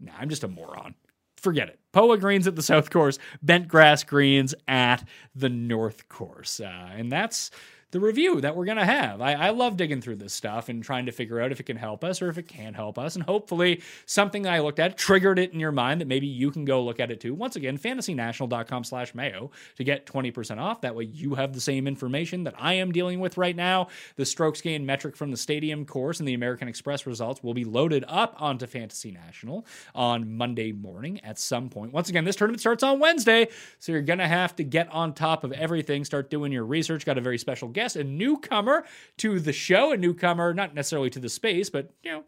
Nah, 0.00 0.12
I'm 0.18 0.30
just 0.30 0.44
a 0.44 0.48
moron 0.48 0.94
forget 1.40 1.68
it. 1.68 1.78
Poa 1.92 2.18
greens 2.18 2.46
at 2.46 2.56
the 2.56 2.62
South 2.62 2.90
Course, 2.90 3.18
bent 3.42 3.66
grass 3.68 4.04
greens 4.04 4.54
at 4.68 5.06
the 5.34 5.48
North 5.48 6.08
Course. 6.08 6.60
Uh, 6.60 6.90
and 6.94 7.10
that's 7.10 7.50
the 7.92 8.00
review 8.00 8.40
that 8.40 8.54
we're 8.54 8.64
going 8.64 8.76
to 8.76 8.84
have. 8.84 9.20
I, 9.20 9.32
I, 9.32 9.50
love 9.50 9.76
digging 9.76 10.00
through 10.00 10.16
this 10.16 10.32
stuff 10.32 10.68
and 10.68 10.82
trying 10.82 11.06
to 11.06 11.12
figure 11.12 11.40
out 11.40 11.50
if 11.50 11.58
it 11.58 11.64
can 11.64 11.76
help 11.76 12.04
us 12.04 12.22
or 12.22 12.28
if 12.28 12.38
it 12.38 12.46
can't 12.46 12.76
help 12.76 12.98
us. 12.98 13.16
And 13.16 13.24
hopefully, 13.24 13.82
something 14.06 14.46
I 14.46 14.60
looked 14.60 14.78
at 14.78 14.96
triggered 14.96 15.38
it 15.38 15.52
in 15.52 15.58
your 15.58 15.72
mind 15.72 16.00
that 16.00 16.06
maybe 16.06 16.28
you 16.28 16.52
can 16.52 16.64
go 16.64 16.82
look 16.84 17.00
at 17.00 17.10
it 17.10 17.20
too. 17.20 17.34
Once 17.34 17.56
again, 17.56 17.78
fantasynational.com 17.78 18.84
slash 18.84 19.14
mayo 19.14 19.50
to 19.76 19.84
get 19.84 20.06
20% 20.06 20.58
off. 20.58 20.82
That 20.82 20.94
way, 20.94 21.04
you 21.04 21.34
have 21.34 21.52
the 21.52 21.60
same 21.60 21.88
information 21.88 22.44
that 22.44 22.54
I 22.58 22.74
am 22.74 22.92
dealing 22.92 23.18
with 23.18 23.36
right 23.36 23.56
now. 23.56 23.88
The 24.16 24.24
strokes 24.24 24.60
gain 24.60 24.86
metric 24.86 25.16
from 25.16 25.32
the 25.32 25.36
stadium 25.36 25.84
course 25.84 26.20
and 26.20 26.28
the 26.28 26.34
American 26.34 26.68
Express 26.68 27.06
results 27.06 27.42
will 27.42 27.54
be 27.54 27.64
loaded 27.64 28.04
up 28.06 28.36
onto 28.38 28.66
Fantasy 28.66 29.10
National 29.10 29.66
on 29.96 30.36
Monday 30.36 30.70
morning 30.70 31.20
at 31.24 31.38
some 31.40 31.68
point. 31.68 31.92
Once 31.92 32.08
again, 32.08 32.24
this 32.24 32.36
tournament 32.36 32.60
starts 32.60 32.84
on 32.84 33.00
Wednesday, 33.00 33.48
so 33.80 33.90
you're 33.90 34.00
going 34.02 34.20
to 34.20 34.28
have 34.28 34.54
to 34.56 34.64
get 34.64 34.88
on 34.92 35.12
top 35.12 35.42
of 35.42 35.52
everything, 35.52 36.04
start 36.04 36.30
doing 36.30 36.52
your 36.52 36.64
research. 36.64 37.04
Got 37.04 37.18
a 37.18 37.20
very 37.20 37.38
special 37.38 37.68
guest 37.68 37.79
guest, 37.80 37.96
a 37.96 38.04
newcomer 38.04 38.84
to 39.18 39.40
the 39.40 39.52
show, 39.52 39.92
a 39.92 39.96
newcomer, 39.96 40.52
not 40.52 40.74
necessarily 40.74 41.10
to 41.10 41.20
the 41.20 41.28
space, 41.28 41.70
but 41.70 41.90
you 42.02 42.10
know, 42.12 42.24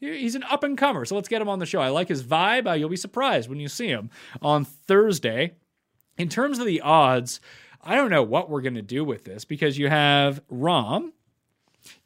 he's 0.00 0.34
an 0.34 0.42
up 0.44 0.64
and 0.64 0.76
comer. 0.76 1.04
So 1.04 1.14
let's 1.14 1.28
get 1.28 1.40
him 1.40 1.48
on 1.48 1.58
the 1.58 1.66
show. 1.66 1.80
I 1.80 1.88
like 1.88 2.08
his 2.08 2.22
vibe. 2.22 2.68
Uh, 2.68 2.72
you'll 2.72 2.88
be 2.88 2.96
surprised 2.96 3.48
when 3.48 3.60
you 3.60 3.68
see 3.68 3.88
him 3.88 4.10
on 4.42 4.64
Thursday. 4.64 5.54
In 6.18 6.28
terms 6.28 6.58
of 6.58 6.66
the 6.66 6.80
odds, 6.80 7.40
I 7.82 7.94
don't 7.94 8.10
know 8.10 8.22
what 8.22 8.50
we're 8.50 8.62
going 8.62 8.74
to 8.74 8.82
do 8.82 9.04
with 9.04 9.24
this 9.24 9.44
because 9.44 9.78
you 9.78 9.88
have 9.88 10.40
Rahm, 10.50 11.12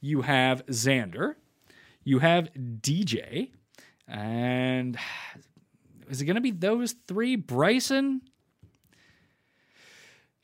you 0.01 0.23
have 0.23 0.67
Xander, 0.67 1.37
you 2.05 2.19
have 2.19 2.51
DJ, 2.55 3.51
and 4.07 4.99
is 6.09 6.21
it 6.21 6.27
going 6.27 6.35
to 6.35 6.41
be 6.41 6.51
those 6.51 6.97
three? 7.07 7.37
Bryson, 7.37 8.21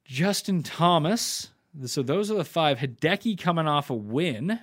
Justin 0.04 0.62
Thomas, 0.62 1.50
so 1.84 2.02
those 2.02 2.30
are 2.30 2.36
the 2.36 2.44
five. 2.44 2.78
Hideki 2.78 3.38
coming 3.38 3.66
off 3.66 3.90
a 3.90 3.94
win. 3.94 4.60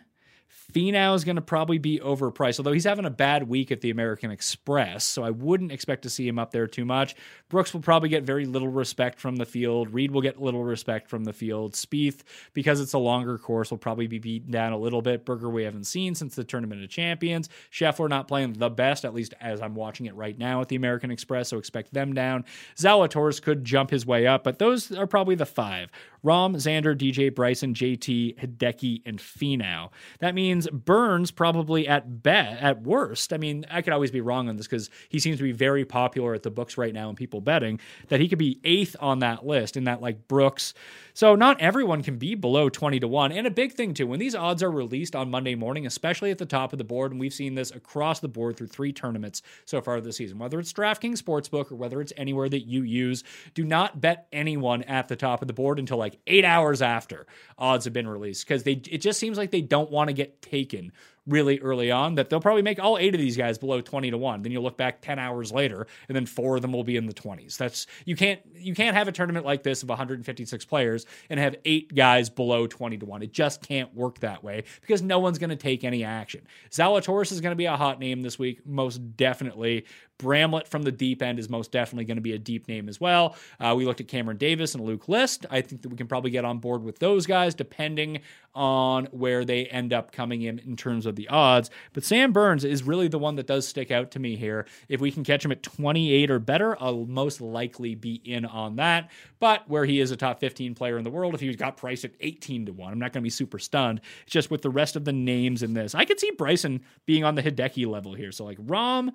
Finau 0.73 1.15
is 1.15 1.23
going 1.23 1.35
to 1.35 1.41
probably 1.41 1.77
be 1.77 1.99
overpriced, 1.99 2.59
although 2.59 2.71
he's 2.71 2.83
having 2.83 3.05
a 3.05 3.11
bad 3.11 3.47
week 3.47 3.71
at 3.71 3.81
the 3.81 3.91
American 3.91 4.31
Express, 4.31 5.05
so 5.05 5.23
I 5.23 5.29
wouldn't 5.29 5.71
expect 5.71 6.01
to 6.03 6.09
see 6.09 6.27
him 6.27 6.39
up 6.39 6.51
there 6.51 6.65
too 6.65 6.83
much. 6.83 7.15
Brooks 7.49 7.73
will 7.73 7.81
probably 7.81 8.09
get 8.09 8.23
very 8.23 8.45
little 8.45 8.67
respect 8.67 9.19
from 9.19 9.35
the 9.35 9.45
field. 9.45 9.93
Reed 9.93 10.11
will 10.11 10.21
get 10.21 10.41
little 10.41 10.63
respect 10.63 11.09
from 11.09 11.25
the 11.25 11.33
field. 11.33 11.73
Spieth, 11.73 12.21
because 12.53 12.81
it's 12.81 12.93
a 12.93 12.97
longer 12.97 13.37
course, 13.37 13.69
will 13.69 13.77
probably 13.77 14.07
be 14.07 14.17
beaten 14.17 14.51
down 14.51 14.73
a 14.73 14.77
little 14.77 15.03
bit. 15.03 15.25
Berger, 15.25 15.49
we 15.49 15.63
haven't 15.63 15.85
seen 15.85 16.15
since 16.15 16.35
the 16.35 16.43
Tournament 16.43 16.83
of 16.83 16.89
Champions. 16.89 17.49
Scheffler 17.71 18.09
not 18.09 18.27
playing 18.27 18.53
the 18.53 18.69
best, 18.69 19.05
at 19.05 19.13
least 19.13 19.35
as 19.39 19.61
I'm 19.61 19.75
watching 19.75 20.07
it 20.07 20.15
right 20.15 20.37
now 20.37 20.61
at 20.61 20.69
the 20.69 20.75
American 20.75 21.11
Express, 21.11 21.49
so 21.49 21.59
expect 21.59 21.93
them 21.93 22.13
down. 22.13 22.45
Zalatoris 22.77 23.41
could 23.41 23.63
jump 23.63 23.91
his 23.91 24.05
way 24.05 24.25
up, 24.25 24.43
but 24.43 24.57
those 24.57 24.91
are 24.91 25.07
probably 25.07 25.35
the 25.35 25.45
five. 25.45 25.91
Rahm, 26.23 26.55
Xander, 26.55 26.97
DJ, 26.97 27.33
Bryson, 27.33 27.73
JT, 27.73 28.39
Hideki, 28.39 29.01
and 29.05 29.19
Finau. 29.19 29.89
That 30.19 30.33
means 30.33 30.62
Burns 30.67 31.31
probably 31.31 31.87
at 31.87 32.23
bet 32.23 32.57
at 32.61 32.81
worst. 32.83 33.33
I 33.33 33.37
mean, 33.37 33.65
I 33.69 33.81
could 33.81 33.93
always 33.93 34.11
be 34.11 34.21
wrong 34.21 34.49
on 34.49 34.57
this 34.57 34.67
because 34.67 34.89
he 35.09 35.19
seems 35.19 35.37
to 35.37 35.43
be 35.43 35.51
very 35.51 35.85
popular 35.85 36.33
at 36.33 36.43
the 36.43 36.51
books 36.51 36.77
right 36.77 36.93
now 36.93 37.09
and 37.09 37.17
people 37.17 37.41
betting 37.41 37.79
that 38.09 38.19
he 38.19 38.27
could 38.27 38.39
be 38.39 38.59
eighth 38.63 38.95
on 38.99 39.19
that 39.19 39.45
list 39.45 39.77
in 39.77 39.85
that 39.85 40.01
like 40.01 40.27
Brooks. 40.27 40.73
So 41.13 41.35
not 41.35 41.61
everyone 41.61 42.01
can 42.01 42.17
be 42.17 42.35
below 42.35 42.69
20 42.69 42.99
to 43.01 43.07
1. 43.07 43.31
And 43.31 43.45
a 43.45 43.51
big 43.51 43.73
thing 43.73 43.93
too, 43.93 44.07
when 44.07 44.19
these 44.19 44.35
odds 44.35 44.63
are 44.63 44.71
released 44.71 45.15
on 45.15 45.29
Monday 45.29 45.55
morning, 45.55 45.85
especially 45.85 46.31
at 46.31 46.39
the 46.39 46.45
top 46.45 46.73
of 46.73 46.77
the 46.77 46.83
board, 46.83 47.11
and 47.11 47.19
we've 47.19 47.33
seen 47.33 47.55
this 47.55 47.71
across 47.71 48.19
the 48.19 48.27
board 48.27 48.57
through 48.57 48.67
three 48.67 48.91
tournaments 48.91 49.41
so 49.65 49.81
far 49.81 50.01
this 50.01 50.17
season, 50.17 50.39
whether 50.39 50.59
it's 50.59 50.73
DraftKings 50.73 51.21
Sportsbook 51.21 51.71
or 51.71 51.75
whether 51.75 52.01
it's 52.01 52.13
anywhere 52.17 52.49
that 52.49 52.65
you 52.65 52.83
use, 52.83 53.23
do 53.53 53.63
not 53.63 54.01
bet 54.01 54.27
anyone 54.31 54.83
at 54.83 55.07
the 55.07 55.15
top 55.15 55.41
of 55.41 55.47
the 55.47 55.53
board 55.53 55.79
until 55.79 55.97
like 55.97 56.17
eight 56.27 56.45
hours 56.45 56.81
after 56.81 57.27
odds 57.57 57.85
have 57.85 57.93
been 57.93 58.07
released 58.07 58.47
because 58.47 58.63
they 58.63 58.73
it 58.89 58.99
just 58.99 59.19
seems 59.19 59.37
like 59.37 59.51
they 59.51 59.61
don't 59.61 59.91
want 59.91 60.09
to 60.09 60.13
get 60.13 60.41
taken 60.53 60.91
really 61.27 61.59
early 61.59 61.91
on 61.91 62.15
that 62.15 62.29
they'll 62.29 62.41
probably 62.41 62.61
make 62.61 62.79
all 62.79 62.97
eight 62.97 63.13
of 63.13 63.19
these 63.19 63.37
guys 63.37 63.57
below 63.57 63.81
20 63.81 64.11
to 64.11 64.17
1 64.17 64.41
then 64.41 64.51
you'll 64.51 64.63
look 64.63 64.77
back 64.77 65.01
10 65.01 65.19
hours 65.19 65.51
later 65.51 65.87
and 66.07 66.15
then 66.15 66.25
four 66.25 66.55
of 66.55 66.61
them 66.61 66.73
will 66.73 66.83
be 66.83 66.97
in 66.97 67.05
the 67.05 67.13
20s 67.13 67.57
that's 67.57 67.87
you 68.05 68.15
can't 68.15 68.41
you 68.55 68.73
can't 68.73 68.95
have 68.95 69.07
a 69.07 69.11
tournament 69.11 69.45
like 69.45 69.63
this 69.63 69.83
of 69.83 69.89
156 69.89 70.65
players 70.65 71.05
and 71.29 71.39
have 71.39 71.55
eight 71.65 71.93
guys 71.95 72.29
below 72.29 72.67
20 72.67 72.97
to 72.97 73.05
1 73.05 73.23
it 73.23 73.31
just 73.31 73.61
can't 73.61 73.93
work 73.95 74.19
that 74.19 74.43
way 74.43 74.63
because 74.81 75.01
no 75.01 75.19
one's 75.19 75.37
going 75.37 75.49
to 75.49 75.55
take 75.55 75.83
any 75.83 76.03
action. 76.03 76.41
Zalatoris 76.71 77.31
is 77.31 77.41
going 77.41 77.51
to 77.51 77.55
be 77.55 77.65
a 77.65 77.75
hot 77.75 77.99
name 77.99 78.21
this 78.21 78.37
week 78.37 78.65
most 78.65 79.17
definitely. 79.17 79.85
Bramlett 80.19 80.67
from 80.67 80.83
the 80.83 80.91
deep 80.91 81.21
end 81.21 81.39
is 81.39 81.49
most 81.49 81.71
definitely 81.71 82.05
going 82.05 82.17
to 82.17 82.21
be 82.21 82.33
a 82.33 82.37
deep 82.37 82.67
name 82.67 82.87
as 82.87 83.01
well. 83.01 83.35
Uh, 83.59 83.73
we 83.75 83.85
looked 83.85 83.99
at 83.99 84.07
Cameron 84.07 84.37
Davis 84.37 84.75
and 84.75 84.83
Luke 84.85 85.09
List. 85.09 85.45
I 85.49 85.61
think 85.61 85.81
that 85.81 85.89
we 85.89 85.97
can 85.97 86.07
probably 86.07 86.31
get 86.31 86.45
on 86.45 86.59
board 86.59 86.83
with 86.83 86.99
those 86.99 87.25
guys 87.25 87.55
depending 87.55 88.19
on 88.55 89.05
where 89.07 89.43
they 89.43 89.65
end 89.65 89.91
up 89.91 90.11
coming 90.11 90.43
in 90.43 90.59
in 90.59 90.75
terms 90.75 91.05
of 91.05 91.12
the 91.15 91.27
odds. 91.29 91.69
But 91.93 92.03
Sam 92.03 92.31
Burns 92.31 92.63
is 92.63 92.83
really 92.83 93.07
the 93.07 93.19
one 93.19 93.35
that 93.35 93.47
does 93.47 93.67
stick 93.67 93.91
out 93.91 94.11
to 94.11 94.19
me 94.19 94.35
here. 94.35 94.65
If 94.89 95.01
we 95.01 95.11
can 95.11 95.23
catch 95.23 95.43
him 95.43 95.51
at 95.51 95.63
28 95.63 96.31
or 96.31 96.39
better, 96.39 96.81
I'll 96.81 97.05
most 97.05 97.41
likely 97.41 97.95
be 97.95 98.15
in 98.25 98.45
on 98.45 98.77
that. 98.77 99.11
But 99.39 99.67
where 99.69 99.85
he 99.85 99.99
is 99.99 100.11
a 100.11 100.17
top 100.17 100.39
15 100.39 100.75
player 100.75 100.97
in 100.97 101.03
the 101.03 101.09
world, 101.09 101.33
if 101.33 101.41
he 101.41 101.53
got 101.55 101.77
priced 101.77 102.05
at 102.05 102.11
18 102.19 102.67
to 102.67 102.73
1, 102.73 102.91
I'm 102.91 102.99
not 102.99 103.13
going 103.13 103.21
to 103.21 103.25
be 103.25 103.29
super 103.29 103.59
stunned. 103.59 104.01
It's 104.23 104.31
just 104.31 104.51
with 104.51 104.61
the 104.61 104.69
rest 104.69 104.95
of 104.95 105.05
the 105.05 105.13
names 105.13 105.63
in 105.63 105.73
this. 105.73 105.95
I 105.95 106.05
could 106.05 106.19
see 106.19 106.31
Bryson 106.31 106.81
being 107.05 107.23
on 107.23 107.35
the 107.35 107.43
Hideki 107.43 107.87
level 107.87 108.13
here. 108.13 108.31
So 108.31 108.45
like 108.45 108.57
Rahm 108.59 109.11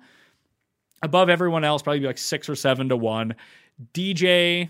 above 1.01 1.29
everyone 1.29 1.63
else, 1.63 1.81
probably 1.81 1.99
be 1.99 2.07
like 2.07 2.17
six 2.17 2.49
or 2.49 2.55
seven 2.55 2.89
to 2.89 2.97
one. 2.97 3.35
DJ 3.93 4.69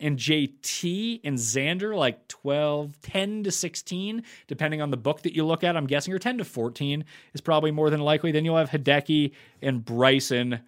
and 0.00 0.18
JT 0.18 1.20
and 1.24 1.36
Xander 1.36 1.96
like 1.96 2.28
12, 2.28 3.00
10 3.02 3.44
to 3.44 3.50
16, 3.50 4.22
depending 4.46 4.80
on 4.80 4.90
the 4.90 4.96
book 4.96 5.22
that 5.22 5.34
you 5.34 5.44
look 5.44 5.64
at. 5.64 5.76
I'm 5.76 5.86
guessing, 5.86 6.14
or 6.14 6.18
10 6.18 6.38
to 6.38 6.44
14 6.44 7.04
is 7.34 7.40
probably 7.40 7.70
more 7.70 7.90
than 7.90 8.00
likely. 8.00 8.32
Then 8.32 8.44
you'll 8.44 8.56
have 8.56 8.70
Hideki 8.70 9.32
and 9.62 9.84
Bryson. 9.84 10.60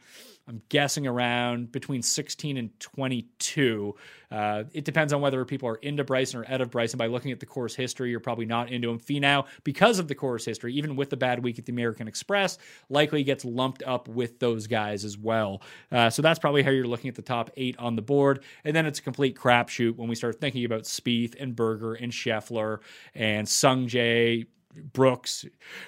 I'm 0.50 0.62
guessing 0.68 1.06
around 1.06 1.70
between 1.70 2.02
16 2.02 2.56
and 2.56 2.80
22. 2.80 3.94
Uh, 4.32 4.64
it 4.72 4.84
depends 4.84 5.12
on 5.12 5.20
whether 5.20 5.44
people 5.44 5.68
are 5.68 5.76
into 5.76 6.02
Bryson 6.02 6.40
or 6.40 6.50
out 6.50 6.60
of 6.60 6.72
Bryson. 6.72 6.98
By 6.98 7.06
looking 7.06 7.30
at 7.30 7.38
the 7.38 7.46
course 7.46 7.76
history, 7.76 8.10
you're 8.10 8.18
probably 8.18 8.46
not 8.46 8.68
into 8.68 8.90
him. 8.90 8.98
Finau, 8.98 9.46
because 9.62 10.00
of 10.00 10.08
the 10.08 10.16
course 10.16 10.44
history, 10.44 10.74
even 10.74 10.96
with 10.96 11.08
the 11.08 11.16
bad 11.16 11.44
week 11.44 11.60
at 11.60 11.66
the 11.66 11.72
American 11.72 12.08
Express, 12.08 12.58
likely 12.88 13.22
gets 13.22 13.44
lumped 13.44 13.84
up 13.84 14.08
with 14.08 14.40
those 14.40 14.66
guys 14.66 15.04
as 15.04 15.16
well. 15.16 15.62
Uh, 15.92 16.10
so 16.10 16.20
that's 16.20 16.40
probably 16.40 16.64
how 16.64 16.70
you're 16.72 16.84
looking 16.84 17.08
at 17.08 17.14
the 17.14 17.22
top 17.22 17.50
eight 17.56 17.78
on 17.78 17.94
the 17.94 18.02
board. 18.02 18.42
And 18.64 18.74
then 18.74 18.86
it's 18.86 18.98
a 18.98 19.02
complete 19.02 19.36
crapshoot 19.36 19.94
when 19.94 20.08
we 20.08 20.16
start 20.16 20.40
thinking 20.40 20.64
about 20.64 20.82
Spieth 20.82 21.36
and 21.38 21.54
Berger 21.54 21.94
and 21.94 22.10
Scheffler 22.10 22.80
and 23.14 23.46
Sungjae 23.46 24.46
Brooks. 24.92 25.44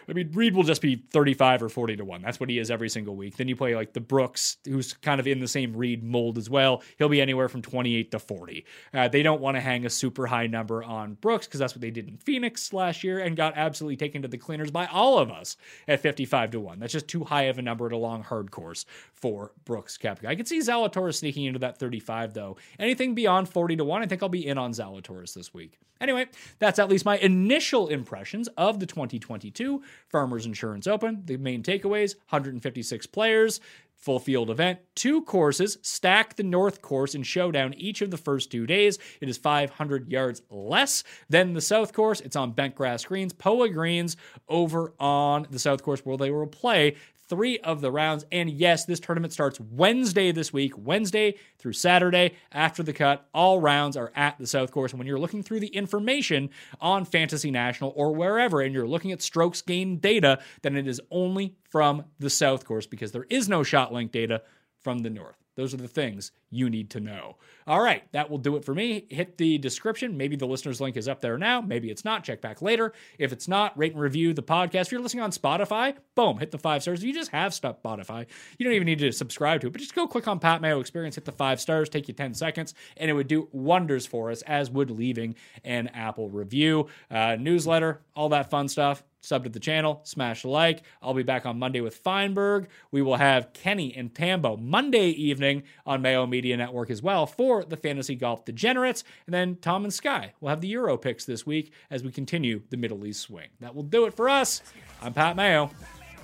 I 0.09 0.13
mean, 0.13 0.31
Reed 0.33 0.55
will 0.55 0.65
just 0.65 0.83
be 0.83 0.97
35 0.97 1.63
or 1.63 1.69
40 1.69 1.97
to 1.97 2.05
1. 2.05 2.23
That's 2.23 2.41
what 2.41 2.51
he 2.51 2.59
is 2.59 2.71
every 2.71 2.89
single 2.89 3.15
week. 3.15 3.37
Then 3.37 3.49
you 3.49 3.57
play 3.57 3.75
like 3.75 3.93
the 3.93 4.01
Brooks, 4.01 4.57
who's 4.65 4.93
kind 4.95 5.21
of 5.21 5.27
in 5.27 5.41
the 5.41 5.49
same 5.49 5.77
Reed 5.77 6.03
mold 6.03 6.39
as 6.39 6.51
well. 6.51 6.83
He'll 6.99 7.09
be 7.09 7.21
anywhere 7.21 7.49
from 7.49 7.63
28 7.63 8.11
to 8.11 8.19
40. 8.19 8.65
Uh, 8.93 9.09
they 9.09 9.23
don't 9.23 9.41
want 9.41 9.57
to 9.57 9.61
hang 9.61 9.87
a 9.87 9.91
super 9.91 10.27
high 10.27 10.47
number 10.47 10.83
on 10.83 11.15
Brooks 11.15 11.47
because 11.47 11.61
that's 11.61 11.75
what 11.75 11.81
they 11.81 11.91
did 11.91 12.09
in 12.09 12.17
Phoenix 12.17 12.73
last 12.73 13.05
year 13.05 13.21
and 13.21 13.37
got 13.37 13.57
absolutely 13.57 13.97
taken 13.97 14.23
to 14.23 14.29
the 14.29 14.39
cleaners 14.39 14.71
by 14.71 14.87
all 14.87 15.19
of 15.19 15.31
us 15.31 15.57
at 15.87 16.01
55 16.01 16.53
to 16.53 16.61
1. 16.61 16.79
That's 16.81 16.93
just 16.93 17.09
too 17.09 17.25
high 17.25 17.45
of 17.45 17.59
a 17.59 17.63
number 17.63 17.87
at 17.87 17.93
a 17.93 17.97
long 17.97 18.23
hard 18.23 18.51
course 18.51 18.85
for 19.15 19.53
Brooks 19.65 19.97
Koepka. 19.97 20.27
I 20.27 20.35
could 20.35 20.49
see 20.49 20.59
Zalatoris 20.59 21.17
sneaking 21.17 21.45
into 21.45 21.61
that 21.61 21.79
35 21.79 22.35
though. 22.35 22.57
Anything 22.79 23.15
beyond 23.15 23.49
40 23.49 23.77
to 23.77 23.85
1, 23.85 24.03
I 24.03 24.07
think 24.07 24.23
I'll 24.23 24.29
be 24.29 24.47
in 24.47 24.59
on 24.59 24.73
Zalatoris 24.73 25.35
this 25.35 25.55
week. 25.55 25.79
Anyway, 26.03 26.27
that's 26.59 26.81
at 26.81 26.89
least 26.89 27.05
my 27.05 27.17
initial 27.19 27.87
impressions 27.87 28.49
of 28.57 28.72
the 28.81 28.87
2022 28.87 29.83
Farmers 30.09 30.47
Insurance 30.47 30.87
Open. 30.87 31.23
The 31.25 31.37
main 31.37 31.63
takeaways 31.63 32.17
156 32.31 33.07
players, 33.07 33.61
full 34.03 34.19
field 34.19 34.51
event, 34.51 34.81
two 34.97 35.23
courses, 35.23 35.79
stack 35.83 36.35
the 36.35 36.43
North 36.43 36.83
course 36.83 37.15
and 37.15 37.25
showdown 37.25 37.73
each 37.75 38.03
of 38.03 38.11
the 38.11 38.17
first 38.17 38.51
two 38.51 38.67
days. 38.67 38.99
It 39.21 39.29
is 39.29 39.39
500 39.39 40.11
yards 40.11 40.43
less 40.51 41.05
than 41.31 41.55
the 41.55 41.61
South 41.61 41.93
course. 41.93 42.21
It's 42.21 42.35
on 42.35 42.51
bent 42.51 42.75
grass 42.75 43.05
greens, 43.05 43.33
POA 43.33 43.69
greens 43.69 44.17
over 44.49 44.93
on 44.99 45.47
the 45.51 45.61
South 45.61 45.83
course 45.83 46.05
where 46.05 46.17
they 46.17 46.33
will 46.33 46.47
play 46.49 46.97
three 47.33 47.59
of 47.61 47.81
the 47.81 47.91
rounds. 47.91 48.27
And 48.31 48.51
yes, 48.51 48.85
this 48.85 49.01
tournament 49.01 49.33
starts 49.33 49.59
Wednesday 49.59 50.33
this 50.33 50.53
week, 50.53 50.75
Wednesday 50.77 51.37
through 51.59 51.73
Saturday 51.73 52.35
after 52.53 52.83
the 52.83 52.93
cut. 52.93 53.27
All 53.33 53.59
rounds 53.59 53.97
are 53.97 54.13
at 54.15 54.39
the 54.39 54.47
South 54.47 54.71
Course. 54.71 54.93
And 54.93 54.99
when 54.99 55.07
you're 55.07 55.19
looking 55.19 55.43
through 55.43 55.61
the 55.61 55.69
information 55.69 56.51
on 56.79 57.07
Fantasy 57.07 57.51
National 57.51 57.95
or 57.97 58.15
wherever, 58.15 58.61
and 58.61 58.75
you're 58.75 58.87
looking 58.87 59.13
at 59.13 59.23
strokes 59.23 59.63
gained 59.63 60.03
data, 60.03 60.41
then 60.61 60.77
it 60.77 60.87
is 60.87 61.01
only 61.11 61.57
from 61.71 62.05
the 62.19 62.29
South 62.29 62.67
Course 62.67 62.87
because 62.87 63.13
there 63.13 63.27
is 63.31 63.49
no 63.49 63.63
shot 63.63 63.95
link 63.95 64.13
data 64.13 64.43
from 64.83 64.99
the 64.99 65.09
North. 65.09 65.42
Those 65.55 65.75
are 65.75 65.79
the 65.79 65.89
things 65.89 66.33
you 66.51 66.71
need 66.71 66.91
to 66.91 67.01
know. 67.01 67.37
All 67.67 67.81
right, 67.81 68.05
that 68.13 68.31
will 68.31 68.39
do 68.39 68.57
it 68.57 68.65
for 68.65 68.75
me. 68.75 69.07
Hit 69.11 69.39
the 69.39 69.59
description. 69.59 70.17
Maybe 70.17 70.37
the 70.37 70.47
listener's 70.47 70.81
link 70.81 70.97
is 70.97 71.09
up 71.09 71.21
there 71.21 71.37
now. 71.39 71.61
Maybe 71.61 71.91
it's 71.91 72.05
not. 72.05 72.25
Check 72.25 72.41
back 72.41 72.63
later. 72.63 72.93
If 73.19 73.33
it's 73.33 73.49
not, 73.49 73.77
rate 73.77 73.93
and 73.93 74.01
review 74.01 74.33
the 74.33 74.43
podcast. 74.43 74.83
If 74.83 74.93
you're 74.93 75.01
listening 75.01 75.23
on 75.23 75.31
Spotify, 75.31 75.95
boom, 76.15 76.39
hit 76.39 76.51
the 76.51 76.59
five 76.59 76.83
stars. 76.83 77.01
If 77.01 77.07
you 77.07 77.15
just 77.15 77.31
have 77.31 77.53
Spotify, 77.53 78.27
you 78.59 78.65
don't 78.65 78.75
even 78.75 78.87
need 78.87 78.99
to 79.01 79.13
subscribe 79.13 79.61
to 79.61 79.67
it, 79.67 79.73
but 79.73 79.81
just 79.81 79.95
go 79.95 80.07
click 80.07 80.27
on 80.27 80.39
Pat 80.39 80.63
Mayo 80.63 80.81
Experience, 80.81 81.15
hit 81.17 81.25
the 81.25 81.33
five 81.33 81.61
stars, 81.61 81.89
take 81.89 82.09
you 82.09 82.15
10 82.15 82.35
seconds, 82.35 82.75
and 82.97 83.11
it 83.11 83.15
would 83.15 83.29
do 83.29 83.49
wonders 83.53 84.07
for 84.07 84.31
us, 84.31 84.43
as 84.43 84.71
would 84.71 84.91
leaving 84.91 85.35
an 85.65 85.89
Apple 85.89 86.31
review, 86.31 86.89
uh, 87.11 87.37
newsletter, 87.39 88.01
all 88.17 88.31
that 88.31 88.51
fun 88.51 88.69
stuff 88.69 89.03
sub 89.23 89.45
to 89.45 89.51
the 89.51 89.61
channel, 89.61 90.01
smash 90.05 90.45
like. 90.45 90.83
I'll 91.01 91.15
be 91.15 91.23
back 91.23 91.47
on 91.47 91.59
Monday 91.59 91.81
with 91.81 91.97
Feinberg. 91.97 92.67
We 92.91 93.01
will 93.01 93.17
have 93.17 93.53
Kenny 93.53 93.95
and 93.97 94.15
Tambo 94.15 94.57
Monday 94.57 95.09
evening 95.09 95.63
on 95.87 96.03
Mayo 96.03 96.27
Media 96.27 96.57
Network 96.57 96.91
as 96.91 97.03
well 97.03 97.27
for 97.27 97.65
the 97.65 97.77
Fantasy 97.77 98.15
Golf 98.15 98.45
Degenerates. 98.45 99.05
And 99.27 99.35
then 99.35 99.57
Tom 99.57 99.85
and 99.85 99.95
Sky 99.95 100.35
will 100.41 100.51
have 100.51 100.61
the 100.61 100.69
Euro 100.69 100.97
picks 100.97 101.25
this 101.25 101.47
week 101.47 101.73
as 101.91 102.03
we 102.03 102.11
continue 102.11 102.63
the 102.71 102.77
Middle 102.77 103.07
East 103.07 103.23
swing. 103.23 103.49
That 103.61 103.75
will 103.75 103.83
do 103.83 104.05
it 104.07 104.15
for 104.15 104.29
us. 104.29 104.63
I'm 105.01 105.15
Pat 105.15 105.37
Mayo. 105.37 105.71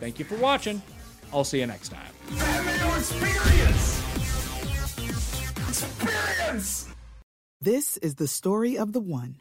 Thank 0.00 0.18
you 0.18 0.24
for 0.24 0.36
watching. 0.36 0.82
I'll 1.32 1.44
see 1.44 1.60
you 1.60 1.66
next 1.66 1.88
time. 1.90 2.12
Mayo 2.30 2.96
Experience. 2.96 4.02
Experience. 5.68 6.88
This 7.60 7.96
is 7.98 8.14
the 8.14 8.28
story 8.28 8.78
of 8.78 8.92
the 8.92 9.00
one. 9.00 9.40